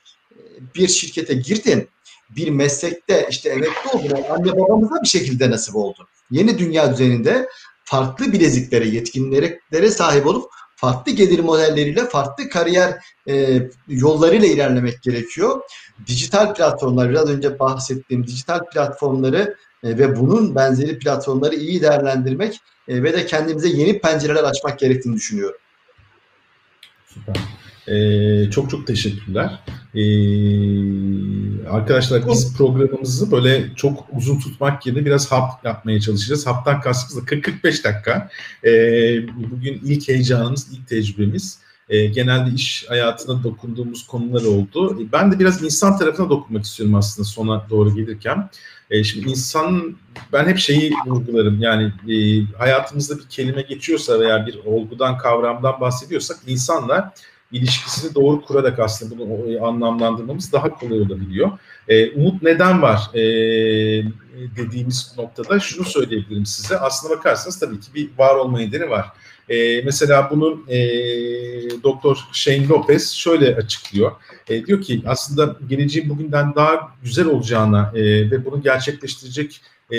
bir 0.76 0.88
şirkete 0.88 1.34
girdin, 1.34 1.90
bir 2.30 2.50
meslekte 2.50 3.28
işte 3.30 3.50
emekli 3.50 3.90
oldun, 3.94 4.24
anne 4.30 4.52
babamıza 4.52 5.02
bir 5.04 5.08
şekilde 5.08 5.52
nasip 5.52 5.76
oldu. 5.76 6.08
Yeni 6.32 6.60
dünya 6.60 6.94
düzeninde 6.94 7.50
farklı 7.84 8.32
bileziklere, 8.32 8.88
yetkinliklere 8.88 9.92
sahip 9.92 10.28
olup 10.28 10.52
farklı 10.78 11.12
gelir 11.12 11.40
modelleriyle, 11.40 12.06
farklı 12.06 12.50
kariyer 12.50 13.00
e, 13.28 13.62
yollarıyla 13.88 14.48
ilerlemek 14.48 15.02
gerekiyor. 15.02 15.62
Dijital 16.08 16.54
platformlar, 16.54 17.10
biraz 17.10 17.30
önce 17.30 17.60
bahsettiğim 17.60 18.28
dijital 18.28 18.60
platformları 18.74 19.56
e, 19.84 19.98
ve 19.98 20.16
bunun 20.16 20.56
benzeri 20.56 21.00
platformları 21.00 21.56
iyi 21.56 21.82
değerlendirmek 21.82 22.60
e, 22.88 23.04
ve 23.04 23.14
de 23.14 23.26
kendimize 23.26 23.68
yeni 23.68 24.00
pencereler 24.00 24.44
açmak 24.44 24.80
gerektiğini 24.80 25.16
düşünüyorum. 25.16 25.60
Süper. 27.08 27.36
Ee, 27.88 28.50
çok 28.52 28.70
çok 28.70 28.88
teşekkürler. 28.88 29.60
Ee, 29.96 31.70
arkadaşlar 31.70 32.28
biz 32.30 32.58
programımızı 32.58 33.32
böyle 33.32 33.76
çok 33.76 34.06
uzun 34.14 34.40
tutmak 34.40 34.86
yerine 34.86 35.06
biraz 35.06 35.32
hap 35.32 35.66
yapmaya 35.66 36.00
çalışacağız. 36.00 36.48
Haptan 36.48 36.82
kastımız 36.82 37.28
da 37.28 37.36
40-45 37.36 37.84
dakika. 37.84 38.30
Ee, 38.64 38.70
bugün 39.52 39.82
ilk 39.86 40.08
heyecanımız, 40.08 40.68
ilk 40.74 40.88
tecrübemiz. 40.88 41.60
Ee, 41.90 42.06
genelde 42.06 42.56
iş 42.56 42.86
hayatına 42.90 43.44
dokunduğumuz 43.44 44.08
konular 44.08 44.44
oldu. 44.44 45.00
Ben 45.14 45.32
de 45.32 45.40
biraz 45.40 45.64
insan 45.64 45.98
tarafına 45.98 46.30
dokunmak 46.30 46.64
istiyorum 46.64 46.96
aslında 46.96 47.28
sona 47.28 47.66
doğru 47.70 47.96
gelirken. 47.96 48.50
Ee, 48.90 49.04
şimdi 49.04 49.30
insan, 49.30 49.98
ben 50.34 50.46
hep 50.46 50.58
şeyi 50.58 50.94
vurgularım 51.06 51.62
yani 51.62 51.94
e, 52.14 52.46
hayatımızda 52.58 53.18
bir 53.18 53.30
kelime 53.30 53.62
geçiyorsa 53.62 54.20
veya 54.20 54.48
bir 54.48 54.60
olgudan, 54.66 55.18
kavramdan 55.18 55.82
bahsediyorsak 55.82 56.38
insanlar 56.48 57.10
ilişkisini 57.52 58.16
doğru 58.16 58.42
kurarak 58.42 58.80
aslında 58.80 59.18
bunu 59.18 59.66
anlamlandırmamız 59.68 60.54
daha 60.54 60.70
kolay 60.70 61.02
olabiliyor. 61.02 61.52
E, 61.88 62.12
umut 62.12 62.44
neden 62.44 62.82
var 62.82 63.10
e, 63.14 63.22
dediğimiz 64.56 65.14
noktada 65.18 65.60
şunu 65.60 65.86
söyleyebilirim 65.86 66.46
size. 66.46 66.78
Aslına 66.78 67.18
bakarsanız 67.18 67.60
tabii 67.60 67.80
ki 67.80 67.94
bir 67.96 68.10
var 68.18 68.36
olma 68.36 68.58
nedeni 68.58 68.90
var. 68.90 69.06
E, 69.50 69.82
mesela 69.82 70.30
bunu 70.32 70.64
e, 70.68 70.78
Doktor 71.84 72.18
Shane 72.34 72.68
Lopez 72.68 73.12
şöyle 73.12 73.56
açıklıyor. 73.56 74.12
E, 74.50 74.66
diyor 74.66 74.82
ki 74.82 75.02
aslında 75.06 75.56
geleceğin 75.68 76.10
bugünden 76.10 76.56
daha 76.56 76.92
güzel 77.04 77.26
olacağına 77.26 77.92
e, 77.96 78.02
ve 78.32 78.46
bunu 78.46 78.62
gerçekleştirecek 78.62 79.62
e, 79.92 79.98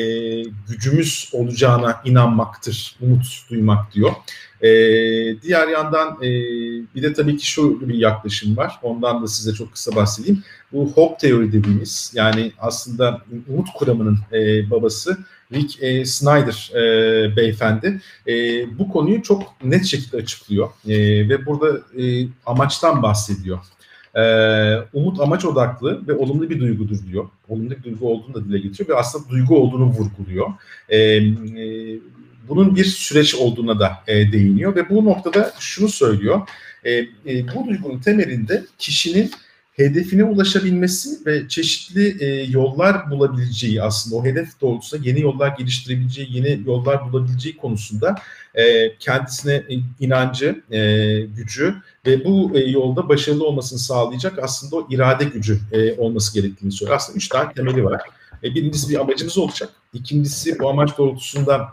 gücümüz 0.68 1.30
olacağına 1.32 2.00
inanmaktır, 2.04 2.96
umut 3.00 3.26
duymak 3.50 3.94
diyor. 3.94 4.12
E, 4.60 4.70
diğer 5.42 5.68
yandan 5.68 6.18
e, 6.22 6.28
bir 6.94 7.02
de 7.02 7.12
tabii 7.12 7.36
ki 7.36 7.46
şu 7.46 7.88
bir 7.88 7.94
yaklaşım 7.94 8.56
var. 8.56 8.78
Ondan 8.82 9.22
da 9.22 9.26
size 9.28 9.52
çok 9.52 9.72
kısa 9.72 9.96
bahsedeyim. 9.96 10.42
Bu 10.72 10.92
hope 10.94 11.16
teori 11.16 11.52
dediğimiz 11.52 12.12
yani 12.14 12.52
aslında 12.58 13.22
umut 13.48 13.68
kuramının 13.74 14.18
e, 14.32 14.70
babası 14.70 15.18
Rick 15.52 15.82
e, 15.82 16.04
Snyder 16.04 16.70
e, 16.74 17.36
beyefendi 17.36 18.00
e, 18.26 18.32
bu 18.78 18.88
konuyu 18.88 19.22
çok 19.22 19.64
net 19.64 19.84
şekilde 19.84 20.16
açıklıyor 20.16 20.68
e, 20.88 21.28
ve 21.28 21.46
burada 21.46 22.02
e, 22.02 22.26
amaçtan 22.46 23.02
bahsediyor. 23.02 23.58
E, 24.18 24.22
umut 24.92 25.20
amaç 25.20 25.44
odaklı 25.44 26.08
ve 26.08 26.14
olumlu 26.14 26.50
bir 26.50 26.60
duygudur 26.60 26.96
diyor. 27.06 27.28
Olumlu 27.48 27.70
bir 27.70 27.82
duygu 27.82 28.08
olduğunu 28.08 28.34
da 28.34 28.44
dile 28.44 28.58
getiriyor 28.58 28.88
ve 28.88 29.00
aslında 29.00 29.28
duygu 29.28 29.58
olduğunu 29.58 29.84
vurguluyor. 29.84 30.48
E, 30.88 30.98
e, 30.98 31.24
bunun 32.48 32.76
bir 32.76 32.84
süreç 32.84 33.34
olduğuna 33.34 33.80
da 33.80 33.92
e, 34.06 34.32
değiniyor 34.32 34.76
ve 34.76 34.88
bu 34.88 35.04
noktada 35.04 35.52
şunu 35.58 35.88
söylüyor. 35.88 36.40
E, 36.84 36.92
e, 36.92 37.06
bu 37.26 37.68
duygunun 37.68 37.98
temelinde 37.98 38.64
kişinin 38.78 39.30
hedefine 39.78 40.24
ulaşabilmesi 40.24 41.26
ve 41.26 41.48
çeşitli 41.48 42.24
e, 42.24 42.42
yollar 42.42 43.10
bulabileceği 43.10 43.82
aslında 43.82 44.16
o 44.16 44.24
hedef 44.24 44.60
doğrultusunda 44.60 45.08
yeni 45.08 45.20
yollar 45.20 45.56
geliştirebileceği, 45.58 46.36
yeni 46.36 46.60
yollar 46.66 47.12
bulabileceği 47.12 47.56
konusunda 47.56 48.14
e, 48.54 48.96
kendisine 48.98 49.62
inancı, 50.00 50.62
e, 50.72 51.20
gücü 51.36 51.74
ve 52.08 52.24
bu 52.24 52.50
e, 52.54 52.58
yolda 52.58 53.08
başarılı 53.08 53.46
olmasını 53.46 53.78
sağlayacak 53.78 54.38
aslında 54.38 54.76
o 54.76 54.86
irade 54.90 55.24
gücü 55.24 55.60
e, 55.72 56.00
olması 56.00 56.34
gerektiğini 56.34 56.72
söylüyor. 56.72 56.96
Aslında 56.96 57.16
üç 57.16 57.28
tane 57.28 57.52
temeli 57.52 57.84
var. 57.84 58.02
E, 58.44 58.54
birincisi 58.54 58.88
bir 58.90 59.00
amacımız 59.00 59.38
olacak. 59.38 59.70
İkincisi 59.92 60.58
bu 60.58 60.68
amaç 60.70 60.98
doğrultusunda 60.98 61.68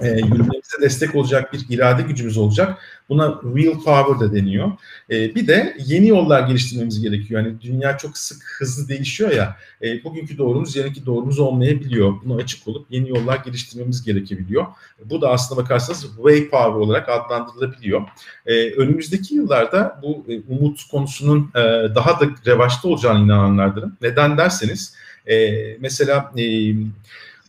e, 0.00 0.08
yürümemize 0.08 0.80
destek 0.80 1.14
olacak 1.14 1.52
bir 1.52 1.66
irade 1.68 2.02
gücümüz 2.02 2.38
olacak. 2.38 2.78
Buna 3.08 3.26
real 3.28 3.72
power 3.72 4.20
da 4.20 4.34
deniyor. 4.34 4.72
E, 5.10 5.34
bir 5.34 5.46
de 5.46 5.76
yeni 5.86 6.08
yollar 6.08 6.48
geliştirmemiz 6.48 7.00
gerekiyor. 7.00 7.42
Yani 7.42 7.60
dünya 7.60 7.98
çok 7.98 8.18
sık 8.18 8.42
hızlı 8.58 8.88
değişiyor 8.88 9.30
ya. 9.30 9.56
E, 9.82 10.04
bugünkü 10.04 10.38
doğrumuz 10.38 10.76
yarınki 10.76 11.06
doğrumuz 11.06 11.38
olmayabiliyor. 11.38 12.14
Buna 12.24 12.42
açık 12.42 12.68
olup 12.68 12.86
yeni 12.90 13.08
yollar 13.10 13.36
geliştirmemiz 13.36 14.02
gerekebiliyor. 14.02 14.66
Bu 15.04 15.20
da 15.20 15.30
aslında 15.30 15.62
bakarsanız 15.62 16.02
way 16.02 16.48
power 16.48 16.80
olarak 16.80 17.08
adlandırılabiliyor. 17.08 18.02
E, 18.46 18.70
önümüzdeki 18.70 19.34
yıllarda 19.34 20.00
bu 20.02 20.24
e, 20.28 20.40
umut 20.48 20.88
konusunun 20.90 21.50
e, 21.54 21.60
daha 21.94 22.20
da 22.20 22.26
revaçta 22.46 22.88
olacağını 22.88 23.24
inananlardanım. 23.24 23.96
Neden 24.02 24.38
derseniz 24.38 24.94
e, 25.26 25.54
mesela 25.80 26.32
e, 26.38 26.72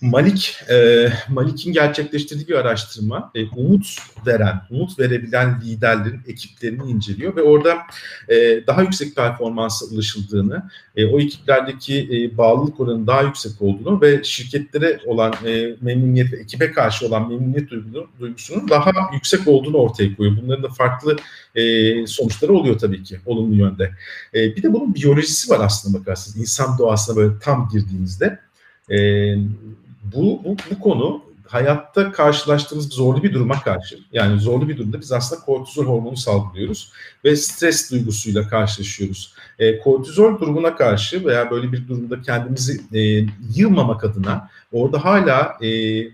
Malik 0.04 0.56
e, 0.70 1.08
Malik'in 1.30 1.74
gerçekleştirdiği 1.74 2.48
bir 2.48 2.56
araştırma 2.56 3.32
e, 3.36 3.46
umut 3.46 3.98
veren, 4.28 4.62
umut 4.70 5.00
verebilen 5.00 5.62
liderlerin 5.62 6.22
ekiplerini 6.28 6.92
inceliyor 6.92 7.36
ve 7.36 7.42
orada 7.42 7.78
e, 8.30 8.68
daha 8.68 8.82
yüksek 8.82 9.16
performansa 9.16 9.86
ulaşıldığını, 9.86 10.70
e, 10.96 11.06
o 11.06 11.20
ekiplerdeki 11.20 12.10
e, 12.12 12.38
bağlılık 12.38 12.80
oranının 12.80 13.08
daha 13.08 13.22
yüksek 13.22 13.52
olduğunu 13.62 14.02
ve 14.02 14.24
şirketlere 14.24 15.00
olan 15.06 15.34
e, 15.46 15.76
memnuniyet 15.82 16.34
ve 16.34 16.38
ekibe 16.38 16.72
karşı 16.72 17.08
olan 17.08 17.30
memnuniyet 17.30 17.70
duygusunun 18.20 18.70
daha 18.70 18.92
yüksek 19.14 19.48
olduğunu 19.48 19.78
ortaya 19.78 20.16
koyuyor. 20.16 20.38
Bunların 20.44 20.64
da 20.64 20.70
farklı 20.70 21.18
e, 21.56 21.62
sonuçları 22.08 22.54
oluyor 22.54 22.80
tabii 22.80 23.04
ki 23.04 23.20
olumlu 23.26 23.56
yönde. 23.56 23.92
E, 24.34 24.56
bir 24.56 24.64
de 24.64 24.74
bunun 24.74 24.96
biyolojisi 24.96 25.50
var 25.50 25.60
aslında 25.60 26.00
bakarsanız. 26.00 26.38
İnsan 26.38 26.78
doğasına 26.78 27.16
böyle 27.16 27.34
tam 27.40 27.70
girdiğinizde. 27.74 28.40
E, 28.90 28.98
bu, 30.04 30.42
bu, 30.44 30.58
bu 30.72 30.80
konu 30.80 31.22
hayatta 31.48 32.12
karşılaştığımız 32.12 32.90
zorlu 32.90 33.24
bir 33.24 33.34
duruma 33.34 33.62
karşı 33.62 34.00
yani 34.12 34.40
zorlu 34.40 34.70
bir 34.70 34.78
durumda 34.78 35.02
biz 35.02 35.12
aslında 35.12 35.42
kortizol 35.42 35.86
hormonu 35.86 36.18
salgılıyoruz 36.18 36.92
ve 37.26 37.36
stres 37.36 37.92
duygusuyla 37.92 38.48
karşılaşıyoruz. 38.48 39.34
E, 39.60 39.80
kortizol 39.80 40.40
durumuna 40.40 40.76
karşı 40.76 41.26
veya 41.26 41.52
böyle 41.52 41.72
bir 41.72 41.88
durumda 41.88 42.22
kendimizi 42.22 42.82
e, 42.94 43.26
yılmamak 43.56 44.04
adına 44.04 44.50
orada 44.72 45.06
hala 45.06 45.58
e, 45.62 45.68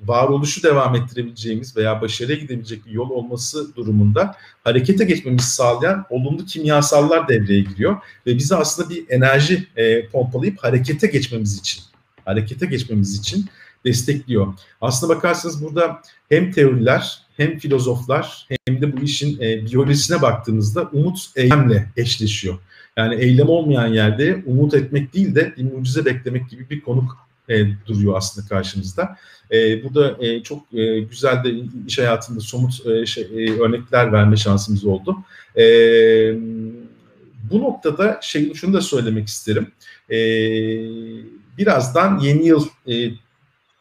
varoluşu 0.08 0.64
devam 0.64 0.96
ettirebileceğimiz 0.96 1.78
veya 1.78 2.02
başarıya 2.02 2.38
gidebilecek 2.38 2.86
bir 2.86 2.92
yol 2.92 3.10
olması 3.10 3.76
durumunda 3.76 4.36
harekete 4.64 5.06
geçmemizi 5.06 5.50
sağlayan 5.50 6.06
olumlu 6.10 6.46
kimyasallar 6.46 7.28
devreye 7.28 7.62
giriyor 7.62 7.98
ve 8.28 8.38
bize 8.38 8.56
aslında 8.56 8.90
bir 8.90 9.10
enerji 9.10 9.68
e, 9.76 10.06
pompalayıp 10.08 10.64
harekete 10.64 11.08
geçmemiz 11.08 11.60
için 11.60 11.84
harekete 12.26 12.66
geçmemiz 12.66 13.20
için 13.20 13.46
destekliyor. 13.86 14.54
Aslında 14.82 15.16
bakarsanız 15.16 15.64
burada 15.64 16.02
hem 16.30 16.52
teoriler 16.52 17.22
hem 17.38 17.60
filozoflar 17.60 18.48
hem 18.68 18.82
de 18.82 18.98
bu 18.98 19.02
işin 19.02 19.42
e, 19.42 19.66
biyolojisine 19.66 20.22
baktığımızda 20.22 20.90
umut 20.94 21.20
eylemle 21.36 21.90
eşleşiyor. 21.98 22.58
Yani 22.98 23.16
eylem 23.16 23.50
olmayan 23.50 23.88
yerde 23.88 24.44
umut 24.46 24.74
etmek 24.74 25.14
değil 25.14 25.36
de 25.36 25.54
bir 25.58 25.64
mucize 25.64 26.06
beklemek 26.06 26.50
gibi 26.50 26.70
bir 26.70 26.82
konuk 26.82 27.18
e, 27.50 27.68
duruyor 27.88 28.18
aslında 28.18 28.48
karşımızda. 28.48 29.18
E, 29.52 29.84
burada 29.84 30.26
e, 30.26 30.44
çok 30.44 30.74
e, 30.74 31.00
güzel 31.00 31.44
de 31.44 31.54
iş 31.88 32.00
hayatında 32.00 32.40
somut 32.40 32.88
e, 32.88 33.06
şey, 33.06 33.24
e, 33.24 33.60
örnekler 33.60 34.14
verme 34.14 34.38
şansımız 34.38 34.86
oldu. 34.86 35.18
E, 35.58 35.64
bu 37.52 37.60
noktada 37.60 38.20
şey 38.24 38.54
şunu 38.54 38.74
da 38.74 38.82
söylemek 38.82 39.28
isterim. 39.28 39.72
E, 40.10 40.18
birazdan 41.58 42.20
yeni 42.20 42.48
yıl 42.48 42.68
e, 42.88 42.94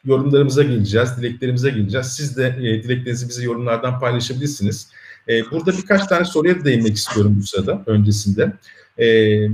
yorumlarımıza 0.08 0.62
geleceğiz, 0.62 1.08
dileklerimize 1.16 1.70
geleceğiz. 1.70 2.06
Siz 2.06 2.36
de 2.36 2.56
e, 2.58 2.82
dileklerinizi 2.82 3.28
bize 3.28 3.44
yorumlardan 3.44 4.00
paylaşabilirsiniz. 4.00 4.88
E, 5.28 5.50
burada 5.50 5.72
birkaç 5.72 6.06
tane 6.06 6.24
soruya 6.24 6.60
da 6.60 6.64
değinmek 6.64 6.96
istiyorum 6.96 7.36
bu 7.40 7.46
sırada 7.46 7.82
öncesinde. 7.86 8.52
E, 8.98 9.44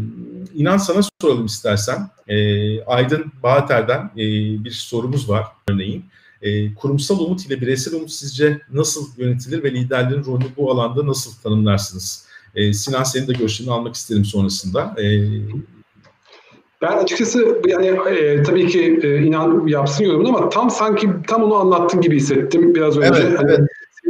inan 0.54 0.76
sana 0.76 1.00
soralım 1.20 1.46
istersen. 1.46 2.08
E, 2.28 2.36
Aydın 2.82 3.32
Bahater'den 3.42 4.10
e, 4.16 4.24
bir 4.64 4.70
sorumuz 4.70 5.28
var 5.28 5.44
örneğin. 5.68 6.04
E, 6.42 6.74
kurumsal 6.74 7.20
umut 7.20 7.46
ile 7.46 7.60
bireysel 7.60 7.94
umut 7.94 8.10
sizce 8.10 8.60
nasıl 8.72 9.06
yönetilir 9.16 9.62
ve 9.62 9.72
liderlerin 9.72 10.24
rolünü 10.24 10.48
bu 10.56 10.70
alanda 10.70 11.06
nasıl 11.06 11.32
tanımlarsınız? 11.42 12.26
E, 12.54 12.72
Sinan 12.72 13.02
senin 13.02 13.26
de 13.26 13.32
görüşlerini 13.32 13.72
almak 13.72 13.94
isterim 13.94 14.24
sonrasında. 14.24 14.94
E, 14.98 15.04
ben 16.84 16.96
açıkçası 16.96 17.58
yani 17.66 17.86
e, 17.86 18.42
tabii 18.42 18.66
ki 18.66 19.00
e, 19.02 19.18
inan 19.18 19.66
yapsın 19.66 20.04
yorumunu 20.04 20.28
ama 20.28 20.48
tam 20.48 20.70
sanki 20.70 21.08
tam 21.28 21.42
onu 21.42 21.54
anlattın 21.54 22.00
gibi 22.00 22.16
hissettim 22.16 22.74
biraz 22.74 22.98
önce. 22.98 23.22
Evet, 23.22 23.38
hani, 23.38 23.50
evet. 23.50 23.60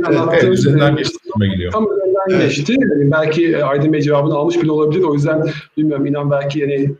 Evet, 0.08 0.20
evet, 0.32 0.44
üzerinden 0.44 0.96
geçti 0.96 1.18
geliyor. 1.40 1.72
Tam 1.72 1.84
üzerinden 1.84 2.20
evet. 2.30 2.56
geçti. 2.56 2.76
Yani 2.80 3.10
belki 3.10 3.52
e, 3.52 3.62
Aydın 3.62 3.92
Bey 3.92 4.00
cevabını 4.00 4.34
almış 4.34 4.62
bile 4.62 4.72
olabilir. 4.72 5.02
O 5.02 5.14
yüzden 5.14 5.44
bilmiyorum 5.76 6.06
inan 6.06 6.30
belki 6.30 6.58
yani 6.58 6.94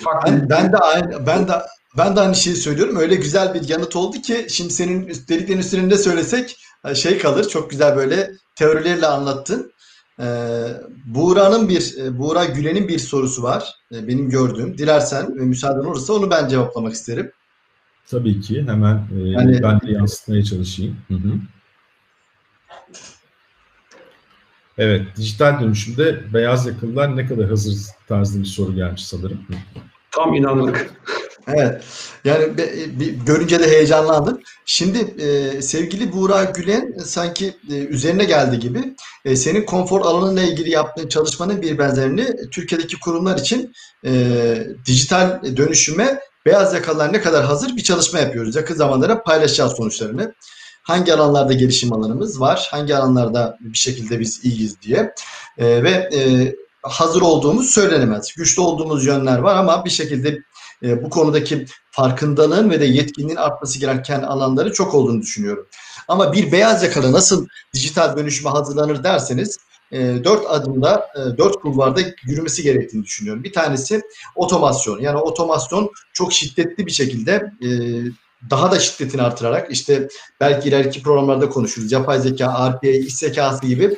farklı. 0.00 0.32
Ben, 0.32 0.48
ben 0.50 0.72
de 0.72 0.76
aynı 0.76 1.26
ben 1.26 1.48
de 1.48 1.52
ben 1.98 2.16
de 2.16 2.20
aynı 2.20 2.34
şeyi 2.34 2.56
söylüyorum. 2.56 2.96
Öyle 2.96 3.14
güzel 3.14 3.54
bir 3.54 3.68
yanıt 3.68 3.96
oldu 3.96 4.16
ki 4.16 4.46
şimdi 4.48 4.72
senin 4.72 5.08
dediklerin 5.28 5.58
üstünde 5.58 5.96
söylesek 5.98 6.56
e, 6.88 6.94
şey 6.94 7.18
kalır. 7.18 7.48
Çok 7.48 7.70
güzel 7.70 7.96
böyle 7.96 8.30
teorilerle 8.56 9.06
anlattın. 9.06 9.72
Ee, 10.20 10.66
Buğra'nın 11.06 11.68
bir, 11.68 11.94
e, 11.98 12.18
Buğra 12.18 12.44
Gülen'in 12.44 12.88
bir 12.88 12.98
sorusu 12.98 13.42
var. 13.42 13.74
E, 13.92 14.08
benim 14.08 14.30
gördüğüm. 14.30 14.78
Dilersen 14.78 15.36
ve 15.36 15.40
müsaaden 15.40 15.84
olursa 15.84 16.12
onu 16.12 16.30
ben 16.30 16.48
cevaplamak 16.48 16.92
isterim. 16.92 17.32
Tabii 18.10 18.40
ki. 18.40 18.64
Hemen 18.68 18.96
e, 18.96 19.18
yani, 19.18 19.62
ben 19.62 19.80
de 19.80 19.90
yansıtmaya 19.90 20.44
çalışayım. 20.44 20.96
Hı 21.08 21.14
hı. 21.14 21.32
Evet, 24.78 25.06
dijital 25.16 25.60
dönüşümde 25.60 26.32
beyaz 26.34 26.66
yakalılar 26.66 27.16
ne 27.16 27.26
kadar 27.26 27.48
hazır 27.48 27.74
tarzı 28.08 28.40
bir 28.40 28.44
soru 28.44 28.74
gelmiş 28.74 29.06
sanırım. 29.06 29.46
Tam 30.10 30.34
inanlık. 30.34 30.90
Evet. 31.48 31.84
Yani 32.24 32.58
bir, 32.58 33.00
bir, 33.00 33.12
görünce 33.26 33.60
de 33.60 33.68
heyecanlandım. 33.70 34.40
Şimdi 34.66 35.22
e, 35.22 35.62
sevgili 35.62 36.12
Buğra 36.12 36.44
Gülen 36.44 36.94
sanki 37.04 37.56
e, 37.70 37.74
üzerine 37.74 38.24
geldi 38.24 38.58
gibi 38.58 38.94
e, 39.24 39.36
senin 39.36 39.62
konfor 39.62 40.00
alanıyla 40.00 40.42
ilgili 40.42 40.70
yaptığın 40.70 41.08
çalışmanın 41.08 41.62
bir 41.62 41.78
benzerini 41.78 42.50
Türkiye'deki 42.50 43.00
kurumlar 43.00 43.38
için 43.38 43.72
e, 44.04 44.12
dijital 44.86 45.40
dönüşüme 45.56 46.20
beyaz 46.46 46.74
yakalılar 46.74 47.12
ne 47.12 47.20
kadar 47.20 47.44
hazır 47.44 47.76
bir 47.76 47.82
çalışma 47.82 48.18
yapıyoruz. 48.18 48.56
Yakın 48.56 48.74
zamanlarda 48.74 49.22
paylaşacağız 49.22 49.72
sonuçlarını. 49.72 50.34
Hangi 50.82 51.14
alanlarda 51.14 51.52
gelişim 51.52 51.92
alanımız 51.92 52.40
var, 52.40 52.68
hangi 52.70 52.96
alanlarda 52.96 53.58
bir 53.60 53.78
şekilde 53.78 54.20
biz 54.20 54.44
iyiyiz 54.44 54.82
diye 54.82 55.14
e, 55.58 55.82
ve 55.82 55.90
e, 55.90 56.54
hazır 56.82 57.22
olduğumuz 57.22 57.70
söylenemez. 57.70 58.34
Güçlü 58.36 58.62
olduğumuz 58.62 59.06
yönler 59.06 59.38
var 59.38 59.56
ama 59.56 59.84
bir 59.84 59.90
şekilde 59.90 60.28
e, 60.28 60.42
bu 61.02 61.10
konudaki 61.10 61.66
farkındalığın 61.90 62.70
ve 62.70 62.80
de 62.80 62.84
yetkinliğin 62.84 63.36
artması 63.36 63.80
gereken 63.80 64.22
alanları 64.22 64.72
çok 64.72 64.94
olduğunu 64.94 65.22
düşünüyorum. 65.22 65.66
Ama 66.08 66.32
bir 66.32 66.52
beyaz 66.52 66.82
yakalı 66.82 67.12
nasıl 67.12 67.46
dijital 67.74 68.16
dönüşüme 68.16 68.50
hazırlanır 68.50 69.04
derseniz 69.04 69.58
e, 69.92 70.24
dört 70.24 70.46
adımda, 70.48 71.06
e, 71.16 71.38
dört 71.38 71.56
kulvarda 71.56 72.00
yürümesi 72.24 72.62
gerektiğini 72.62 73.04
düşünüyorum. 73.04 73.44
Bir 73.44 73.52
tanesi 73.52 74.02
otomasyon. 74.34 75.00
Yani 75.00 75.18
otomasyon 75.18 75.90
çok 76.12 76.32
şiddetli 76.32 76.86
bir 76.86 76.92
şekilde 76.92 77.52
e, 77.62 77.68
daha 78.50 78.72
da 78.72 78.78
şiddetini 78.78 79.22
artırarak 79.22 79.70
işte 79.70 80.08
belki 80.40 80.68
ileriki 80.68 81.02
programlarda 81.02 81.48
konuşuruz. 81.48 81.92
Yapay 81.92 82.20
zeka, 82.20 82.70
RPA, 82.70 82.88
iş 82.88 83.14
zekası 83.14 83.66
gibi 83.66 83.96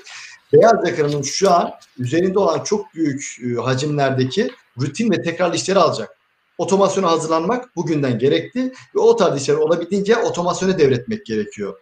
beyaz 0.53 0.89
yakalının 0.89 1.23
şu 1.23 1.51
an 1.51 1.71
üzerinde 1.99 2.39
olan 2.39 2.65
çok 2.65 2.95
büyük 2.95 3.41
hacimlerdeki 3.63 4.51
rutin 4.81 5.11
ve 5.11 5.23
tekrarlı 5.23 5.57
işleri 5.57 5.79
alacak 5.79 6.16
otomasyona 6.59 7.11
hazırlanmak 7.11 7.77
bugünden 7.77 8.19
gerekli 8.19 8.73
ve 8.95 9.01
o 9.01 9.17
tarz 9.17 9.43
işleri 9.43 9.57
olabildiğince 9.57 10.17
otomasyona 10.17 10.79
devretmek 10.79 11.27
gerekiyor. 11.27 11.81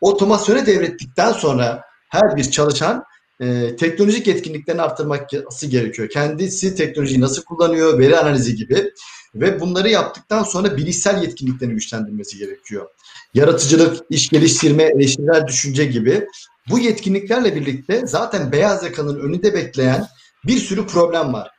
Otomasyona 0.00 0.66
devrettikten 0.66 1.32
sonra 1.32 1.82
her 2.08 2.36
bir 2.36 2.50
çalışan 2.50 3.04
e, 3.40 3.76
teknolojik 3.76 4.26
yetkinliklerini 4.26 4.82
arttırması 4.82 5.66
gerekiyor. 5.66 6.08
Kendisi 6.08 6.74
teknolojiyi 6.74 7.20
nasıl 7.20 7.42
kullanıyor, 7.44 7.98
veri 7.98 8.18
analizi 8.18 8.56
gibi 8.56 8.92
ve 9.34 9.60
bunları 9.60 9.88
yaptıktan 9.88 10.42
sonra 10.42 10.76
bilişsel 10.76 11.22
yetkinliklerini 11.22 11.74
güçlendirmesi 11.74 12.38
gerekiyor. 12.38 12.88
Yaratıcılık, 13.34 14.00
iş 14.10 14.28
geliştirme, 14.28 14.82
eleştirel 14.82 15.46
düşünce 15.46 15.84
gibi 15.84 16.26
bu 16.70 16.78
yetkinliklerle 16.78 17.56
birlikte 17.56 18.06
zaten 18.06 18.52
beyaz 18.52 18.84
yakanın 18.84 19.20
önünde 19.20 19.54
bekleyen 19.54 20.06
bir 20.46 20.58
sürü 20.58 20.86
problem 20.86 21.32
var. 21.32 21.57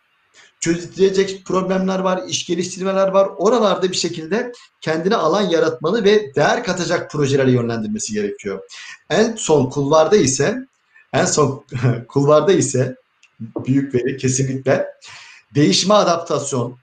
Çözülecek 0.60 1.46
problemler 1.46 2.00
var, 2.00 2.24
iş 2.28 2.46
geliştirmeler 2.46 3.08
var. 3.08 3.30
Oralarda 3.38 3.92
bir 3.92 3.96
şekilde 3.96 4.52
kendine 4.82 5.16
alan 5.16 5.42
yaratmalı 5.42 6.04
ve 6.04 6.36
değer 6.36 6.64
katacak 6.64 7.12
projelere 7.12 7.52
yönlendirmesi 7.52 8.14
gerekiyor. 8.14 8.60
En 9.10 9.36
son 9.36 9.70
kulvarda 9.70 10.16
ise 10.16 10.58
en 11.14 11.26
son 11.26 11.66
kulvarda 12.08 12.54
ise 12.54 12.96
büyük 13.40 13.96
veri 13.96 14.18
kesinlikle 14.18 14.88
değişime 15.56 15.94
adaptasyon 15.94 16.78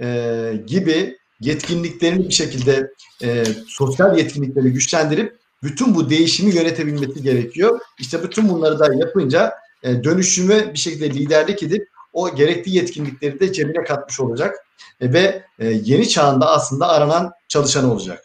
e, 0.00 0.62
gibi 0.66 1.18
yetkinliklerini 1.40 2.28
bir 2.28 2.34
şekilde 2.34 2.90
e, 3.22 3.44
sosyal 3.66 4.18
yetkinlikleri 4.18 4.72
güçlendirip 4.72 5.38
bütün 5.62 5.94
bu 5.94 6.10
değişimi 6.10 6.54
yönetebilmesi 6.54 7.22
gerekiyor. 7.22 7.80
İşte 7.98 8.22
bütün 8.22 8.48
bunları 8.48 8.78
da 8.78 8.94
yapınca 8.94 9.54
e, 9.82 10.04
dönüşümü 10.04 10.70
bir 10.74 10.78
şekilde 10.78 11.10
liderlik 11.10 11.62
edip 11.62 11.88
o 12.12 12.34
gerekli 12.34 12.76
yetkinlikleri 12.76 13.40
de 13.40 13.52
cebine 13.52 13.84
katmış 13.84 14.20
olacak 14.20 14.56
e, 15.00 15.12
ve 15.12 15.42
e, 15.58 15.66
yeni 15.84 16.08
çağında 16.08 16.50
aslında 16.50 16.88
aranan 16.88 17.32
çalışan 17.48 17.90
olacak. 17.90 18.24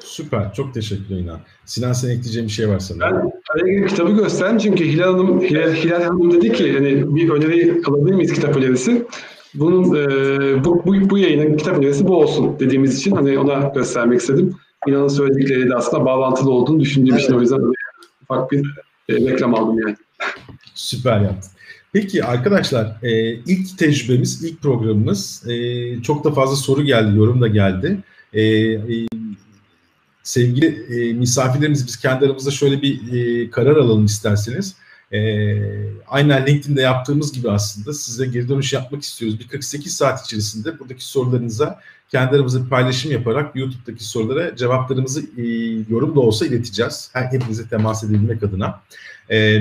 Süper. 0.00 0.52
Çok 0.54 0.74
teşekkür 0.74 1.16
İnan. 1.16 1.40
Sinan 1.64 1.92
sen 1.92 2.08
ekleyeceğin 2.08 2.48
bir 2.48 2.52
şey 2.52 2.68
var 2.68 2.78
sanırım. 2.78 3.16
Ben 3.16 3.32
araya 3.60 3.86
kitabı 3.86 4.12
gösterdim 4.12 4.58
çünkü 4.58 4.84
Hilal 4.84 5.12
Hanım, 5.12 5.40
Hilal, 5.40 5.72
Hilal 5.72 6.02
Hanım 6.02 6.32
dedi 6.32 6.52
ki 6.52 6.72
hani 6.72 7.16
bir 7.16 7.30
öneri 7.30 7.82
alabilir 7.86 8.14
miyiz 8.14 8.32
kitap 8.32 8.56
önerisi? 8.56 9.06
Bunun 9.54 9.94
e, 9.94 10.64
bu, 10.64 10.82
bu, 10.86 11.10
bu 11.10 11.18
yayının 11.18 11.56
kitap 11.56 11.78
önerisi 11.78 12.06
bu 12.06 12.16
olsun 12.16 12.56
dediğimiz 12.60 12.98
için 12.98 13.10
hani 13.10 13.38
ona 13.38 13.68
göstermek 13.74 14.20
istedim. 14.20 14.56
İnanın 14.86 15.08
söyledikleri 15.08 15.70
de 15.70 15.74
aslında 15.74 16.04
bağlantılı 16.04 16.50
olduğunu 16.50 16.80
düşündüğüm 16.80 17.14
evet. 17.14 17.24
için 17.24 17.34
o 17.34 17.40
yüzden 17.40 17.60
ufak 18.22 18.50
bir 18.50 18.66
e, 19.08 19.14
reklam 19.14 19.54
aldım 19.54 19.78
yani. 19.78 19.96
Süper 20.74 21.20
yaptın. 21.20 21.51
Peki 21.92 22.24
arkadaşlar 22.24 22.96
e, 23.02 23.34
ilk 23.34 23.78
tecrübemiz, 23.78 24.44
ilk 24.44 24.62
programımız 24.62 25.48
e, 25.48 26.02
çok 26.02 26.24
da 26.24 26.32
fazla 26.32 26.56
soru 26.56 26.82
geldi, 26.82 27.18
yorum 27.18 27.40
da 27.40 27.48
geldi. 27.48 27.98
E, 28.32 28.42
e, 28.42 29.06
sevgili 30.22 30.66
e, 30.66 31.12
misafirlerimiz 31.12 31.86
biz 31.86 31.96
kendi 31.96 32.26
aramızda 32.26 32.50
şöyle 32.50 32.82
bir 32.82 33.12
e, 33.12 33.50
karar 33.50 33.76
alalım 33.76 34.04
isterseniz. 34.04 34.76
E, 35.12 35.20
aynen 36.08 36.46
LinkedIn'de 36.46 36.80
yaptığımız 36.80 37.32
gibi 37.32 37.50
aslında 37.50 37.92
size 37.92 38.26
geri 38.26 38.48
dönüş 38.48 38.72
yapmak 38.72 39.02
istiyoruz. 39.02 39.40
Bir 39.40 39.48
48 39.48 39.96
saat 39.96 40.26
içerisinde 40.26 40.78
buradaki 40.78 41.04
sorularınıza 41.04 41.80
kendi 42.08 42.36
aramızda 42.36 42.64
bir 42.64 42.70
paylaşım 42.70 43.12
yaparak 43.12 43.56
YouTube'daki 43.56 44.04
sorulara 44.04 44.56
cevaplarımızı 44.56 45.20
e, 45.20 45.44
yorum 45.88 46.16
da 46.16 46.20
olsa 46.20 46.46
ileteceğiz. 46.46 47.10
Her 47.12 47.24
hepinize 47.24 47.68
temas 47.68 48.04
edebilmek 48.04 48.42
adına. 48.42 48.80
E, 49.30 49.60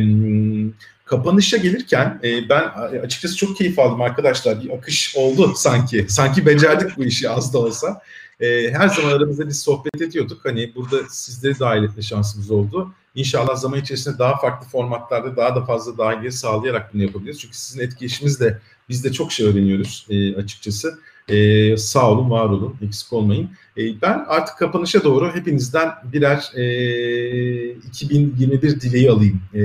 kapanışa 1.12 1.57
gelirken 1.57 2.20
e, 2.24 2.49
ben 2.49 2.64
açıkçası 3.03 3.38
çok 3.38 3.57
keyif 3.57 3.80
aldım 3.80 4.01
arkadaşlar. 4.01 4.64
Bir 4.64 4.70
akış 4.70 5.16
oldu 5.16 5.53
sanki. 5.55 6.05
Sanki 6.09 6.45
becerdik 6.45 6.97
bu 6.97 7.03
işi 7.03 7.30
az 7.30 7.53
da 7.53 7.59
olsa. 7.59 8.01
E, 8.39 8.72
her 8.72 8.88
zaman 8.88 9.12
aramızda 9.12 9.47
biz 9.47 9.62
sohbet 9.62 10.01
ediyorduk. 10.01 10.45
Hani 10.45 10.76
burada 10.76 10.97
sizleri 11.09 11.59
dahil 11.59 11.84
etme 11.84 12.01
şansımız 12.01 12.51
oldu. 12.51 12.93
İnşallah 13.16 13.55
zaman 13.55 13.80
içerisinde 13.80 14.20
daha 14.20 14.38
farklı 14.38 14.68
formatlarda 14.68 15.38
daha 15.38 15.55
da 15.55 15.66
fazla 15.66 15.97
dahiliye 15.97 16.32
sağlayarak 16.32 16.93
bunu 16.93 17.03
yapabiliriz. 17.03 17.39
Çünkü 17.39 17.57
sizin 17.57 17.82
etkileşiminizle 17.82 18.59
biz 18.89 19.03
de 19.03 19.12
çok 19.12 19.32
şey 19.32 19.47
öğreniyoruz 19.47 20.07
e, 20.09 20.36
açıkçası. 20.36 20.99
E, 21.32 21.78
sağ 21.78 22.12
olun, 22.12 22.32
var 22.32 22.46
olun, 22.46 22.76
eksik 22.86 23.14
olmayın. 23.14 23.50
E, 23.78 24.02
ben 24.02 24.26
artık 24.28 24.58
kapanışa 24.58 25.04
doğru 25.04 25.36
hepinizden 25.36 25.90
birer 26.14 26.52
e, 26.56 27.70
2021 27.70 28.82
dileği 28.82 29.12
alayım. 29.12 29.42
E, 29.54 29.64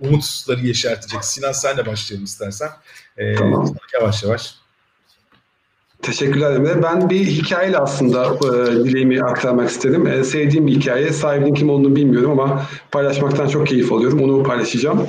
umutları 0.00 0.66
yeşertecek. 0.66 1.24
Sinan 1.24 1.52
senle 1.52 1.86
başlayalım 1.86 2.24
istersen. 2.24 2.68
E, 3.16 3.34
tamam. 3.34 3.74
Yavaş 3.94 4.22
yavaş. 4.22 4.54
Teşekkürler 6.02 6.52
Emre. 6.52 6.82
Ben 6.82 7.10
bir 7.10 7.24
hikayeyle 7.24 7.78
aslında 7.78 8.26
e, 8.26 8.72
dileğimi 8.84 9.22
aktarmak 9.22 9.70
istedim. 9.70 10.06
E, 10.06 10.24
sevdiğim 10.24 10.66
bir 10.66 10.72
hikaye. 10.72 11.12
Sahibinin 11.12 11.54
kim 11.54 11.70
olduğunu 11.70 11.96
bilmiyorum 11.96 12.30
ama 12.30 12.62
paylaşmaktan 12.90 13.48
çok 13.48 13.66
keyif 13.66 13.92
alıyorum. 13.92 14.22
Onu 14.22 14.42
paylaşacağım. 14.42 15.06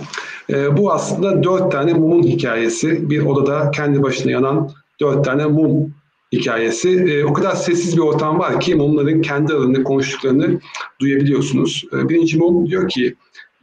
E, 0.49 0.77
bu 0.77 0.93
aslında 0.93 1.43
dört 1.43 1.71
tane 1.71 1.93
mumun 1.93 2.23
hikayesi. 2.23 3.09
Bir 3.09 3.25
odada 3.25 3.71
kendi 3.71 4.03
başına 4.03 4.31
yanan 4.31 4.71
dört 5.01 5.25
tane 5.25 5.45
mum 5.45 5.93
hikayesi. 6.31 6.89
E, 6.89 7.23
o 7.23 7.33
kadar 7.33 7.55
sessiz 7.55 7.97
bir 7.97 8.01
ortam 8.01 8.39
var 8.39 8.59
ki 8.59 8.75
mumların 8.75 9.21
kendi 9.21 9.53
aralarında 9.53 9.83
konuştuklarını 9.83 10.59
duyabiliyorsunuz. 11.01 11.85
E, 11.93 12.09
birinci 12.09 12.37
mum 12.37 12.69
diyor 12.69 12.89
ki 12.89 13.15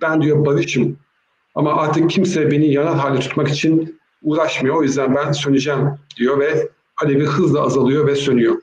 ben 0.02 0.22
diyor 0.22 0.46
barışım 0.46 0.98
ama 1.54 1.76
artık 1.76 2.10
kimse 2.10 2.50
beni 2.50 2.72
yanar 2.72 2.96
hale 2.98 3.20
tutmak 3.20 3.48
için 3.48 3.98
uğraşmıyor. 4.22 4.76
O 4.76 4.82
yüzden 4.82 5.14
ben 5.14 5.32
söneceğim 5.32 5.80
diyor 6.16 6.40
ve 6.40 6.68
alevi 7.02 7.24
hızla 7.24 7.60
azalıyor 7.60 8.06
ve 8.06 8.14
sönüyor. 8.14 8.56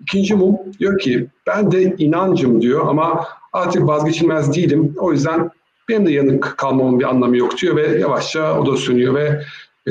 İkinci 0.00 0.34
mum 0.34 0.56
diyor 0.78 0.98
ki 0.98 1.26
ben 1.46 1.72
de 1.72 1.94
inancım 1.98 2.62
diyor 2.62 2.86
ama 2.88 3.26
artık 3.52 3.86
vazgeçilmez 3.86 4.56
değilim. 4.56 4.94
O 4.98 5.12
yüzden 5.12 5.50
benim 5.88 6.06
de 6.06 6.12
yanık 6.12 6.54
kalmamın 6.58 7.00
bir 7.00 7.04
anlamı 7.04 7.36
yok 7.36 7.58
diyor 7.58 7.76
ve 7.76 7.98
yavaşça 7.98 8.60
o 8.60 8.66
da 8.66 8.76
sönüyor 8.76 9.14
ve 9.14 9.42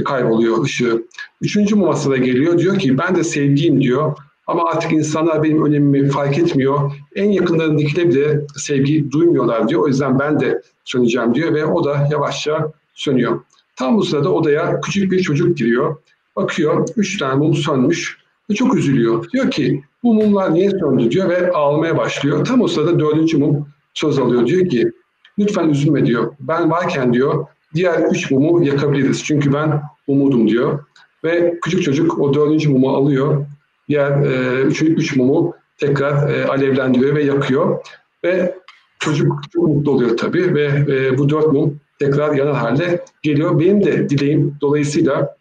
kayboluyor 0.06 0.64
ışığı. 0.64 1.08
Üçüncü 1.42 1.76
muması 1.76 2.12
da 2.12 2.18
geliyor 2.18 2.58
diyor 2.58 2.80
ki 2.80 2.98
ben 2.98 3.16
de 3.16 3.24
sevgiyim 3.24 3.82
diyor 3.82 4.18
ama 4.48 4.70
artık 4.70 4.92
insanlar 4.92 5.44
benim 5.44 5.66
önemimi 5.66 6.10
fark 6.10 6.38
etmiyor. 6.38 6.92
En 7.16 7.32
yakınlarındakiler 7.32 8.10
bile 8.10 8.42
sevgi 8.56 9.12
duymuyorlar 9.12 9.68
diyor. 9.68 9.82
O 9.82 9.88
yüzden 9.88 10.20
ben 10.20 10.40
de 10.40 10.62
söneceğim 10.86 11.36
diyor 11.36 11.54
ve 11.54 11.66
o 11.66 11.84
da 11.84 12.08
yavaşça 12.12 12.72
sönüyor. 12.94 13.40
Tam 13.76 13.98
bu 13.98 14.04
sırada 14.04 14.34
odaya 14.34 14.82
küçük 14.82 15.12
bir 15.12 15.20
çocuk 15.20 15.58
giriyor. 15.58 15.96
Bakıyor 16.36 16.88
üç 16.98 17.18
tane 17.18 17.36
mum 17.36 17.54
sönmüş 17.54 18.18
ve 18.50 18.56
çok 18.56 18.76
üzülüyor. 18.76 19.26
Diyor 19.34 19.52
ki 19.52 19.84
bu 20.04 20.14
mumlar 20.14 20.54
niye 20.54 20.70
söndü 20.70 21.12
diyor 21.12 21.30
ve 21.30 21.52
ağlamaya 21.52 21.98
başlıyor. 21.98 22.46
Tam 22.46 22.62
o 22.62 22.68
sırada 22.68 23.00
dördüncü 23.00 23.38
mum 23.38 23.68
söz 23.94 24.20
alıyor. 24.20 24.48
Diyor 24.48 24.70
ki 24.70 24.92
lütfen 25.40 25.70
üzülme 25.70 26.06
diyor. 26.06 26.34
Ben 26.40 26.72
varken 26.72 27.14
diyor 27.14 27.46
diğer 27.76 28.00
üç 28.12 28.32
mumu 28.32 28.64
yakabiliriz. 28.64 29.24
Çünkü 29.24 29.54
ben 29.54 29.82
umudum 30.08 30.48
diyor. 30.48 30.80
Ve 31.24 31.60
küçük 31.62 31.84
çocuk 31.84 32.20
o 32.20 32.34
dördüncü 32.34 32.70
mumu 32.70 32.90
alıyor. 32.90 33.46
Diğer 33.90 34.12
e, 34.12 34.62
üç, 34.62 34.82
üç 34.82 35.16
mumu 35.16 35.54
tekrar 35.78 36.30
e, 36.30 36.46
alevlendiriyor 36.46 37.16
ve 37.16 37.24
yakıyor. 37.24 37.86
Ve 38.24 38.56
çocuk 39.00 39.42
çok 39.54 39.68
mutlu 39.68 39.92
oluyor 39.92 40.18
tabii 40.18 40.56
ve 40.56 40.66
e, 40.66 41.18
bu 41.18 41.30
dört 41.30 41.54
mum 41.54 41.80
tekrar 42.00 42.34
yanar 42.34 42.56
hale 42.56 43.06
geliyor. 43.22 43.60
Benim 43.60 43.84
de 43.84 44.10
dileğim 44.10 44.56
dolayısıyla 44.62 45.36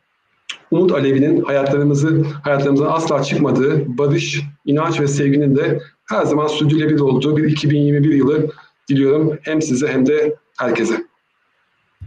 umut 0.71 0.93
alevinin 0.93 1.43
hayatlarımızı 1.43 2.25
hayatlarımızdan 2.45 2.93
asla 2.93 3.23
çıkmadığı, 3.23 3.99
barış, 3.99 4.43
inanç 4.67 5.01
ve 5.01 5.07
sevginin 5.07 5.57
de 5.57 5.81
her 6.09 6.25
zaman 6.25 6.47
sürdürülebilir 6.47 7.01
olduğu 7.01 7.37
bir 7.37 7.45
2021 7.45 8.15
yılı 8.15 8.51
diliyorum 8.89 9.39
hem 9.43 9.63
size 9.63 9.89
hem 9.89 10.07
de 10.07 10.37
herkese. 10.59 11.10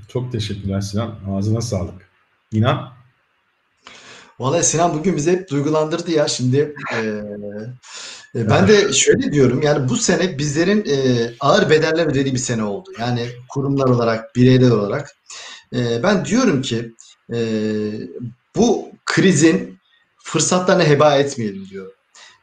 Çok 0.08 0.32
teşekkürler 0.32 0.82
Sinan. 0.82 1.16
Ağzına 1.30 1.62
sağlık. 1.62 2.10
İnan? 2.52 2.94
Vallahi 4.40 4.64
Sinan 4.64 4.94
bugün 4.94 5.18
bizi 5.18 5.32
hep 5.32 5.50
duygulandırdı 5.50 6.12
ya 6.12 6.28
şimdi. 6.28 6.76
E, 6.94 7.00
e, 8.36 8.50
ben 8.50 8.68
de 8.68 8.94
şöyle 8.94 9.34
diyorum 9.34 9.62
yani 9.62 9.90
bu 9.90 9.96
sene 9.96 10.38
bizlerin 10.38 10.86
e, 10.90 11.30
ağır 11.40 11.70
bedeller 11.70 12.08
ödediği 12.08 12.34
bir 12.34 12.40
sene 12.40 12.64
oldu. 12.64 12.90
Yani 13.00 13.28
kurumlar 13.50 13.90
olarak, 13.90 14.36
bireyler 14.36 14.72
olarak. 14.72 15.16
E, 15.76 16.04
ben 16.04 16.26
diyorum 16.26 16.62
ki 16.62 16.94
e, 17.34 17.40
bu 18.56 18.90
krizin 19.06 19.80
fırsatlarını 20.18 20.84
heba 20.84 21.16
etmeyelim 21.16 21.70
diyor. 21.70 21.92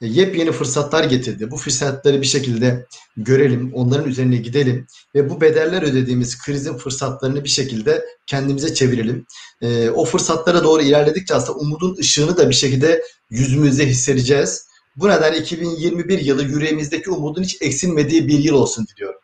E, 0.01 0.07
yepyeni 0.07 0.53
fırsatlar 0.53 1.05
getirdi. 1.05 1.51
Bu 1.51 1.57
fırsatları 1.57 2.21
bir 2.21 2.27
şekilde 2.27 2.87
görelim, 3.17 3.75
onların 3.75 4.09
üzerine 4.09 4.37
gidelim 4.37 4.87
ve 5.15 5.31
bu 5.31 5.41
bedeller 5.41 5.83
ödediğimiz 5.83 6.39
krizin 6.39 6.77
fırsatlarını 6.77 7.45
bir 7.45 7.49
şekilde 7.49 8.05
kendimize 8.27 8.75
çevirelim. 8.75 9.27
E, 9.63 9.91
o 9.91 10.05
fırsatlara 10.05 10.65
doğru 10.65 10.83
ilerledikçe 10.83 11.35
aslında 11.35 11.59
umudun 11.59 11.97
ışığını 11.97 12.37
da 12.37 12.49
bir 12.49 12.55
şekilde 12.55 13.03
yüzümüzde 13.31 13.87
hissedeceğiz. 13.87 14.67
Bu 14.97 15.09
nedenle 15.09 15.39
2021 15.39 16.19
yılı 16.19 16.43
yüreğimizdeki 16.43 17.11
umudun 17.11 17.43
hiç 17.43 17.63
eksilmediği 17.63 18.29
bir 18.29 18.39
yıl 18.39 18.55
olsun 18.55 18.87
diliyorum. 18.87 19.21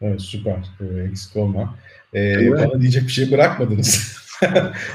Evet 0.00 0.20
süper. 0.20 0.56
Ee, 0.80 1.02
eksik 1.10 1.36
olma. 1.36 1.78
Ee, 2.14 2.50
bana 2.50 2.80
diyecek 2.80 3.02
bir 3.02 3.12
şey 3.12 3.30
bırakmadınız. 3.30 4.16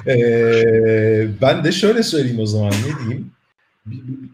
ee, 0.07 1.27
ben 1.41 1.63
de 1.63 1.71
şöyle 1.71 2.03
söyleyeyim 2.03 2.39
o 2.39 2.45
zaman 2.45 2.71
ne 2.71 2.99
diyeyim. 2.99 3.31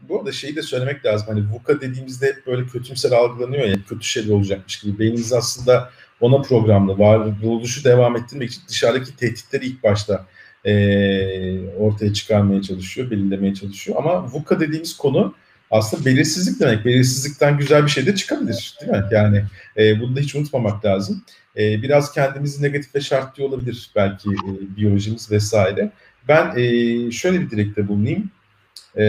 Bu 0.09 0.19
arada 0.19 0.31
şeyi 0.31 0.55
de 0.55 0.61
söylemek 0.61 1.05
lazım. 1.05 1.27
Hani 1.27 1.43
VUCA 1.53 1.81
dediğimizde 1.81 2.27
hep 2.27 2.47
böyle 2.47 2.65
kötümser 2.65 3.11
algılanıyor 3.11 3.65
ya. 3.65 3.75
Kötü 3.89 4.07
şeyler 4.07 4.33
olacakmış 4.33 4.79
gibi. 4.79 4.99
Beynimiz 4.99 5.33
aslında 5.33 5.89
ona 6.21 6.41
programlı. 6.41 6.99
Varoluşu 6.99 7.83
devam 7.83 8.17
ettirmek 8.17 8.49
için 8.49 8.61
dışarıdaki 8.69 9.15
tehditleri 9.15 9.65
ilk 9.65 9.83
başta 9.83 10.25
e, 10.65 10.73
ortaya 11.69 12.13
çıkarmaya 12.13 12.61
çalışıyor, 12.61 13.11
belirlemeye 13.11 13.55
çalışıyor. 13.55 13.97
Ama 13.97 14.31
VUCA 14.31 14.59
dediğimiz 14.59 14.97
konu 14.97 15.35
aslında 15.71 16.05
belirsizlik 16.05 16.59
demek. 16.59 16.85
Belirsizlikten 16.85 17.57
güzel 17.57 17.85
bir 17.85 17.89
şey 17.89 18.05
de 18.05 18.15
çıkabilir 18.15 18.77
değil 18.81 18.91
mi? 18.91 19.03
Yani 19.11 19.43
e, 19.77 19.99
bunu 19.99 20.15
da 20.15 20.19
hiç 20.19 20.35
unutmamak 20.35 20.85
lazım. 20.85 21.23
E, 21.57 21.81
biraz 21.81 22.11
kendimizi 22.11 22.63
negatife 22.63 23.01
şartlıyor 23.01 23.49
olabilir 23.49 23.91
belki 23.95 24.29
e, 24.29 24.75
biyolojimiz 24.77 25.31
vesaire. 25.31 25.91
Ben 26.27 26.53
e, 26.57 27.11
şöyle 27.11 27.41
bir 27.41 27.49
dilekte 27.49 27.87
bulunayım. 27.87 28.31
E, 28.99 29.05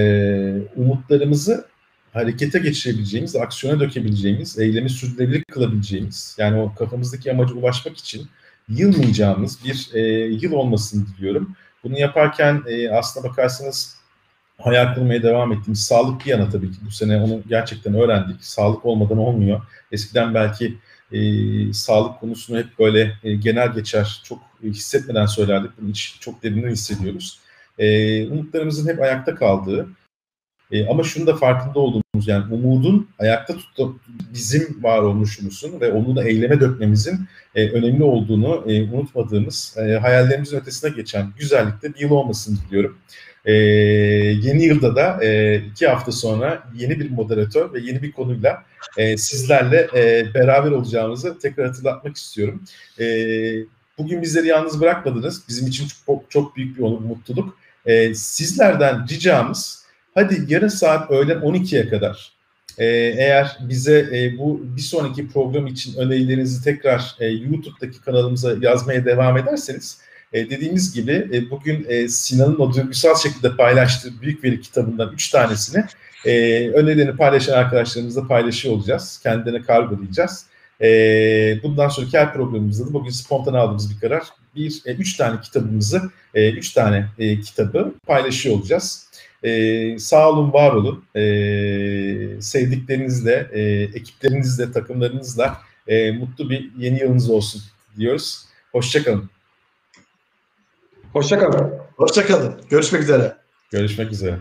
umutlarımızı 0.76 1.66
harekete 2.12 2.59
geçirebileceğimiz, 2.59 3.36
aksiyona 3.36 3.80
dökebileceğimiz, 3.80 4.59
eylemi 4.59 4.91
sürdürülebilir 4.91 5.45
kılabileceğimiz, 5.45 6.36
yani 6.38 6.61
o 6.61 6.74
kafamızdaki 6.74 7.32
amaca 7.32 7.55
ulaşmak 7.55 7.97
için 7.97 8.28
yılmayacağımız 8.68 9.59
bir 9.64 9.91
e, 9.95 10.01
yıl 10.26 10.53
olmasını 10.53 11.07
diliyorum. 11.07 11.57
Bunu 11.84 11.99
yaparken 11.99 12.62
e, 12.66 12.91
aslına 12.91 13.28
bakarsanız 13.28 13.97
hayal 14.59 14.95
kurmaya 14.95 15.22
devam 15.22 15.53
ettiğimiz 15.53 15.84
sağlık 15.84 16.24
bir 16.24 16.30
yana 16.30 16.49
tabii 16.49 16.70
ki 16.70 16.78
bu 16.86 16.91
sene 16.91 17.16
onu 17.16 17.43
gerçekten 17.49 17.95
öğrendik. 17.95 18.45
Sağlık 18.45 18.84
olmadan 18.86 19.18
olmuyor. 19.18 19.61
Eskiden 19.93 20.34
belki 20.34 20.78
e, 21.12 21.72
sağlık 21.72 22.20
konusunu 22.20 22.59
hep 22.59 22.78
böyle 22.78 23.18
e, 23.24 23.34
genel 23.34 23.72
geçer, 23.72 24.22
çok 24.24 24.38
hissetmeden 24.62 25.26
söylerdik. 25.26 25.70
Bunu 25.80 25.91
hiç 25.91 26.16
çok 26.20 26.43
derinden 26.43 26.70
hissediyoruz. 26.70 27.41
E, 27.81 28.26
umutlarımızın 28.28 28.89
hep 28.89 29.03
ayakta 29.03 29.35
kaldığı, 29.35 29.89
e, 30.72 30.87
ama 30.87 31.05
şunu 31.05 31.26
da 31.26 31.37
farkında 31.37 31.78
olduğumuz 31.78 32.28
yani 32.28 32.55
umudun 32.55 33.09
ayakta 33.18 33.55
tut 33.76 34.01
bizim 34.35 34.83
var 34.83 34.99
olmuşumuzun 34.99 35.81
ve 35.81 35.93
onu 35.93 36.16
da 36.16 36.24
eyleme 36.24 36.61
dökmemizin 36.61 37.18
e, 37.55 37.70
önemli 37.70 38.05
olduğunu 38.05 38.64
e, 38.66 38.83
unutmadığımız 38.83 39.76
e, 39.78 39.97
hayallerimizin 39.97 40.57
ötesine 40.57 40.91
geçen 40.91 41.33
güzellikte 41.39 41.95
bir 41.95 42.01
yıl 42.01 42.11
olmasını 42.11 42.57
diliyorum. 42.68 42.99
E, 43.45 43.53
yeni 43.53 44.64
yılda 44.64 44.97
da 44.97 45.24
e, 45.24 45.57
iki 45.57 45.89
hafta 45.89 46.12
sonra 46.12 46.62
yeni 46.74 47.01
bir 47.01 47.11
moderatör 47.11 47.72
ve 47.72 47.81
yeni 47.81 48.03
bir 48.03 48.12
konuyla 48.12 48.62
e, 48.97 49.16
sizlerle 49.16 49.89
e, 49.95 50.35
beraber 50.35 50.70
olacağımızı 50.70 51.39
tekrar 51.39 51.66
hatırlatmak 51.66 52.16
istiyorum. 52.16 52.62
E, 53.01 53.05
bugün 53.99 54.22
bizleri 54.22 54.47
yalnız 54.47 54.81
bırakmadınız. 54.81 55.49
Bizim 55.49 55.66
için 55.66 55.87
çok, 56.07 56.31
çok 56.31 56.57
büyük 56.57 56.78
bir 56.78 56.83
mutluluk. 56.83 57.59
E, 57.87 58.14
sizlerden 58.14 59.09
ricamız 59.09 59.85
hadi 60.14 60.45
yarın 60.49 60.68
saat 60.68 61.11
öğlen 61.11 61.39
12'ye 61.39 61.89
kadar 61.89 62.33
e, 62.78 62.87
eğer 63.18 63.59
bize 63.61 64.09
e, 64.12 64.39
bu 64.39 64.61
bir 64.76 64.81
sonraki 64.81 65.28
program 65.28 65.66
için 65.66 65.97
önerilerinizi 65.97 66.64
tekrar 66.64 67.16
e, 67.20 67.26
YouTube'daki 67.26 68.01
kanalımıza 68.01 68.55
yazmaya 68.61 69.05
devam 69.05 69.37
ederseniz 69.37 69.99
e, 70.33 70.51
dediğimiz 70.51 70.95
gibi 70.95 71.28
e, 71.33 71.51
bugün 71.51 71.87
e, 71.89 72.09
Sinan'ın 72.09 72.59
o 72.59 72.74
duygusal 72.74 73.16
şekilde 73.16 73.57
paylaştığı 73.57 74.20
büyük 74.22 74.45
veri 74.45 74.61
kitabından 74.61 75.12
üç 75.12 75.31
tanesini 75.31 75.85
e, 76.26 76.31
önerilerini 76.70 77.16
paylaşan 77.16 77.53
arkadaşlarımızla 77.53 78.26
paylaşıyor 78.26 78.74
olacağız. 78.74 79.20
Kendilerine 79.22 79.62
kargolayacağız. 79.62 80.47
E, 80.81 80.89
bundan 81.62 81.89
sonraki 81.89 82.18
her 82.18 82.33
programımızda 82.33 82.87
da 82.87 82.93
bugün 82.93 83.11
spontan 83.11 83.55
aldığımız 83.55 83.95
bir 83.95 84.01
karar. 84.01 84.22
Bir, 84.55 84.82
e, 84.86 84.94
üç 84.94 85.16
tane 85.16 85.40
kitabımızı, 85.40 86.11
e, 86.34 86.53
üç 86.53 86.72
tane 86.72 87.09
e, 87.18 87.40
kitabı 87.40 87.94
paylaşıyor 88.07 88.55
olacağız. 88.55 89.11
E, 89.42 89.98
sağ 89.98 90.30
olun, 90.30 90.53
var 90.53 90.72
olun. 90.72 91.05
E, 91.14 91.22
sevdiklerinizle, 92.40 93.51
e, 93.53 93.61
ekiplerinizle, 93.82 94.72
takımlarınızla 94.72 95.59
e, 95.88 96.11
mutlu 96.11 96.51
bir 96.51 96.70
yeni 96.78 97.01
yılınız 97.01 97.30
olsun 97.30 97.62
diyoruz. 97.98 98.44
Hoşçakalın. 98.72 99.30
Hoşçakalın. 101.12 101.72
Hoşçakalın. 101.96 102.61
Görüşmek 102.70 103.03
üzere. 103.03 103.36
Görüşmek 103.70 104.12
üzere. 104.12 104.38